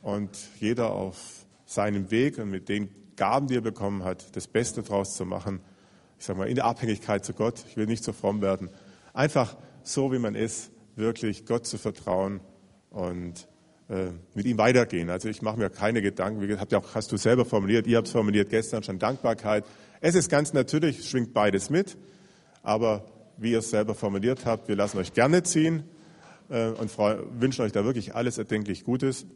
und 0.02 0.30
jeder 0.58 0.92
auf 0.92 1.46
seinem 1.66 2.10
Weg 2.10 2.38
und 2.38 2.50
mit 2.50 2.68
den 2.68 2.88
Gaben, 3.16 3.46
die 3.46 3.56
er 3.56 3.60
bekommen 3.60 4.04
hat, 4.04 4.36
das 4.36 4.46
Beste 4.46 4.82
daraus 4.82 5.14
zu 5.14 5.24
machen 5.24 5.60
ich 6.20 6.26
sage 6.26 6.38
mal, 6.38 6.48
in 6.48 6.54
der 6.54 6.66
Abhängigkeit 6.66 7.24
zu 7.24 7.32
Gott. 7.32 7.64
Ich 7.70 7.78
will 7.78 7.86
nicht 7.86 8.04
so 8.04 8.12
fromm 8.12 8.42
werden. 8.42 8.68
Einfach 9.14 9.56
so, 9.82 10.12
wie 10.12 10.18
man 10.18 10.34
ist, 10.34 10.70
wirklich 10.94 11.46
Gott 11.46 11.66
zu 11.66 11.78
vertrauen 11.78 12.40
und 12.90 13.48
äh, 13.88 14.08
mit 14.34 14.44
ihm 14.44 14.58
weitergehen. 14.58 15.08
Also 15.08 15.30
ich 15.30 15.40
mache 15.40 15.58
mir 15.58 15.70
keine 15.70 16.02
Gedanken. 16.02 16.46
Wie 16.46 16.58
habt 16.58 16.72
ihr 16.72 16.78
auch, 16.78 16.94
hast 16.94 17.10
du 17.10 17.16
selber 17.16 17.46
formuliert, 17.46 17.86
ihr 17.86 17.96
habt 17.96 18.08
es 18.08 18.12
formuliert 18.12 18.50
gestern 18.50 18.82
schon, 18.82 18.98
Dankbarkeit. 18.98 19.64
Es 20.02 20.14
ist 20.14 20.28
ganz 20.28 20.52
natürlich, 20.52 21.08
schwingt 21.08 21.32
beides 21.32 21.70
mit. 21.70 21.96
Aber 22.62 23.06
wie 23.38 23.52
ihr 23.52 23.60
es 23.60 23.70
selber 23.70 23.94
formuliert 23.94 24.44
habt, 24.44 24.68
wir 24.68 24.76
lassen 24.76 24.98
euch 24.98 25.14
gerne 25.14 25.42
ziehen 25.42 25.84
äh, 26.50 26.68
und 26.70 26.90
wünschen 26.98 27.62
euch 27.62 27.72
da 27.72 27.84
wirklich 27.84 28.14
alles 28.14 28.36
erdenklich 28.38 28.84
Gutes. 28.84 29.26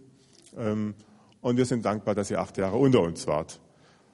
Ähm, 0.56 0.94
und 1.40 1.56
wir 1.56 1.64
sind 1.64 1.84
dankbar, 1.84 2.14
dass 2.14 2.30
ihr 2.30 2.40
acht 2.40 2.56
Jahre 2.58 2.76
unter 2.76 3.00
uns 3.00 3.26
wart. 3.26 3.60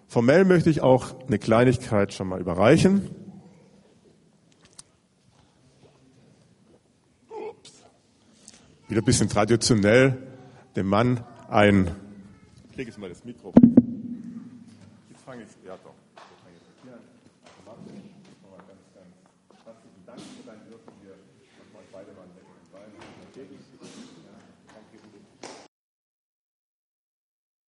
Formell 0.07 0.44
möchte 0.44 0.70
ich 0.70 0.80
auch 0.80 1.14
eine 1.26 1.38
Kleinigkeit 1.38 2.12
schon 2.12 2.28
mal 2.28 2.40
überreichen. 2.40 3.11
Ups. 7.28 7.84
Wieder 8.88 9.03
ein 9.03 9.05
bisschen 9.05 9.28
traditionell 9.28 10.18
dem 10.74 10.86
Mann 10.86 11.24
ein. 11.48 11.94
Ich 12.70 12.76
lege 12.76 12.90
jetzt 12.90 12.98
mal 12.98 13.09
das 13.09 13.24
Mikro. 13.24 13.53
Jetzt 15.11 15.22
fange 15.24 15.42
ich. 15.42 15.48
Ja, 15.66 15.76
doch. 15.84 15.99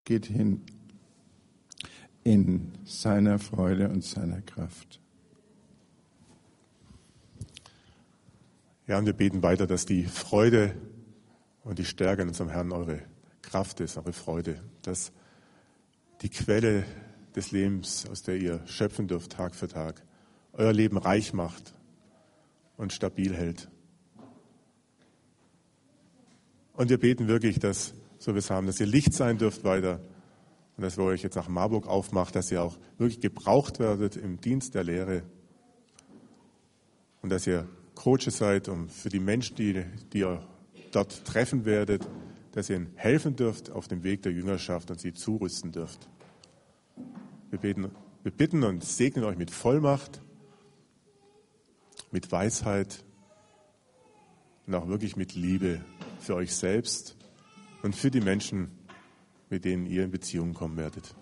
Geht 0.04 0.26
hin 0.26 0.62
in 2.24 2.72
seiner 2.84 3.38
Freude 3.38 3.88
und 3.88 4.04
seiner 4.04 4.40
Kraft. 4.40 5.00
Ja, 8.86 8.98
und 8.98 9.06
wir 9.06 9.12
beten 9.12 9.42
weiter, 9.42 9.66
dass 9.66 9.86
die 9.86 10.04
Freude 10.04 10.74
und 11.64 11.78
die 11.78 11.84
Stärke 11.84 12.22
in 12.22 12.28
unserem 12.28 12.50
Herrn 12.50 12.72
eure 12.72 13.00
Kraft 13.40 13.80
ist, 13.80 13.96
eure 13.96 14.12
Freude, 14.12 14.62
dass 14.82 15.12
die 16.22 16.28
Quelle 16.28 16.84
des 17.34 17.50
Lebens, 17.50 18.06
aus 18.08 18.22
der 18.22 18.36
ihr 18.36 18.66
schöpfen 18.66 19.08
dürft 19.08 19.32
Tag 19.32 19.54
für 19.54 19.68
Tag, 19.68 20.02
euer 20.52 20.72
Leben 20.72 20.98
reich 20.98 21.32
macht 21.32 21.74
und 22.76 22.92
stabil 22.92 23.34
hält. 23.34 23.68
Und 26.74 26.90
wir 26.90 26.98
beten 26.98 27.28
wirklich, 27.28 27.58
dass, 27.58 27.94
so 28.22 28.34
wir 28.34 28.38
es 28.38 28.50
haben, 28.50 28.68
dass 28.68 28.78
ihr 28.78 28.86
Licht 28.86 29.14
sein 29.14 29.36
dürft 29.36 29.64
weiter 29.64 30.00
und 30.76 30.84
dass 30.84 30.96
wir 30.96 31.02
euch 31.02 31.24
jetzt 31.24 31.34
nach 31.34 31.48
Marburg 31.48 31.88
aufmacht, 31.88 32.36
dass 32.36 32.52
ihr 32.52 32.62
auch 32.62 32.78
wirklich 32.96 33.20
gebraucht 33.20 33.80
werdet 33.80 34.16
im 34.16 34.40
Dienst 34.40 34.76
der 34.76 34.84
Lehre 34.84 35.24
und 37.20 37.30
dass 37.30 37.48
ihr 37.48 37.68
Coaches 37.96 38.38
seid 38.38 38.68
und 38.68 38.92
für 38.92 39.08
die 39.08 39.18
Menschen, 39.18 39.56
die, 39.56 39.84
die 40.12 40.20
ihr 40.20 40.40
dort 40.92 41.24
treffen 41.24 41.64
werdet, 41.64 42.08
dass 42.52 42.70
ihr 42.70 42.76
ihnen 42.76 42.92
helfen 42.94 43.34
dürft 43.34 43.72
auf 43.72 43.88
dem 43.88 44.04
Weg 44.04 44.22
der 44.22 44.30
Jüngerschaft 44.30 44.92
und 44.92 45.00
sie 45.00 45.12
zurüsten 45.12 45.72
dürft. 45.72 46.08
Wir, 47.50 47.58
beten, 47.58 47.90
wir 48.22 48.32
bitten 48.32 48.62
und 48.62 48.84
segnen 48.84 49.24
euch 49.24 49.36
mit 49.36 49.50
Vollmacht, 49.50 50.22
mit 52.12 52.30
Weisheit 52.30 53.02
und 54.68 54.76
auch 54.76 54.86
wirklich 54.86 55.16
mit 55.16 55.34
Liebe 55.34 55.80
für 56.20 56.36
euch 56.36 56.54
selbst 56.54 57.16
und 57.82 57.94
für 57.94 58.10
die 58.10 58.20
Menschen, 58.20 58.70
mit 59.50 59.64
denen 59.64 59.86
ihr 59.86 60.04
in 60.04 60.10
Beziehung 60.10 60.54
kommen 60.54 60.76
werdet. 60.76 61.14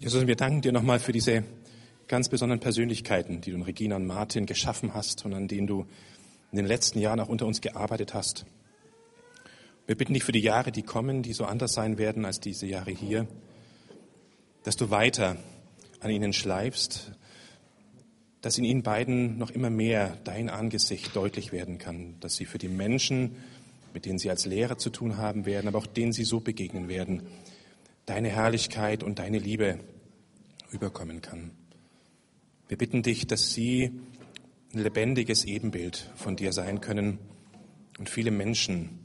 Jesus, 0.00 0.26
wir 0.26 0.36
danken 0.36 0.62
dir 0.62 0.72
nochmal 0.72 0.98
für 0.98 1.12
diese 1.12 1.44
ganz 2.08 2.28
besonderen 2.28 2.60
Persönlichkeiten, 2.60 3.40
die 3.40 3.50
du 3.50 3.56
in 3.56 3.62
Regina 3.62 3.96
und 3.96 4.06
Martin 4.06 4.46
geschaffen 4.46 4.94
hast 4.94 5.24
und 5.24 5.34
an 5.34 5.46
denen 5.46 5.66
du 5.66 5.86
in 6.52 6.56
den 6.56 6.66
letzten 6.66 6.98
Jahren 6.98 7.20
auch 7.20 7.28
unter 7.28 7.46
uns 7.46 7.60
gearbeitet 7.60 8.14
hast. 8.14 8.46
Wir 9.86 9.96
bitten 9.96 10.14
dich 10.14 10.24
für 10.24 10.32
die 10.32 10.40
Jahre, 10.40 10.72
die 10.72 10.82
kommen, 10.82 11.22
die 11.22 11.32
so 11.32 11.44
anders 11.44 11.72
sein 11.72 11.98
werden 11.98 12.24
als 12.24 12.40
diese 12.40 12.66
Jahre 12.66 12.90
hier, 12.90 13.26
dass 14.64 14.76
du 14.76 14.90
weiter 14.90 15.36
an 16.00 16.10
ihnen 16.10 16.32
schleifst, 16.32 17.12
dass 18.42 18.58
in 18.58 18.64
ihnen 18.64 18.82
beiden 18.82 19.38
noch 19.38 19.50
immer 19.50 19.70
mehr 19.70 20.16
dein 20.24 20.48
Angesicht 20.48 21.14
deutlich 21.14 21.52
werden 21.52 21.78
kann, 21.78 22.14
dass 22.20 22.36
sie 22.36 22.46
für 22.46 22.58
die 22.58 22.68
Menschen 22.68 23.36
mit 23.94 24.06
denen 24.06 24.18
sie 24.18 24.30
als 24.30 24.46
Lehrer 24.46 24.78
zu 24.78 24.90
tun 24.90 25.16
haben 25.16 25.46
werden, 25.46 25.68
aber 25.68 25.78
auch 25.78 25.86
denen 25.86 26.12
sie 26.12 26.24
so 26.24 26.40
begegnen 26.40 26.88
werden, 26.88 27.22
deine 28.06 28.28
Herrlichkeit 28.28 29.02
und 29.02 29.18
deine 29.18 29.38
Liebe 29.38 29.78
überkommen 30.70 31.20
kann. 31.20 31.50
Wir 32.68 32.78
bitten 32.78 33.02
dich, 33.02 33.26
dass 33.26 33.52
sie 33.52 33.90
ein 34.72 34.82
lebendiges 34.82 35.44
Ebenbild 35.44 36.10
von 36.14 36.36
dir 36.36 36.52
sein 36.52 36.80
können 36.80 37.18
und 37.98 38.08
viele 38.08 38.30
Menschen 38.30 39.00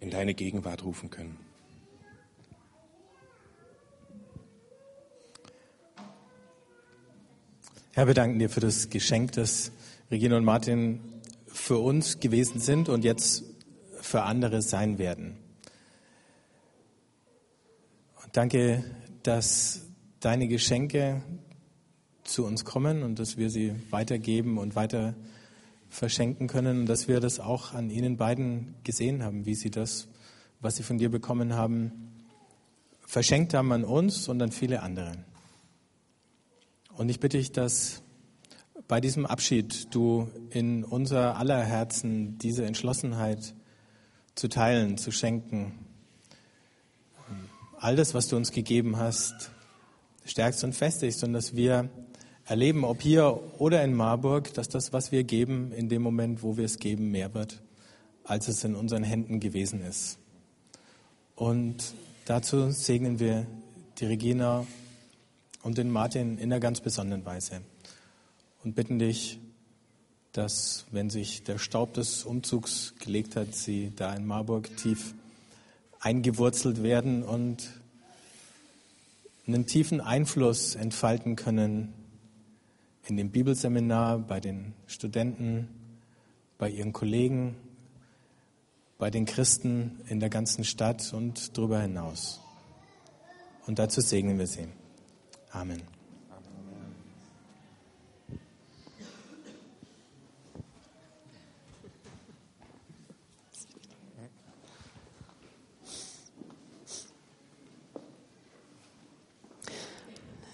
in 0.00 0.10
deine 0.10 0.34
Gegenwart 0.34 0.84
rufen 0.84 1.10
können. 1.10 1.38
Herr, 7.96 8.06
wir 8.06 8.12
danken 8.12 8.38
dir 8.38 8.50
für 8.50 8.60
das 8.60 8.90
Geschenk, 8.90 9.32
das 9.32 9.72
Regina 10.10 10.36
und 10.36 10.44
Martin 10.44 11.00
für 11.46 11.78
uns 11.78 12.20
gewesen 12.20 12.60
sind 12.60 12.90
und 12.90 13.04
jetzt 13.04 13.42
für 14.02 14.24
andere 14.24 14.60
sein 14.60 14.98
werden. 14.98 15.38
Und 18.22 18.36
danke, 18.36 18.84
dass 19.22 19.80
deine 20.20 20.46
Geschenke 20.46 21.22
zu 22.22 22.44
uns 22.44 22.66
kommen 22.66 23.02
und 23.02 23.18
dass 23.18 23.38
wir 23.38 23.48
sie 23.48 23.72
weitergeben 23.88 24.58
und 24.58 24.76
weiter 24.76 25.14
verschenken 25.88 26.48
können 26.48 26.80
und 26.80 26.86
dass 26.90 27.08
wir 27.08 27.20
das 27.20 27.40
auch 27.40 27.72
an 27.72 27.88
ihnen 27.88 28.18
beiden 28.18 28.74
gesehen 28.84 29.24
haben, 29.24 29.46
wie 29.46 29.54
sie 29.54 29.70
das 29.70 30.06
was 30.60 30.76
sie 30.76 30.82
von 30.82 30.98
dir 30.98 31.10
bekommen 31.10 31.54
haben, 31.54 32.12
verschenkt 33.06 33.54
haben 33.54 33.72
an 33.72 33.84
uns 33.84 34.28
und 34.28 34.42
an 34.42 34.52
viele 34.52 34.82
andere. 34.82 35.16
Und 36.96 37.10
ich 37.10 37.20
bitte 37.20 37.36
dich, 37.36 37.52
dass 37.52 38.02
bei 38.88 39.02
diesem 39.02 39.26
Abschied 39.26 39.94
du 39.94 40.30
in 40.50 40.82
unser 40.82 41.36
aller 41.36 41.62
Herzen 41.62 42.38
diese 42.38 42.64
Entschlossenheit 42.64 43.54
zu 44.34 44.48
teilen, 44.48 44.96
zu 44.96 45.10
schenken, 45.10 45.72
all 47.78 47.96
das, 47.96 48.14
was 48.14 48.28
du 48.28 48.36
uns 48.36 48.50
gegeben 48.50 48.96
hast, 48.96 49.50
stärkst 50.24 50.64
und 50.64 50.74
festigst 50.74 51.22
und 51.22 51.34
dass 51.34 51.54
wir 51.54 51.90
erleben, 52.46 52.84
ob 52.84 53.02
hier 53.02 53.40
oder 53.58 53.84
in 53.84 53.92
Marburg, 53.92 54.54
dass 54.54 54.70
das, 54.70 54.94
was 54.94 55.12
wir 55.12 55.24
geben, 55.24 55.72
in 55.72 55.90
dem 55.90 56.00
Moment, 56.00 56.42
wo 56.42 56.56
wir 56.56 56.64
es 56.64 56.78
geben, 56.78 57.10
mehr 57.10 57.34
wird, 57.34 57.62
als 58.24 58.48
es 58.48 58.64
in 58.64 58.74
unseren 58.74 59.02
Händen 59.02 59.38
gewesen 59.40 59.82
ist. 59.82 60.18
Und 61.34 61.92
dazu 62.24 62.70
segnen 62.70 63.20
wir 63.20 63.46
die 63.98 64.06
Regina 64.06 64.66
und 65.66 65.78
den 65.78 65.90
Martin 65.90 66.38
in 66.38 66.44
einer 66.52 66.60
ganz 66.60 66.80
besonderen 66.80 67.24
Weise 67.24 67.60
und 68.62 68.76
bitten 68.76 69.00
dich, 69.00 69.40
dass, 70.30 70.86
wenn 70.92 71.10
sich 71.10 71.42
der 71.42 71.58
Staub 71.58 71.92
des 71.92 72.24
Umzugs 72.24 72.94
gelegt 73.00 73.34
hat, 73.34 73.52
sie 73.52 73.92
da 73.96 74.14
in 74.14 74.26
Marburg 74.26 74.76
tief 74.76 75.14
eingewurzelt 75.98 76.84
werden 76.84 77.24
und 77.24 77.68
einen 79.48 79.66
tiefen 79.66 80.00
Einfluss 80.00 80.76
entfalten 80.76 81.34
können 81.34 81.92
in 83.08 83.16
dem 83.16 83.30
Bibelseminar, 83.30 84.20
bei 84.20 84.38
den 84.38 84.72
Studenten, 84.86 85.66
bei 86.58 86.70
ihren 86.70 86.92
Kollegen, 86.92 87.56
bei 88.98 89.10
den 89.10 89.24
Christen 89.24 90.00
in 90.08 90.20
der 90.20 90.30
ganzen 90.30 90.62
Stadt 90.62 91.12
und 91.12 91.58
darüber 91.58 91.80
hinaus. 91.80 92.40
Und 93.66 93.80
dazu 93.80 94.00
segnen 94.00 94.38
wir 94.38 94.46
sie. 94.46 94.68
Amen. 95.56 95.80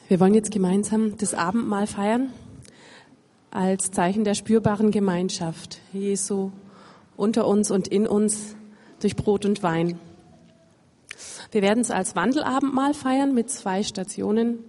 Wir 0.06 0.20
wollen 0.20 0.34
jetzt 0.34 0.52
gemeinsam 0.52 1.16
das 1.16 1.34
Abendmahl 1.34 1.88
feiern 1.88 2.32
als 3.50 3.90
Zeichen 3.90 4.22
der 4.22 4.34
spürbaren 4.34 4.92
Gemeinschaft 4.92 5.80
Jesu 5.92 6.52
unter 7.16 7.48
uns 7.48 7.72
und 7.72 7.88
in 7.88 8.06
uns 8.06 8.54
durch 9.00 9.16
Brot 9.16 9.46
und 9.46 9.64
Wein. 9.64 9.98
Wir 11.50 11.62
werden 11.62 11.80
es 11.80 11.90
als 11.90 12.14
Wandelabendmahl 12.14 12.94
feiern 12.94 13.34
mit 13.34 13.50
zwei 13.50 13.82
Stationen, 13.82 14.60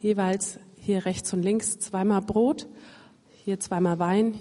jeweils 0.00 0.58
hier 0.76 1.04
rechts 1.04 1.32
und 1.32 1.42
links 1.42 1.78
zweimal 1.78 2.22
Brot, 2.22 2.66
hier 3.44 3.60
zweimal 3.60 3.98
Wein. 3.98 4.34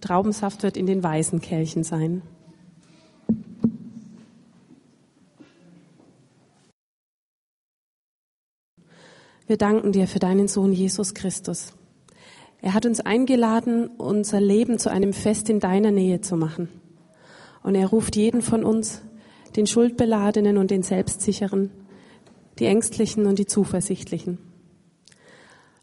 Traubensaft 0.00 0.62
wird 0.62 0.76
in 0.76 0.86
den 0.86 1.02
weißen 1.02 1.40
Kelchen 1.40 1.84
sein. 1.84 2.22
Wir 9.46 9.58
danken 9.58 9.92
dir 9.92 10.08
für 10.08 10.18
deinen 10.18 10.48
Sohn 10.48 10.72
Jesus 10.72 11.14
Christus. 11.14 11.74
Er 12.62 12.74
hat 12.74 12.86
uns 12.86 13.00
eingeladen, 13.00 13.88
unser 13.98 14.40
Leben 14.40 14.78
zu 14.78 14.90
einem 14.90 15.12
Fest 15.12 15.50
in 15.50 15.60
deiner 15.60 15.90
Nähe 15.90 16.20
zu 16.20 16.36
machen. 16.36 16.68
Und 17.62 17.74
er 17.74 17.88
ruft 17.88 18.16
jeden 18.16 18.40
von 18.40 18.64
uns, 18.64 19.02
den 19.56 19.66
Schuldbeladenen 19.66 20.56
und 20.56 20.70
den 20.70 20.82
Selbstsicheren, 20.82 21.70
die 22.58 22.66
Ängstlichen 22.66 23.26
und 23.26 23.38
die 23.38 23.46
Zuversichtlichen. 23.46 24.51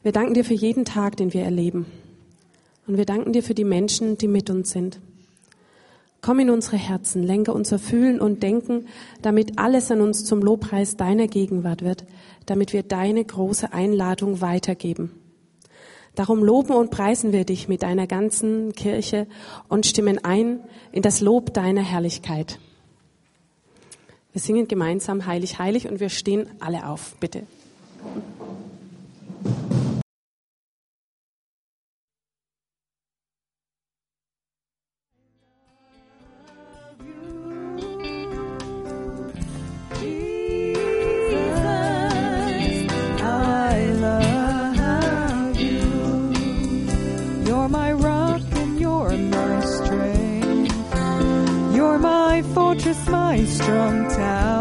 Wir 0.02 0.14
danken 0.14 0.34
dir 0.34 0.46
für 0.46 0.54
jeden 0.54 0.86
Tag, 0.86 1.18
den 1.18 1.34
wir 1.34 1.44
erleben. 1.44 1.86
Und 2.88 2.98
wir 2.98 3.06
danken 3.06 3.34
dir 3.34 3.44
für 3.44 3.54
die 3.54 3.66
Menschen, 3.66 4.18
die 4.18 4.30
mit 4.30 4.50
uns 4.50 4.72
sind. 4.72 5.00
Komm 6.22 6.40
in 6.40 6.50
unsere 6.50 6.78
Herzen, 6.78 7.24
lenke 7.24 7.54
unser 7.54 7.80
Fühlen 7.80 8.20
und 8.20 8.44
Denken, 8.44 8.88
damit 9.22 9.58
alles 9.58 9.92
an 9.92 10.02
uns 10.02 10.26
zum 10.26 10.42
Lobpreis 10.42 10.98
deiner 10.98 11.28
Gegenwart 11.28 11.82
wird, 11.82 12.06
damit 12.46 12.74
wir 12.74 12.84
deine 12.84 13.24
große 13.24 13.72
Einladung 13.74 14.42
weitergeben. 14.42 15.12
Darum 16.16 16.44
loben 16.44 16.74
und 16.74 16.92
preisen 16.92 17.32
wir 17.32 17.46
dich 17.46 17.68
mit 17.68 17.84
deiner 17.84 18.08
ganzen 18.08 18.74
Kirche 18.74 19.28
und 19.70 19.86
stimmen 19.86 20.24
ein 20.24 20.60
in 20.92 21.02
das 21.02 21.22
Lob 21.22 21.54
deiner 21.54 21.84
Herrlichkeit. 21.84 22.60
Wir 24.34 24.42
singen 24.42 24.68
gemeinsam 24.68 25.26
Heilig, 25.26 25.60
Heilig 25.60 25.88
und 25.90 26.00
wir 26.00 26.10
stehen 26.10 26.48
alle 26.60 26.88
auf, 26.88 27.16
bitte. 27.20 27.44
fortress, 52.54 53.08
my 53.08 53.44
strong 53.46 54.10
tower. 54.10 54.59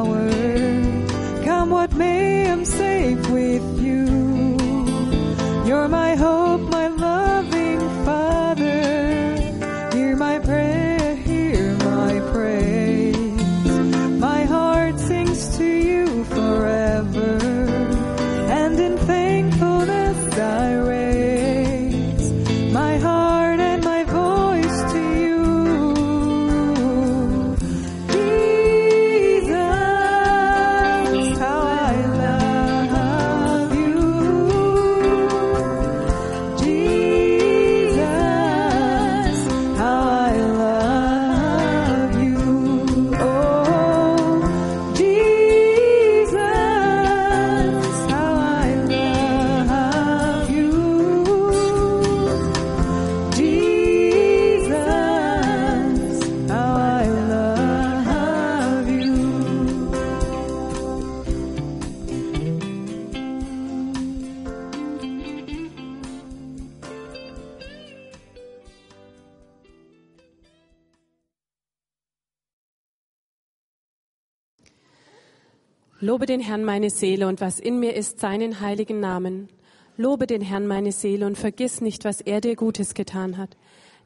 Lobe 76.18 76.26
den 76.26 76.40
Herrn 76.40 76.64
meine 76.64 76.90
Seele 76.90 77.28
und 77.28 77.40
was 77.40 77.60
in 77.60 77.78
mir 77.78 77.94
ist, 77.94 78.18
seinen 78.18 78.60
heiligen 78.60 78.98
Namen. 78.98 79.48
Lobe 79.96 80.26
den 80.26 80.40
Herrn 80.40 80.66
meine 80.66 80.90
Seele 80.90 81.24
und 81.24 81.38
vergiss 81.38 81.80
nicht, 81.80 82.04
was 82.04 82.20
er 82.20 82.40
dir 82.40 82.56
Gutes 82.56 82.94
getan 82.94 83.38
hat, 83.38 83.56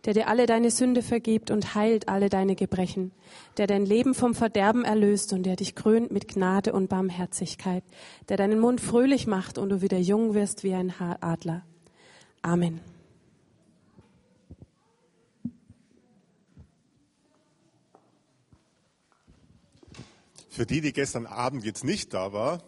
der 0.05 0.13
dir 0.13 0.29
alle 0.29 0.45
deine 0.45 0.71
Sünde 0.71 1.01
vergibt 1.01 1.51
und 1.51 1.75
heilt 1.75 2.11
alle 2.11 2.29
deine 2.29 2.55
Gebrechen, 2.55 3.13
der 3.57 3.67
dein 3.67 3.87
Leben 3.87 4.13
vom 4.13 4.35
Verderben 4.35 4.85
erlöst 4.85 5.33
und 5.33 5.45
der 5.45 5.57
dich 5.57 5.75
krönt 5.75 6.13
mit 6.13 6.29
Gnade 6.29 6.75
und 6.75 6.91
Barmherzigkeit, 6.91 7.83
der 8.29 8.37
deinen 8.37 8.61
Mund 8.61 8.83
fröhlich 8.83 9.27
macht 9.27 9.57
und 9.57 9.71
du 9.71 9.81
wieder 9.81 9.97
jung 9.97 10.35
wirst 10.35 10.65
wie 10.65 10.75
ein 10.75 10.93
Adler. 11.23 11.63
Amen. 12.43 12.92
Für 20.53 20.67
die, 20.67 20.83
die 20.83 20.93
gestern 20.93 21.25
Abend 21.25 21.65
jetzt 21.65 21.83
nicht 21.83 22.13
da 22.13 22.35
war, 22.35 22.63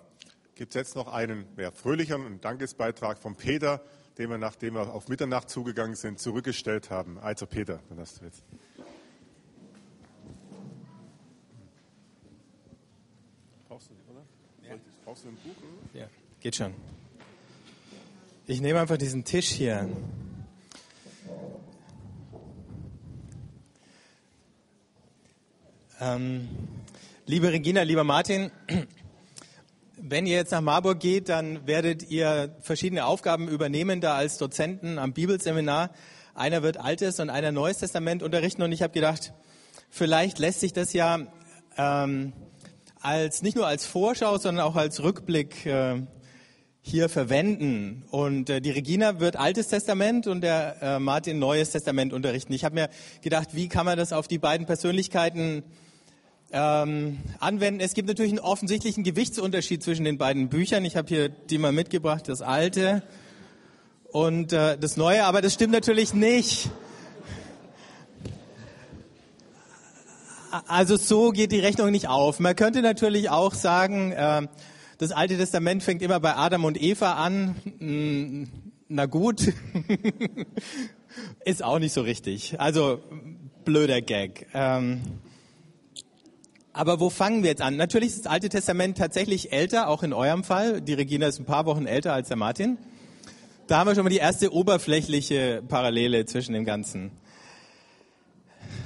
gibt 0.55 0.75
es 0.75 0.75
jetzt 0.75 0.97
noch 0.97 1.07
einen 1.07 1.45
mehr 1.55 1.71
fröhlicheren 1.71 2.41
Dankesbeitrag 2.41 3.19
von 3.19 3.37
Peter, 3.37 3.83
den 4.17 4.31
wir, 4.31 4.39
nachdem 4.39 4.73
wir 4.73 4.95
auf 4.95 5.09
Mitternacht 5.09 5.51
zugegangen 5.51 5.95
sind, 5.95 6.19
zurückgestellt 6.19 6.89
haben. 6.89 7.19
Also 7.19 7.45
Peter, 7.45 7.81
dann 7.91 7.99
hast 7.99 8.23
du 8.23 8.25
jetzt. 8.25 8.43
Ja, 15.93 16.09
geht 16.41 16.57
schon. 16.57 16.73
Ich 18.47 18.63
nehme 18.63 18.81
einfach 18.81 18.97
diesen 18.97 19.25
Tisch 19.25 19.51
hier. 19.51 19.91
Ähm, 26.01 26.49
liebe 27.27 27.51
Regina, 27.51 27.83
lieber 27.83 28.05
Martin, 28.05 28.51
wenn 29.97 30.27
ihr 30.27 30.37
jetzt 30.37 30.53
nach 30.53 30.61
Marburg 30.61 31.01
geht, 31.01 31.31
dann 31.31 31.67
werdet 31.67 32.11
ihr 32.11 32.55
verschiedene 32.61 33.07
Aufgaben 33.07 33.49
übernehmen, 33.49 34.01
da 34.01 34.15
als 34.15 34.37
Dozenten 34.37 34.99
am 34.99 35.15
Bibelseminar. 35.15 35.91
Einer 36.35 36.63
wird 36.63 36.77
Altes 36.77 37.21
und 37.21 37.31
einer 37.31 37.53
Neues 37.53 37.79
Testament 37.79 38.23
unterrichten. 38.23 38.63
Und 38.63 38.73
ich 38.73 38.83
habe 38.83 38.93
gedacht, 38.93 39.33
vielleicht 39.89 40.39
lässt 40.39 40.61
sich 40.61 40.73
das 40.75 40.93
ja 40.93 41.21
ähm, 41.79 42.35
als 43.01 43.43
nicht 43.43 43.57
nur 43.57 43.67
als 43.67 43.87
Vorschau, 43.87 44.37
sondern 44.37 44.67
auch 44.67 44.77
als 44.77 45.03
Rückblick 45.03 45.65
äh, 45.65 46.03
hier 46.83 47.09
verwenden. 47.09 48.05
Und 48.11 48.51
äh, 48.51 48.61
die 48.61 48.71
Regina 48.71 49.21
wird 49.21 49.37
Altes 49.37 49.69
Testament 49.69 50.27
und 50.27 50.43
der 50.43 50.77
äh, 50.83 50.99
Martin 50.99 51.39
Neues 51.39 51.71
Testament 51.71 52.13
unterrichten. 52.13 52.53
Ich 52.53 52.65
habe 52.65 52.75
mir 52.75 52.91
gedacht, 53.23 53.51
wie 53.53 53.69
kann 53.69 53.87
man 53.87 53.97
das 53.97 54.13
auf 54.13 54.29
die 54.29 54.39
beiden 54.39 54.67
Persönlichkeiten 54.67 55.63
ähm, 56.55 57.19
anwenden? 57.41 57.81
Es 57.81 57.93
gibt 57.95 58.09
natürlich 58.09 58.33
einen 58.33 58.39
offensichtlichen 58.39 59.03
Gewichtsunterschied 59.05 59.83
zwischen 59.83 60.05
den 60.05 60.17
beiden 60.17 60.49
Büchern. 60.49 60.85
Ich 60.85 60.97
habe 60.97 61.09
hier 61.09 61.29
die 61.29 61.59
mal 61.59 61.73
mitgebracht, 61.73 62.29
das 62.29 62.41
Alte 62.41 63.03
und 64.13 64.53
äh, 64.53 64.79
das 64.79 64.97
Neue, 64.97 65.25
aber 65.25 65.43
das 65.43 65.55
stimmt 65.55 65.73
natürlich 65.73 66.15
nicht. 66.15 66.71
Also 70.69 70.97
so 70.97 71.33
geht 71.33 71.51
die 71.51 71.59
Rechnung 71.59 71.91
nicht 71.91 72.07
auf. 72.07 72.39
Man 72.39 72.55
könnte 72.55 72.81
natürlich 72.81 73.29
auch 73.29 73.55
sagen, 73.55 74.13
äh, 74.13 74.47
das 74.99 75.11
Alte 75.11 75.37
Testament 75.37 75.83
fängt 75.83 76.01
immer 76.01 76.21
bei 76.21 76.37
Adam 76.37 76.65
und 76.65 76.81
Eva 76.81 77.15
an. 77.15 77.57
Hm, 77.79 78.49
na 78.89 79.07
gut, 79.07 79.53
ist 81.45 81.65
auch 81.65 81.81
nicht 81.81 81.93
so 81.93 82.03
richtig. 82.03 82.61
Also 82.61 83.01
blöder 83.65 84.01
Gag. 84.01 84.47
Ähm, 84.55 85.01
aber 86.77 86.99
wo 86.99 87.09
fangen 87.09 87.45
wir 87.45 87.51
jetzt 87.51 87.63
an? 87.63 87.77
Natürlich 87.77 88.11
ist 88.11 88.25
das 88.25 88.33
Alte 88.33 88.49
Testament 88.49 88.99
tatsächlich 88.99 89.53
älter, 89.53 89.89
auch 89.89 90.03
in 90.03 90.13
eurem 90.13 90.43
Fall. 90.43 90.81
Die 90.81 90.95
Regina 90.95 91.29
ist 91.29 91.39
ein 91.39 91.45
paar 91.45 91.67
Wochen 91.67 91.87
älter 91.87 92.13
als 92.13 92.27
der 92.27 92.37
Martin. 92.37 92.79
Da 93.69 93.79
haben 93.79 93.87
wir 93.87 93.95
schon 93.95 94.03
mal 94.03 94.11
die 94.11 94.17
erste 94.17 94.53
oberflächliche 94.53 95.63
Parallele 95.69 96.27
zwischen 96.27 96.53
dem 96.53 96.65
Ganzen. 96.65 97.13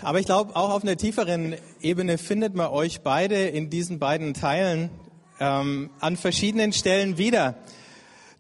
Aber 0.03 0.21
ich 0.21 0.27
glaube, 0.27 0.55
auch 0.55 0.69
auf 0.69 0.83
einer 0.83 0.99
tieferen 0.99 1.57
Ebene 1.81 2.19
findet 2.19 2.55
man 2.55 2.69
euch 2.69 3.01
beide 3.01 3.47
in 3.47 3.71
diesen 3.71 3.99
beiden 3.99 4.35
Teilen 4.35 4.91
ähm, 5.41 5.89
an 5.99 6.19
verschiedenen 6.19 6.75
Stellen 6.75 7.17
wieder. 7.17 7.57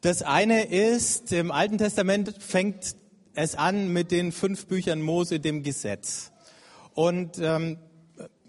Das 0.02 0.22
eine 0.22 0.64
ist, 0.64 1.32
im 1.32 1.50
Alten 1.50 1.78
Testament 1.78 2.34
fängt 2.38 2.96
es 3.32 3.54
an 3.54 3.94
mit 3.94 4.10
den 4.10 4.30
fünf 4.30 4.66
Büchern 4.66 5.00
Mose, 5.00 5.40
dem 5.40 5.62
Gesetz. 5.62 6.32
Und 6.92 7.38
ähm, 7.40 7.78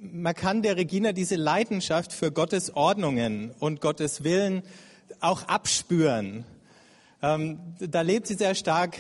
man 0.02 0.34
kann 0.34 0.62
der 0.62 0.78
Regina 0.78 1.12
diese 1.12 1.36
Leidenschaft 1.36 2.14
für 2.14 2.32
Gottes 2.32 2.76
Ordnungen 2.76 3.52
und 3.60 3.82
Gottes 3.82 4.24
Willen 4.24 4.64
auch 5.20 5.43
abspüren. 5.43 6.45
Ähm, 7.22 7.60
da 7.80 8.02
lebt 8.02 8.28
sie 8.28 8.36
sehr 8.36 8.56
stark 8.56 8.97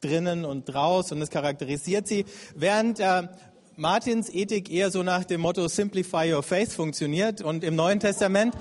drinnen 0.00 0.44
und 0.44 0.64
draus 0.64 1.12
und 1.12 1.20
das 1.20 1.30
charakterisiert 1.30 2.08
sie, 2.08 2.24
während 2.56 2.98
äh, 3.00 3.28
Martins 3.76 4.28
Ethik 4.28 4.70
eher 4.70 4.90
so 4.90 5.02
nach 5.02 5.24
dem 5.24 5.42
Motto 5.42 5.68
Simplify 5.68 6.32
Your 6.32 6.42
Faith 6.42 6.72
funktioniert 6.72 7.42
und 7.42 7.62
im 7.62 7.76
Neuen 7.76 8.00
Testament 8.00 8.54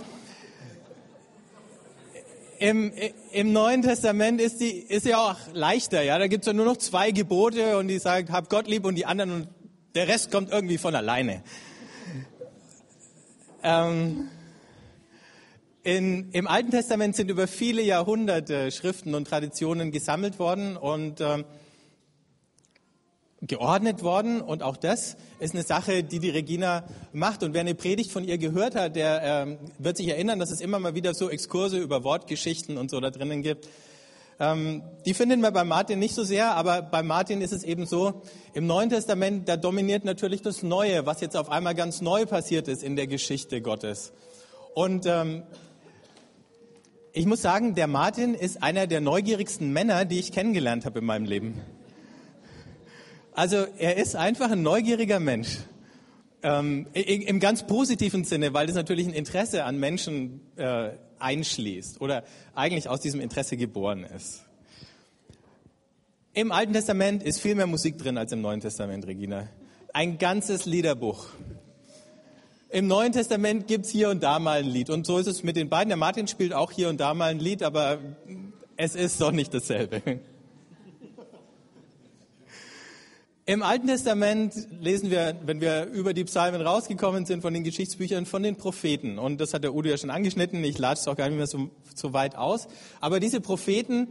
im, 2.59 2.91
im 3.31 3.53
Neuen 3.53 3.81
Testament 3.81 4.41
ist 4.41 4.59
die 4.59 4.71
ist 4.71 5.05
ja 5.05 5.17
auch 5.17 5.37
leichter, 5.53 6.01
ja. 6.01 6.19
Da 6.19 6.27
gibt's 6.27 6.45
ja 6.45 6.53
nur 6.53 6.65
noch 6.65 6.77
zwei 6.77 7.11
Gebote 7.11 7.77
und 7.77 7.87
die 7.87 7.99
sagen, 7.99 8.31
hab 8.33 8.49
Gott 8.49 8.67
lieb 8.67 8.85
und 8.85 8.95
die 8.95 9.05
anderen 9.05 9.31
und 9.31 9.47
der 9.95 10.07
Rest 10.07 10.29
kommt 10.29 10.51
irgendwie 10.51 10.77
von 10.77 10.93
alleine. 10.93 11.41
Ähm, 13.63 14.29
in, 15.83 16.31
Im 16.31 16.47
Alten 16.47 16.71
Testament 16.71 17.15
sind 17.15 17.29
über 17.29 17.47
viele 17.47 17.81
Jahrhunderte 17.81 18.71
Schriften 18.71 19.15
und 19.15 19.27
Traditionen 19.27 19.91
gesammelt 19.91 20.39
worden 20.39 20.77
und 20.77 21.21
ähm, 21.21 21.45
geordnet 23.41 24.03
worden. 24.03 24.41
Und 24.41 24.61
auch 24.61 24.77
das 24.77 25.17
ist 25.39 25.53
eine 25.53 25.63
Sache, 25.63 26.03
die 26.03 26.19
die 26.19 26.29
Regina 26.29 26.83
macht. 27.13 27.43
Und 27.43 27.53
wer 27.53 27.61
eine 27.61 27.75
Predigt 27.75 28.11
von 28.11 28.23
ihr 28.23 28.37
gehört 28.37 28.75
hat, 28.75 28.95
der 28.95 29.21
ähm, 29.23 29.57
wird 29.77 29.97
sich 29.97 30.09
erinnern, 30.09 30.39
dass 30.39 30.51
es 30.51 30.61
immer 30.61 30.79
mal 30.79 30.95
wieder 30.95 31.13
so 31.13 31.29
Exkurse 31.29 31.77
über 31.77 32.03
Wortgeschichten 32.03 32.77
und 32.77 32.91
so 32.91 32.99
da 32.99 33.09
drinnen 33.09 33.41
gibt. 33.41 33.67
Ähm, 34.39 34.83
die 35.05 35.13
finden 35.13 35.41
wir 35.41 35.51
bei 35.51 35.65
Martin 35.65 35.99
nicht 35.99 36.15
so 36.15 36.23
sehr, 36.23 36.55
aber 36.55 36.81
bei 36.81 37.03
Martin 37.03 37.41
ist 37.41 37.51
es 37.51 37.63
eben 37.63 37.85
so, 37.85 38.21
im 38.53 38.67
Neuen 38.67 38.89
Testament, 38.89 39.49
da 39.49 39.57
dominiert 39.57 40.05
natürlich 40.05 40.41
das 40.41 40.63
Neue, 40.63 41.05
was 41.05 41.19
jetzt 41.19 41.35
auf 41.35 41.49
einmal 41.49 41.75
ganz 41.75 41.99
neu 42.01 42.25
passiert 42.25 42.69
ist 42.69 42.81
in 42.81 42.95
der 42.95 43.07
Geschichte 43.07 43.61
Gottes. 43.61 44.13
Und 44.75 45.05
ähm, 45.05 45.43
ich 47.11 47.25
muss 47.25 47.41
sagen, 47.41 47.75
der 47.75 47.87
Martin 47.87 48.33
ist 48.33 48.63
einer 48.63 48.87
der 48.87 49.01
neugierigsten 49.01 49.73
Männer, 49.73 50.05
die 50.05 50.19
ich 50.19 50.31
kennengelernt 50.31 50.85
habe 50.85 50.99
in 50.99 51.05
meinem 51.05 51.25
Leben. 51.25 51.61
Also 53.33 53.65
er 53.77 53.97
ist 53.97 54.15
einfach 54.15 54.51
ein 54.51 54.63
neugieriger 54.63 55.19
Mensch. 55.19 55.59
Ähm, 56.43 56.87
Im 56.93 57.41
ganz 57.41 57.67
positiven 57.67 58.23
Sinne, 58.23 58.53
weil 58.53 58.67
das 58.67 58.75
natürlich 58.75 59.05
ein 59.05 59.13
Interesse 59.13 59.65
an 59.65 59.77
Menschen 59.77 60.39
äh, 60.55 60.91
einschließt 61.19 62.01
oder 62.01 62.23
eigentlich 62.55 62.89
aus 62.89 63.01
diesem 63.01 63.21
Interesse 63.21 63.57
geboren 63.57 64.03
ist. 64.03 64.45
Im 66.33 66.51
Alten 66.51 66.73
Testament 66.73 67.23
ist 67.23 67.41
viel 67.41 67.55
mehr 67.55 67.67
Musik 67.67 67.97
drin 67.97 68.17
als 68.17 68.31
im 68.31 68.41
Neuen 68.41 68.61
Testament, 68.61 69.07
Regina. 69.07 69.47
Ein 69.93 70.17
ganzes 70.17 70.65
Liederbuch. 70.65 71.27
Im 72.69 72.85
Neuen 72.85 73.11
Testament 73.11 73.65
gibt's 73.67 73.89
hier 73.89 74.09
und 74.09 74.21
da 74.21 74.37
mal 74.37 74.59
ein 74.59 74.67
Lied. 74.67 74.91
Und 74.91 75.07
so 75.07 75.17
ist 75.17 75.25
es 75.25 75.43
mit 75.43 75.55
den 75.55 75.69
beiden. 75.69 75.89
Der 75.89 75.97
Martin 75.97 76.27
spielt 76.27 76.53
auch 76.53 76.71
hier 76.71 76.89
und 76.89 76.99
da 76.99 77.15
mal 77.15 77.31
ein 77.31 77.39
Lied, 77.39 77.63
aber 77.63 77.97
es 78.77 78.93
ist 78.93 79.19
doch 79.19 79.31
nicht 79.31 79.53
dasselbe. 79.53 80.01
Im 83.49 83.63
Alten 83.63 83.87
Testament 83.87 84.53
lesen 84.79 85.09
wir, 85.09 85.35
wenn 85.43 85.59
wir 85.59 85.85
über 85.85 86.13
die 86.13 86.23
Psalmen 86.23 86.61
rausgekommen 86.61 87.25
sind, 87.25 87.41
von 87.41 87.51
den 87.51 87.63
Geschichtsbüchern, 87.63 88.27
von 88.27 88.43
den 88.43 88.57
Propheten. 88.57 89.17
Und 89.17 89.41
das 89.41 89.55
hat 89.55 89.63
der 89.63 89.73
Udo 89.73 89.89
ja 89.89 89.97
schon 89.97 90.11
angeschnitten. 90.11 90.63
Ich 90.63 90.77
lade 90.77 90.99
es 90.99 91.07
auch 91.07 91.15
gar 91.15 91.27
nicht 91.29 91.37
mehr 91.37 91.47
so, 91.47 91.71
so 91.95 92.13
weit 92.13 92.35
aus. 92.35 92.67
Aber 93.01 93.19
diese 93.19 93.41
Propheten, 93.41 94.09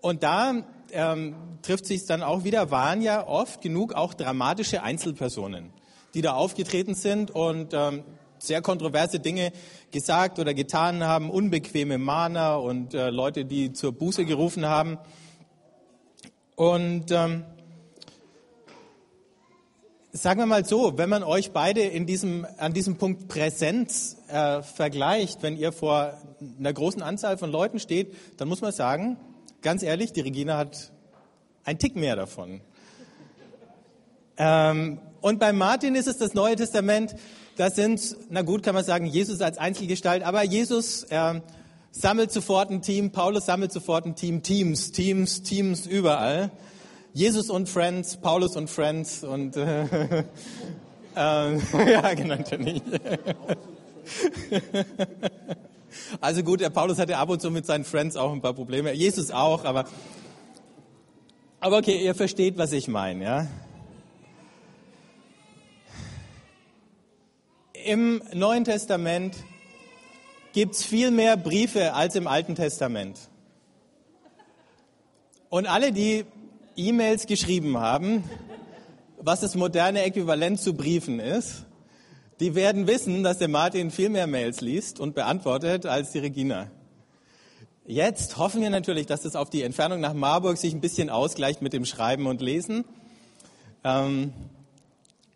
und 0.00 0.24
da 0.24 0.64
ähm, 0.90 1.36
trifft 1.62 1.86
sich 1.86 2.06
dann 2.06 2.24
auch 2.24 2.42
wieder, 2.42 2.72
waren 2.72 3.02
ja 3.02 3.24
oft 3.24 3.62
genug 3.62 3.92
auch 3.92 4.14
dramatische 4.14 4.82
Einzelpersonen, 4.82 5.70
die 6.14 6.20
da 6.20 6.32
aufgetreten 6.32 6.96
sind 6.96 7.30
und 7.30 7.74
ähm, 7.74 8.02
sehr 8.38 8.62
kontroverse 8.62 9.20
Dinge 9.20 9.52
gesagt 9.92 10.40
oder 10.40 10.54
getan 10.54 11.04
haben, 11.04 11.30
unbequeme 11.30 11.98
Mahner 11.98 12.60
und 12.60 12.94
äh, 12.94 13.10
Leute, 13.10 13.44
die 13.44 13.72
zur 13.72 13.92
Buße 13.92 14.24
gerufen 14.24 14.66
haben. 14.66 14.98
Und 16.56 17.12
ähm, 17.12 17.44
Sagen 20.14 20.40
wir 20.40 20.46
mal 20.46 20.66
so, 20.66 20.98
wenn 20.98 21.08
man 21.08 21.22
euch 21.22 21.52
beide 21.52 21.80
in 21.80 22.04
diesem, 22.04 22.46
an 22.58 22.74
diesem 22.74 22.96
Punkt 22.96 23.28
Präsenz 23.28 24.18
äh, 24.28 24.60
vergleicht, 24.60 25.42
wenn 25.42 25.56
ihr 25.56 25.72
vor 25.72 26.20
einer 26.58 26.70
großen 26.70 27.00
Anzahl 27.00 27.38
von 27.38 27.50
Leuten 27.50 27.78
steht, 27.78 28.14
dann 28.36 28.46
muss 28.46 28.60
man 28.60 28.72
sagen, 28.72 29.16
ganz 29.62 29.82
ehrlich, 29.82 30.12
die 30.12 30.20
Regina 30.20 30.58
hat 30.58 30.92
ein 31.64 31.78
Tick 31.78 31.96
mehr 31.96 32.14
davon. 32.14 32.60
Ähm, 34.36 35.00
und 35.22 35.40
bei 35.40 35.54
Martin 35.54 35.94
ist 35.94 36.08
es 36.08 36.18
das 36.18 36.34
Neue 36.34 36.56
Testament, 36.56 37.14
da 37.56 37.70
sind, 37.70 38.14
na 38.28 38.42
gut, 38.42 38.62
kann 38.62 38.74
man 38.74 38.84
sagen, 38.84 39.06
Jesus 39.06 39.40
als 39.40 39.56
Einzelgestalt, 39.56 40.24
aber 40.24 40.42
Jesus 40.42 41.04
äh, 41.04 41.40
sammelt 41.90 42.32
sofort 42.32 42.68
ein 42.68 42.82
Team, 42.82 43.12
Paulus 43.12 43.46
sammelt 43.46 43.72
sofort 43.72 44.04
ein 44.04 44.14
Team, 44.14 44.42
Teams, 44.42 44.92
Teams, 44.92 45.42
Teams 45.42 45.86
überall. 45.86 46.50
Jesus 47.14 47.50
und 47.50 47.68
Friends, 47.68 48.16
Paulus 48.16 48.56
und 48.56 48.70
Friends 48.70 49.22
und 49.22 49.54
äh, 49.56 49.84
äh, 49.84 50.24
ja, 51.92 52.14
genau, 52.14 52.36
nicht. 52.58 52.84
also 56.20 56.42
gut, 56.42 56.60
der 56.60 56.70
Paulus 56.70 56.98
hatte 56.98 57.18
ab 57.18 57.28
und 57.28 57.42
zu 57.42 57.50
mit 57.50 57.66
seinen 57.66 57.84
Friends 57.84 58.16
auch 58.16 58.32
ein 58.32 58.40
paar 58.40 58.54
Probleme, 58.54 58.92
Jesus 58.92 59.30
auch, 59.30 59.64
aber 59.64 59.84
aber 61.60 61.78
okay, 61.78 62.02
ihr 62.02 62.16
versteht, 62.16 62.58
was 62.58 62.72
ich 62.72 62.88
meine, 62.88 63.22
ja? 63.22 63.46
Im 67.84 68.22
Neuen 68.32 68.64
Testament 68.64 69.36
gibt's 70.52 70.82
viel 70.82 71.10
mehr 71.10 71.36
Briefe 71.36 71.94
als 71.94 72.16
im 72.16 72.26
Alten 72.26 72.56
Testament. 72.56 73.18
Und 75.50 75.66
alle, 75.66 75.92
die 75.92 76.24
E-Mails 76.76 77.26
geschrieben 77.26 77.78
haben, 77.78 78.24
was 79.18 79.40
das 79.40 79.54
moderne 79.54 80.02
Äquivalent 80.02 80.60
zu 80.60 80.74
Briefen 80.74 81.20
ist, 81.20 81.64
die 82.40 82.54
werden 82.54 82.86
wissen, 82.86 83.22
dass 83.22 83.38
der 83.38 83.48
Martin 83.48 83.90
viel 83.90 84.08
mehr 84.08 84.26
Mails 84.26 84.60
liest 84.60 84.98
und 84.98 85.14
beantwortet 85.14 85.86
als 85.86 86.12
die 86.12 86.18
Regina. 86.18 86.70
Jetzt 87.86 88.36
hoffen 88.36 88.60
wir 88.62 88.70
natürlich, 88.70 89.06
dass 89.06 89.22
das 89.22 89.36
auf 89.36 89.50
die 89.50 89.62
Entfernung 89.62 90.00
nach 90.00 90.14
Marburg 90.14 90.56
sich 90.56 90.72
ein 90.72 90.80
bisschen 90.80 91.10
ausgleicht 91.10 91.62
mit 91.62 91.72
dem 91.72 91.84
Schreiben 91.84 92.26
und 92.26 92.40
Lesen. 92.40 92.84
Ähm, 93.84 94.32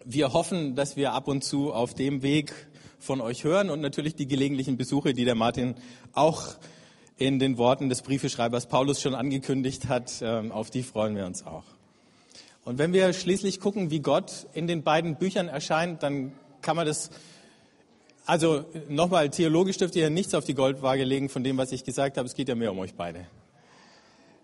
wir 0.04 0.32
hoffen, 0.32 0.74
dass 0.74 0.96
wir 0.96 1.12
ab 1.12 1.28
und 1.28 1.44
zu 1.44 1.72
auf 1.72 1.94
dem 1.94 2.22
Weg 2.22 2.54
von 2.98 3.20
euch 3.20 3.44
hören 3.44 3.68
und 3.68 3.80
natürlich 3.80 4.14
die 4.14 4.26
gelegentlichen 4.26 4.76
Besuche, 4.76 5.12
die 5.12 5.24
der 5.24 5.34
Martin 5.34 5.74
auch 6.12 6.54
in 7.18 7.38
den 7.38 7.56
Worten 7.56 7.88
des 7.88 8.02
Briefeschreibers 8.02 8.66
Paulus 8.66 9.00
schon 9.00 9.14
angekündigt 9.14 9.88
hat, 9.88 10.12
ähm, 10.20 10.52
auf 10.52 10.70
die 10.70 10.82
freuen 10.82 11.16
wir 11.16 11.26
uns 11.26 11.46
auch. 11.46 11.64
Und 12.64 12.78
wenn 12.78 12.92
wir 12.92 13.12
schließlich 13.12 13.60
gucken, 13.60 13.90
wie 13.90 14.00
Gott 14.00 14.46
in 14.52 14.66
den 14.66 14.82
beiden 14.82 15.16
Büchern 15.16 15.48
erscheint, 15.48 16.02
dann 16.02 16.32
kann 16.62 16.76
man 16.76 16.84
das, 16.84 17.10
also 18.26 18.64
nochmal, 18.88 19.30
theologisch 19.30 19.78
dürft 19.78 19.96
ihr 19.96 20.02
ja 20.02 20.10
nichts 20.10 20.34
auf 20.34 20.44
die 20.44 20.54
Goldwaage 20.54 21.04
legen 21.04 21.28
von 21.28 21.44
dem, 21.44 21.56
was 21.56 21.72
ich 21.72 21.84
gesagt 21.84 22.18
habe. 22.18 22.26
Es 22.26 22.34
geht 22.34 22.48
ja 22.48 22.54
mehr 22.54 22.72
um 22.72 22.78
euch 22.80 22.94
beide. 22.94 23.26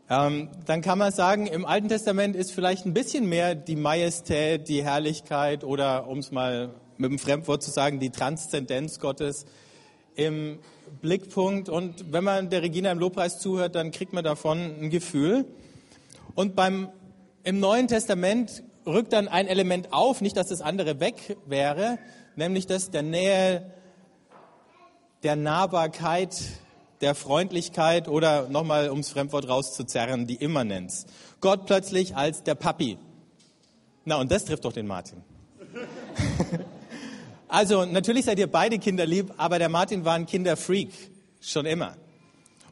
Ähm, 0.08 0.48
dann 0.66 0.82
kann 0.82 0.98
man 0.98 1.12
sagen, 1.12 1.46
im 1.46 1.64
Alten 1.64 1.88
Testament 1.88 2.36
ist 2.36 2.52
vielleicht 2.52 2.86
ein 2.86 2.94
bisschen 2.94 3.28
mehr 3.28 3.54
die 3.54 3.76
Majestät, 3.76 4.68
die 4.68 4.82
Herrlichkeit 4.84 5.64
oder, 5.64 6.06
um 6.06 6.18
es 6.18 6.30
mal 6.30 6.70
mit 6.98 7.10
dem 7.10 7.18
Fremdwort 7.18 7.62
zu 7.62 7.70
sagen, 7.70 7.98
die 7.98 8.10
Transzendenz 8.10 8.98
Gottes 8.98 9.46
im 10.14 10.58
Blickpunkt. 11.00 11.68
Und 11.68 12.12
wenn 12.12 12.24
man 12.24 12.50
der 12.50 12.62
Regina 12.62 12.90
im 12.90 12.98
Lobpreis 12.98 13.38
zuhört, 13.38 13.74
dann 13.74 13.90
kriegt 13.90 14.12
man 14.12 14.24
davon 14.24 14.58
ein 14.58 14.90
Gefühl. 14.90 15.46
Und 16.34 16.56
beim, 16.56 16.88
im 17.44 17.60
Neuen 17.60 17.88
Testament 17.88 18.62
rückt 18.86 19.12
dann 19.12 19.28
ein 19.28 19.46
Element 19.46 19.92
auf, 19.92 20.20
nicht 20.20 20.36
dass 20.36 20.48
das 20.48 20.60
andere 20.60 21.00
weg 21.00 21.36
wäre, 21.46 21.98
nämlich 22.36 22.66
das 22.66 22.90
der 22.90 23.02
Nähe, 23.02 23.70
der 25.22 25.36
Nahbarkeit, 25.36 26.36
der 27.00 27.14
Freundlichkeit 27.14 28.08
oder 28.08 28.48
nochmal 28.48 28.90
ums 28.90 29.10
Fremdwort 29.10 29.48
rauszuzerren, 29.48 30.26
die 30.26 30.36
Immanenz. 30.36 31.06
Gott 31.40 31.66
plötzlich 31.66 32.16
als 32.16 32.42
der 32.42 32.54
Papi. 32.54 32.98
Na, 34.04 34.16
und 34.16 34.30
das 34.30 34.44
trifft 34.44 34.64
doch 34.64 34.72
den 34.72 34.86
Martin. 34.86 35.22
also, 37.52 37.84
natürlich 37.84 38.24
seid 38.24 38.38
ihr 38.38 38.46
beide 38.46 38.78
Kinder 38.78 39.04
lieb, 39.04 39.34
aber 39.36 39.58
der 39.58 39.68
Martin 39.68 40.06
war 40.06 40.14
ein 40.14 40.24
Kinderfreak. 40.24 40.88
Schon 41.42 41.66
immer. 41.66 41.98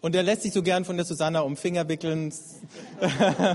Und 0.00 0.14
er 0.14 0.22
lässt 0.22 0.40
sich 0.40 0.54
so 0.54 0.62
gern 0.62 0.86
von 0.86 0.96
der 0.96 1.04
Susanna 1.04 1.40
um 1.40 1.58
Finger 1.58 1.86
wickeln. 1.88 2.32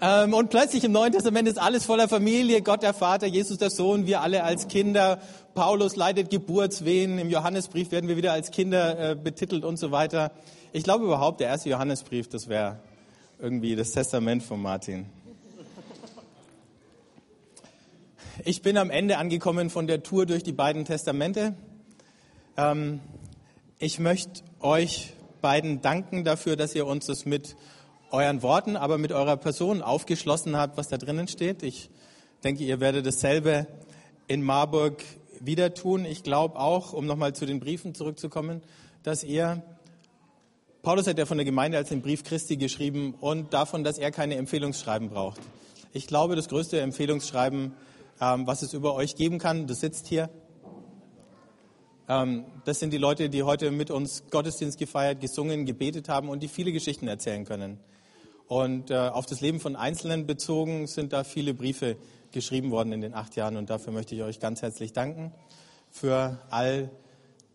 Ähm, 0.00 0.32
und 0.32 0.50
plötzlich 0.50 0.84
im 0.84 0.92
Neuen 0.92 1.12
Testament 1.12 1.48
ist 1.48 1.58
alles 1.58 1.84
voller 1.84 2.06
Familie, 2.06 2.62
Gott 2.62 2.84
der 2.84 2.94
Vater, 2.94 3.26
Jesus 3.26 3.58
der 3.58 3.70
Sohn, 3.70 4.06
wir 4.06 4.20
alle 4.20 4.44
als 4.44 4.68
Kinder. 4.68 5.20
Paulus 5.56 5.96
leidet 5.96 6.30
Geburtswehen, 6.30 7.18
im 7.18 7.30
Johannesbrief 7.30 7.90
werden 7.90 8.08
wir 8.08 8.16
wieder 8.16 8.32
als 8.32 8.52
Kinder 8.52 9.10
äh, 9.10 9.16
betitelt 9.16 9.64
und 9.64 9.76
so 9.76 9.90
weiter. 9.90 10.30
Ich 10.72 10.84
glaube 10.84 11.04
überhaupt, 11.04 11.40
der 11.40 11.48
erste 11.48 11.70
Johannesbrief, 11.70 12.28
das 12.28 12.48
wäre 12.48 12.78
irgendwie 13.40 13.74
das 13.74 13.90
Testament 13.90 14.44
von 14.44 14.62
Martin. 14.62 15.06
Ich 18.44 18.62
bin 18.62 18.78
am 18.78 18.90
Ende 18.90 19.18
angekommen 19.18 19.68
von 19.68 19.88
der 19.88 20.04
Tour 20.04 20.24
durch 20.24 20.44
die 20.44 20.52
beiden 20.52 20.84
Testamente. 20.84 21.56
Ähm, 22.56 23.00
ich 23.80 23.98
möchte 23.98 24.42
euch 24.60 25.12
beiden 25.40 25.82
danken 25.82 26.22
dafür, 26.22 26.54
dass 26.54 26.72
ihr 26.72 26.86
uns 26.86 27.06
das 27.06 27.26
mit 27.26 27.56
euren 28.12 28.42
Worten, 28.42 28.76
aber 28.76 28.96
mit 28.96 29.10
eurer 29.10 29.36
Person 29.36 29.82
aufgeschlossen 29.82 30.56
habt, 30.56 30.76
was 30.76 30.86
da 30.86 30.98
drinnen 30.98 31.26
steht. 31.26 31.64
Ich 31.64 31.90
denke, 32.44 32.62
ihr 32.62 32.78
werdet 32.78 33.06
dasselbe 33.06 33.66
in 34.28 34.42
Marburg 34.42 35.02
wieder 35.40 35.74
tun. 35.74 36.04
Ich 36.04 36.22
glaube 36.22 36.60
auch, 36.60 36.92
um 36.92 37.06
nochmal 37.06 37.34
zu 37.34 37.44
den 37.44 37.58
Briefen 37.58 37.92
zurückzukommen, 37.92 38.62
dass 39.02 39.24
ihr, 39.24 39.64
Paulus 40.82 41.08
hat 41.08 41.18
ja 41.18 41.26
von 41.26 41.38
der 41.38 41.44
Gemeinde 41.44 41.76
als 41.76 41.88
den 41.88 42.02
Brief 42.02 42.22
Christi 42.22 42.56
geschrieben 42.56 43.14
und 43.20 43.52
davon, 43.52 43.82
dass 43.82 43.98
er 43.98 44.12
keine 44.12 44.36
Empfehlungsschreiben 44.36 45.10
braucht. 45.10 45.40
Ich 45.92 46.06
glaube, 46.06 46.36
das 46.36 46.48
größte 46.48 46.80
Empfehlungsschreiben, 46.80 47.72
ähm, 48.20 48.46
was 48.46 48.62
es 48.62 48.72
über 48.72 48.94
euch 48.94 49.16
geben 49.16 49.38
kann, 49.38 49.66
das 49.66 49.80
sitzt 49.80 50.06
hier. 50.06 50.30
Ähm, 52.08 52.46
das 52.64 52.80
sind 52.80 52.92
die 52.92 52.98
Leute, 52.98 53.28
die 53.28 53.42
heute 53.42 53.70
mit 53.70 53.90
uns 53.90 54.24
Gottesdienst 54.30 54.78
gefeiert, 54.78 55.20
gesungen, 55.20 55.66
gebetet 55.66 56.08
haben 56.08 56.28
und 56.28 56.42
die 56.42 56.48
viele 56.48 56.72
Geschichten 56.72 57.06
erzählen 57.06 57.44
können. 57.44 57.78
Und 58.46 58.90
äh, 58.90 58.96
auf 58.96 59.26
das 59.26 59.40
Leben 59.42 59.60
von 59.60 59.76
Einzelnen 59.76 60.26
bezogen 60.26 60.86
sind 60.86 61.12
da 61.12 61.22
viele 61.22 61.52
Briefe 61.52 61.96
geschrieben 62.32 62.70
worden 62.70 62.92
in 62.92 63.02
den 63.02 63.14
acht 63.14 63.36
Jahren. 63.36 63.56
Und 63.56 63.68
dafür 63.68 63.92
möchte 63.92 64.14
ich 64.14 64.22
euch 64.22 64.40
ganz 64.40 64.62
herzlich 64.62 64.92
danken 64.92 65.32
für 65.90 66.38
all 66.50 66.90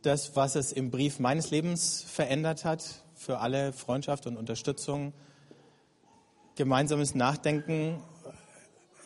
das, 0.03 0.36
was 0.36 0.55
es 0.55 0.72
im 0.72 0.91
Brief 0.91 1.20
meines 1.20 1.49
Lebens 1.49 2.03
verändert 2.03 2.66
hat, 2.66 3.03
für 3.16 3.39
alle 3.39 3.74
Freundschaft 3.74 4.28
und 4.28 4.38
Unterstützung, 4.38 5.14
gemeinsames 6.55 7.16
Nachdenken, 7.16 8.01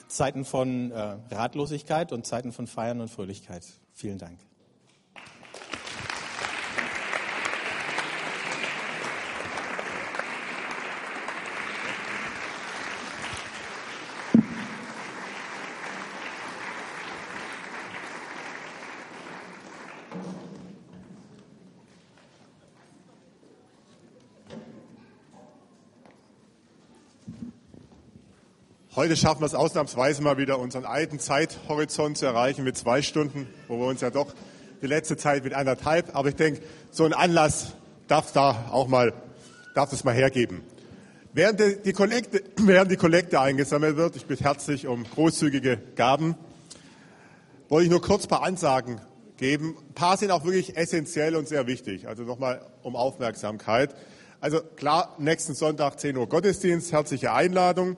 Zeiten 0.07 0.45
von 0.45 0.91
äh, 0.91 1.17
Ratlosigkeit 1.31 2.11
und 2.11 2.25
Zeiten 2.25 2.51
von 2.51 2.67
Feiern 2.67 3.01
und 3.01 3.09
Fröhlichkeit. 3.09 3.63
Vielen 3.93 4.17
Dank. 4.17 4.46
Heute 28.97 29.15
schaffen 29.15 29.41
wir 29.41 29.45
es 29.45 29.53
ausnahmsweise 29.53 30.23
mal 30.23 30.39
wieder, 30.39 30.57
unseren 30.57 30.83
alten 30.83 31.19
Zeithorizont 31.19 32.17
zu 32.17 32.25
erreichen 32.25 32.63
mit 32.63 32.79
zwei 32.79 33.03
Stunden, 33.03 33.47
wo 33.67 33.77
wir 33.77 33.85
uns 33.85 34.01
ja 34.01 34.09
doch 34.09 34.33
die 34.81 34.87
letzte 34.87 35.17
Zeit 35.17 35.43
mit 35.43 35.53
anderthalb. 35.53 36.15
Aber 36.15 36.29
ich 36.29 36.35
denke, 36.35 36.61
so 36.89 37.03
ein 37.03 37.13
Anlass 37.13 37.73
darf 38.07 38.31
da 38.31 38.69
auch 38.71 38.87
mal, 38.87 39.13
darf 39.75 39.93
es 39.93 40.03
mal 40.03 40.15
hergeben. 40.15 40.63
Während 41.31 41.61
die, 41.85 41.93
Kollekte, 41.93 42.41
während 42.57 42.89
die 42.89 42.95
Kollekte 42.95 43.39
eingesammelt 43.39 43.97
wird, 43.97 44.15
ich 44.15 44.25
bitte 44.25 44.45
herzlich 44.45 44.87
um 44.87 45.03
großzügige 45.03 45.77
Gaben, 45.95 46.33
wollte 47.69 47.85
ich 47.85 47.91
nur 47.91 48.01
kurz 48.01 48.25
ein 48.25 48.29
paar 48.29 48.41
Ansagen 48.41 48.99
geben. 49.37 49.77
Ein 49.89 49.93
paar 49.93 50.17
sind 50.17 50.31
auch 50.31 50.43
wirklich 50.43 50.75
essentiell 50.75 51.35
und 51.35 51.47
sehr 51.47 51.67
wichtig. 51.67 52.07
Also 52.07 52.23
nochmal 52.23 52.65
um 52.81 52.95
Aufmerksamkeit. 52.95 53.93
Also 54.41 54.59
klar, 54.75 55.13
nächsten 55.19 55.53
Sonntag 55.53 55.99
10 55.99 56.17
Uhr 56.17 56.27
Gottesdienst, 56.27 56.91
herzliche 56.91 57.31
Einladung. 57.31 57.95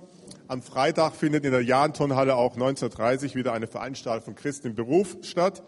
Am 0.50 0.64
Freitag 0.64 1.14
findet 1.14 1.46
in 1.46 1.52
der 1.52 1.62
Jahn-Turnhalle 1.62 2.36
auch 2.36 2.56
1930 2.56 3.36
wieder 3.36 3.54
eine 3.54 3.68
Veranstaltung 3.68 4.26
von 4.26 4.36
Christen 4.36 4.70
im 4.70 4.74
Beruf 4.74 5.18
statt. 5.22 5.62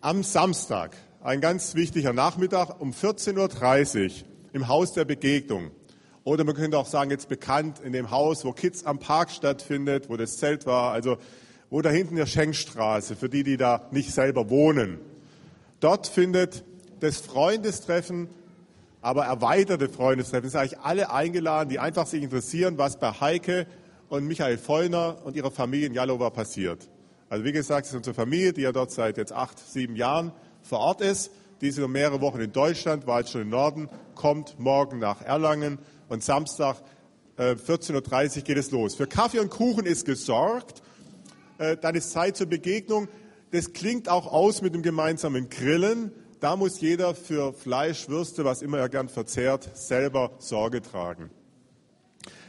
Am 0.00 0.22
Samstag, 0.22 0.96
ein 1.22 1.42
ganz 1.42 1.74
wichtiger 1.74 2.14
Nachmittag, 2.14 2.80
um 2.80 2.92
14.30 2.92 4.06
Uhr 4.06 4.10
im 4.54 4.68
Haus 4.68 4.94
der 4.94 5.04
Begegnung. 5.04 5.70
Oder 6.24 6.44
man 6.44 6.54
könnte 6.54 6.78
auch 6.78 6.86
sagen, 6.86 7.10
jetzt 7.10 7.28
bekannt 7.28 7.80
in 7.80 7.92
dem 7.92 8.10
Haus, 8.10 8.42
wo 8.46 8.52
Kids 8.52 8.86
am 8.86 9.00
Park 9.00 9.30
stattfindet, 9.30 10.08
wo 10.08 10.16
das 10.16 10.38
Zelt 10.38 10.64
war, 10.64 10.94
also 10.94 11.18
wo 11.68 11.82
da 11.82 11.90
hinten 11.90 12.16
der 12.16 12.24
Schenkstraße, 12.24 13.16
für 13.16 13.28
die, 13.28 13.42
die 13.42 13.58
da 13.58 13.86
nicht 13.90 14.14
selber 14.14 14.48
wohnen. 14.48 14.98
Dort 15.80 16.06
findet 16.06 16.64
das 17.00 17.18
Freundestreffen 17.18 18.30
aber 19.00 19.24
erweiterte 19.24 19.88
Freundestreffen. 19.88 20.46
Es 20.46 20.52
sind 20.52 20.60
eigentlich 20.60 20.80
alle 20.80 21.10
eingeladen, 21.10 21.68
die 21.68 21.78
einfach 21.78 22.06
sich 22.06 22.22
interessieren, 22.22 22.78
was 22.78 22.98
bei 22.98 23.12
Heike 23.12 23.66
und 24.08 24.26
Michael 24.26 24.58
Vollner 24.58 25.18
und 25.24 25.36
ihrer 25.36 25.50
Familie 25.50 25.86
in 25.86 25.94
Jalova 25.94 26.30
passiert. 26.30 26.88
Also 27.28 27.44
wie 27.44 27.52
gesagt, 27.52 27.86
es 27.86 27.92
ist 27.92 27.96
unsere 27.96 28.14
Familie, 28.14 28.52
die 28.52 28.62
ja 28.62 28.72
dort 28.72 28.90
seit 28.90 29.18
jetzt 29.18 29.32
acht, 29.32 29.58
sieben 29.58 29.96
Jahren 29.96 30.32
vor 30.62 30.78
Ort 30.80 31.00
ist. 31.00 31.30
Die 31.60 31.68
ist 31.68 31.78
noch 31.78 31.88
mehrere 31.88 32.20
Wochen 32.20 32.40
in 32.40 32.52
Deutschland, 32.52 33.06
war 33.06 33.20
jetzt 33.20 33.32
schon 33.32 33.42
im 33.42 33.50
Norden, 33.50 33.88
kommt 34.14 34.58
morgen 34.58 34.98
nach 34.98 35.22
Erlangen 35.22 35.78
und 36.08 36.22
Samstag 36.22 36.76
äh, 37.36 37.54
14.30 37.54 38.38
Uhr 38.38 38.42
geht 38.42 38.56
es 38.56 38.70
los. 38.70 38.94
Für 38.94 39.06
Kaffee 39.06 39.40
und 39.40 39.50
Kuchen 39.50 39.86
ist 39.86 40.06
gesorgt. 40.06 40.82
Äh, 41.58 41.76
dann 41.76 41.94
ist 41.94 42.12
Zeit 42.12 42.36
zur 42.36 42.46
Begegnung. 42.46 43.08
Das 43.50 43.72
klingt 43.72 44.08
auch 44.08 44.32
aus 44.32 44.62
mit 44.62 44.74
dem 44.74 44.82
gemeinsamen 44.82 45.48
Grillen. 45.48 46.12
Da 46.40 46.54
muss 46.54 46.80
jeder 46.80 47.14
für 47.14 47.52
Fleisch, 47.52 48.08
Würste, 48.08 48.44
was 48.44 48.62
immer 48.62 48.78
er 48.78 48.88
gern 48.88 49.08
verzehrt, 49.08 49.76
selber 49.76 50.30
Sorge 50.38 50.82
tragen. 50.82 51.30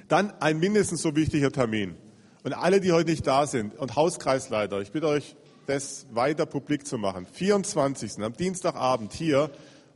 Dann 0.08 0.32
ein 0.40 0.60
mindestens 0.60 1.02
so 1.02 1.16
wichtiger 1.16 1.52
Termin. 1.52 1.96
Und 2.44 2.54
alle, 2.54 2.82
die 2.82 2.92
heute 2.92 3.10
nicht 3.10 3.26
da 3.26 3.48
sind 3.48 3.76
und 3.78 3.96
Hauskreisleiter, 3.96 4.80
ich 4.82 4.92
bitte 4.92 5.08
euch, 5.08 5.36
das 5.66 6.08
weiter 6.12 6.46
publik 6.46 6.86
zu 6.86 6.98
machen. 6.98 7.26
24. 7.26 8.24
am 8.24 8.34
Dienstagabend 8.34 9.14
hier 9.14 9.52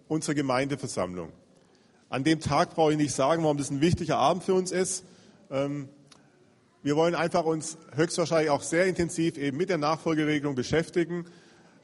unsere 0.08 0.36
Gemeindeversammlung. 0.36 1.32
An 2.10 2.24
dem 2.24 2.40
Tag 2.40 2.76
brauche 2.76 2.92
ich 2.92 2.98
nicht 2.98 3.14
sagen, 3.14 3.44
warum 3.44 3.58
das 3.58 3.70
ein 3.70 3.82
wichtiger 3.82 4.18
Abend 4.18 4.44
für 4.44 4.54
uns 4.54 4.72
ist. 4.72 5.04
Ähm, 5.50 5.90
Wir 6.84 6.98
wollen 6.98 7.16
einfach 7.16 7.46
uns 7.46 7.78
höchstwahrscheinlich 7.96 8.50
auch 8.50 8.62
sehr 8.62 8.88
intensiv 8.88 9.38
eben 9.38 9.56
mit 9.56 9.70
der 9.70 9.78
Nachfolgeregelung 9.78 10.54
beschäftigen. 10.54 11.26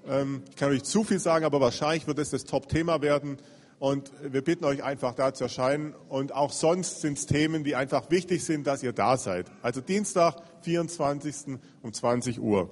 Ähm, 0.08 0.44
ich 0.50 0.56
kann 0.56 0.72
euch 0.72 0.84
zu 0.84 1.04
viel 1.04 1.20
sagen, 1.20 1.46
aber 1.46 1.62
wahrscheinlich 1.62 2.08
wird 2.08 2.20
es 2.20 2.30
das 2.30 2.46
Top-Thema 2.46 3.02
werden. 3.02 3.38
Und 3.80 4.12
wir 4.22 4.44
bitten 4.44 4.66
euch 4.66 4.84
einfach 4.84 5.16
da 5.16 5.34
zu 5.34 5.46
erscheinen. 5.46 5.96
Und 6.10 6.34
auch 6.34 6.52
sonst 6.52 7.02
sind 7.02 7.18
es 7.18 7.26
Themen, 7.26 7.64
die 7.64 7.76
einfach 7.76 8.12
wichtig 8.12 8.44
sind, 8.44 8.68
dass 8.68 8.84
ihr 8.84 8.92
da 8.92 9.18
seid. 9.18 9.46
Also 9.62 9.80
Dienstag, 9.80 10.36
24. 10.62 11.58
um 11.82 11.94
20 11.94 12.42
Uhr. 12.42 12.70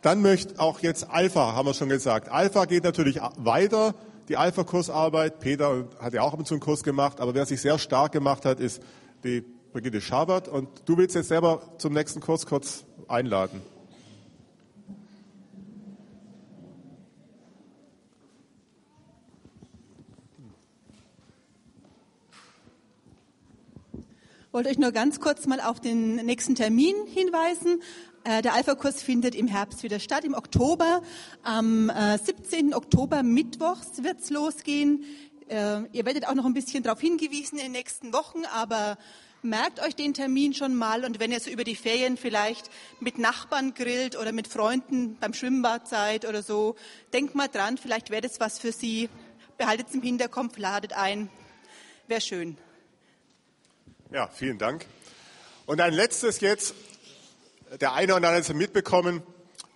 Dann 0.00 0.20
möchte 0.20 0.58
auch 0.58 0.80
jetzt 0.80 1.08
Alpha, 1.08 1.54
haben 1.54 1.66
wir 1.66 1.74
schon 1.74 1.88
gesagt. 1.88 2.28
Alpha 2.28 2.64
geht 2.64 2.82
natürlich 2.82 3.20
weiter, 3.36 3.94
die 4.28 4.36
Alpha-Kursarbeit. 4.36 5.38
Peter 5.38 5.84
hat 6.00 6.12
ja 6.12 6.22
auch 6.22 6.32
ab 6.32 6.40
und 6.40 6.46
zu 6.46 6.54
einen 6.54 6.60
Kurs 6.60 6.82
gemacht, 6.82 7.20
aber 7.20 7.34
wer 7.34 7.46
sich 7.46 7.60
sehr 7.60 7.78
stark 7.78 8.10
gemacht 8.10 8.44
hat, 8.44 8.58
ist 8.58 8.82
die 9.22 9.44
Brigitte 9.72 10.00
Schabert. 10.00 10.48
Und 10.48 10.68
du 10.86 10.96
willst 10.98 11.14
jetzt 11.14 11.28
selber 11.28 11.62
zum 11.78 11.92
nächsten 11.92 12.20
Kurs 12.20 12.46
kurz 12.46 12.84
einladen. 13.06 13.62
Wollte 24.52 24.68
euch 24.68 24.78
nur 24.78 24.92
ganz 24.92 25.18
kurz 25.18 25.46
mal 25.46 25.60
auf 25.60 25.80
den 25.80 26.16
nächsten 26.16 26.54
Termin 26.54 26.94
hinweisen. 27.06 27.82
Äh, 28.24 28.42
der 28.42 28.52
Alpha-Kurs 28.52 29.02
findet 29.02 29.34
im 29.34 29.46
Herbst 29.46 29.82
wieder 29.82 29.98
statt, 29.98 30.24
im 30.24 30.34
Oktober. 30.34 31.02
Am 31.42 31.90
17. 32.22 32.70
Äh, 32.70 32.74
Oktober, 32.74 33.22
Mittwochs, 33.22 34.02
wird's 34.02 34.28
losgehen. 34.28 35.04
Äh, 35.48 35.82
ihr 35.92 36.04
werdet 36.04 36.28
auch 36.28 36.34
noch 36.34 36.44
ein 36.44 36.52
bisschen 36.52 36.82
darauf 36.82 37.00
hingewiesen 37.00 37.58
in 37.58 37.64
den 37.64 37.72
nächsten 37.72 38.12
Wochen, 38.12 38.44
aber 38.54 38.98
merkt 39.40 39.80
euch 39.80 39.96
den 39.96 40.12
Termin 40.12 40.52
schon 40.52 40.74
mal 40.74 41.04
und 41.04 41.18
wenn 41.18 41.32
ihr 41.32 41.40
so 41.40 41.50
über 41.50 41.64
die 41.64 41.74
Ferien 41.74 42.16
vielleicht 42.16 42.70
mit 43.00 43.18
Nachbarn 43.18 43.74
grillt 43.74 44.16
oder 44.16 44.32
mit 44.32 44.46
Freunden 44.46 45.16
beim 45.18 45.34
Schwimmbad 45.34 45.88
seid 45.88 46.28
oder 46.28 46.42
so, 46.42 46.76
denkt 47.12 47.34
mal 47.34 47.48
dran, 47.48 47.78
vielleicht 47.78 48.10
wäre 48.10 48.20
das 48.20 48.38
was 48.38 48.58
für 48.58 48.70
Sie. 48.70 49.08
Behaltet 49.56 49.88
es 49.88 49.94
im 49.94 50.02
Hinterkopf, 50.02 50.58
ladet 50.58 50.92
ein. 50.92 51.28
Wäre 52.06 52.20
schön. 52.20 52.56
Ja, 54.12 54.28
vielen 54.28 54.58
Dank. 54.58 54.84
Und 55.64 55.80
ein 55.80 55.94
letztes 55.94 56.40
jetzt. 56.40 56.74
Der 57.80 57.94
eine 57.94 58.12
oder 58.12 58.16
andere 58.16 58.34
hat 58.34 58.42
es 58.42 58.52
mitbekommen. 58.52 59.22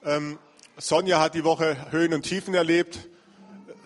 Ähm, 0.04 0.38
Sonja 0.76 1.20
hat 1.20 1.34
die 1.34 1.42
Woche 1.42 1.90
Höhen 1.90 2.12
und 2.12 2.20
Tiefen 2.20 2.52
erlebt. 2.52 2.98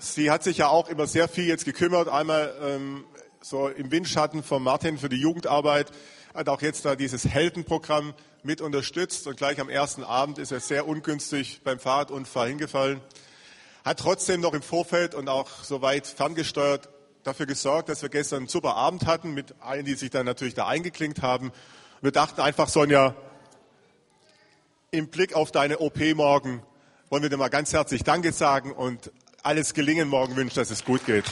Sie 0.01 0.28
hat 0.28 0.42
sich 0.42 0.57
ja 0.57 0.66
auch 0.66 0.88
immer 0.88 1.07
sehr 1.07 1.28
viel 1.28 1.44
jetzt 1.44 1.64
gekümmert. 1.64 2.09
Einmal 2.09 2.53
ähm, 2.62 3.05
so 3.40 3.68
im 3.68 3.92
Windschatten 3.92 4.42
von 4.42 4.61
Martin 4.64 4.98
für 4.98 5.09
die 5.09 5.20
Jugendarbeit. 5.20 5.92
Hat 6.34 6.48
auch 6.48 6.62
jetzt 6.62 6.84
da 6.84 6.96
dieses 6.96 7.26
Heldenprogramm 7.26 8.12
mit 8.42 8.61
unterstützt. 8.61 9.28
Und 9.28 9.36
gleich 9.36 9.61
am 9.61 9.68
ersten 9.68 10.03
Abend 10.03 10.38
ist 10.38 10.51
er 10.51 10.59
sehr 10.59 10.88
ungünstig 10.88 11.61
beim 11.62 11.78
Fahrradunfall 11.78 12.48
hingefallen. 12.48 13.01
Hat 13.84 14.01
trotzdem 14.01 14.40
noch 14.40 14.55
im 14.55 14.62
Vorfeld 14.62 15.14
und 15.14 15.28
auch 15.28 15.62
soweit 15.62 16.09
ferngesteuert 16.09 16.88
dafür 17.24 17.46
gesorgt, 17.46 17.88
dass 17.88 18.02
wir 18.02 18.08
gestern 18.08 18.38
einen 18.38 18.48
super 18.48 18.76
Abend 18.76 19.06
hatten 19.06 19.34
mit 19.34 19.54
allen, 19.60 19.84
die 19.84 19.94
sich 19.94 20.10
dann 20.10 20.26
natürlich 20.26 20.54
da 20.54 20.66
eingeklinkt 20.66 21.22
haben. 21.22 21.52
Wir 22.00 22.12
dachten 22.12 22.40
einfach, 22.40 22.68
Sonja, 22.68 23.14
im 24.90 25.08
Blick 25.08 25.34
auf 25.34 25.52
deine 25.52 25.78
OP 25.78 25.98
morgen 26.14 26.62
wollen 27.10 27.22
wir 27.22 27.30
dir 27.30 27.36
mal 27.36 27.48
ganz 27.48 27.72
herzlich 27.72 28.04
Danke 28.04 28.32
sagen 28.32 28.72
und 28.72 29.10
alles 29.42 29.74
Gelingen 29.74 30.08
morgen 30.08 30.36
wünschen, 30.36 30.56
dass 30.56 30.70
es 30.70 30.84
gut 30.84 31.04
geht. 31.06 31.24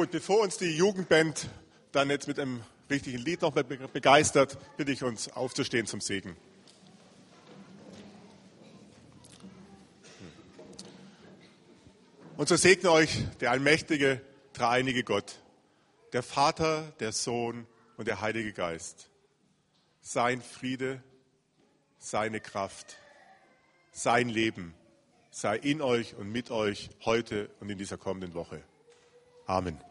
Gut, 0.00 0.12
bevor 0.12 0.40
uns 0.40 0.56
die 0.56 0.74
Jugendband 0.74 1.50
dann 1.92 2.08
jetzt 2.08 2.26
mit 2.26 2.38
einem 2.38 2.62
richtigen 2.88 3.18
Lied 3.18 3.42
noch 3.42 3.52
begeistert, 3.52 4.56
bitte 4.78 4.92
ich 4.92 5.02
uns 5.02 5.30
aufzustehen 5.30 5.84
zum 5.84 6.00
Segen. 6.00 6.38
Und 12.38 12.48
so 12.48 12.56
segne 12.56 12.90
euch 12.90 13.26
der 13.40 13.50
allmächtige, 13.50 14.22
dreieinige 14.54 15.04
Gott, 15.04 15.34
der 16.14 16.22
Vater, 16.22 16.94
der 16.98 17.12
Sohn 17.12 17.66
und 17.98 18.08
der 18.08 18.22
Heilige 18.22 18.54
Geist. 18.54 19.10
Sein 20.00 20.40
Friede, 20.40 21.02
seine 21.98 22.40
Kraft, 22.40 22.96
sein 23.92 24.30
Leben 24.30 24.72
sei 25.30 25.58
in 25.58 25.82
euch 25.82 26.14
und 26.14 26.32
mit 26.32 26.50
euch 26.50 26.88
heute 27.04 27.50
und 27.60 27.68
in 27.68 27.76
dieser 27.76 27.98
kommenden 27.98 28.32
Woche. 28.32 28.62
Amen. 29.44 29.89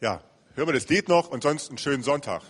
Ja, 0.00 0.22
hören 0.54 0.68
wir 0.68 0.72
das 0.72 0.88
Lied 0.88 1.10
noch 1.10 1.28
und 1.28 1.42
sonst 1.42 1.68
einen 1.68 1.76
schönen 1.76 2.02
Sonntag. 2.02 2.40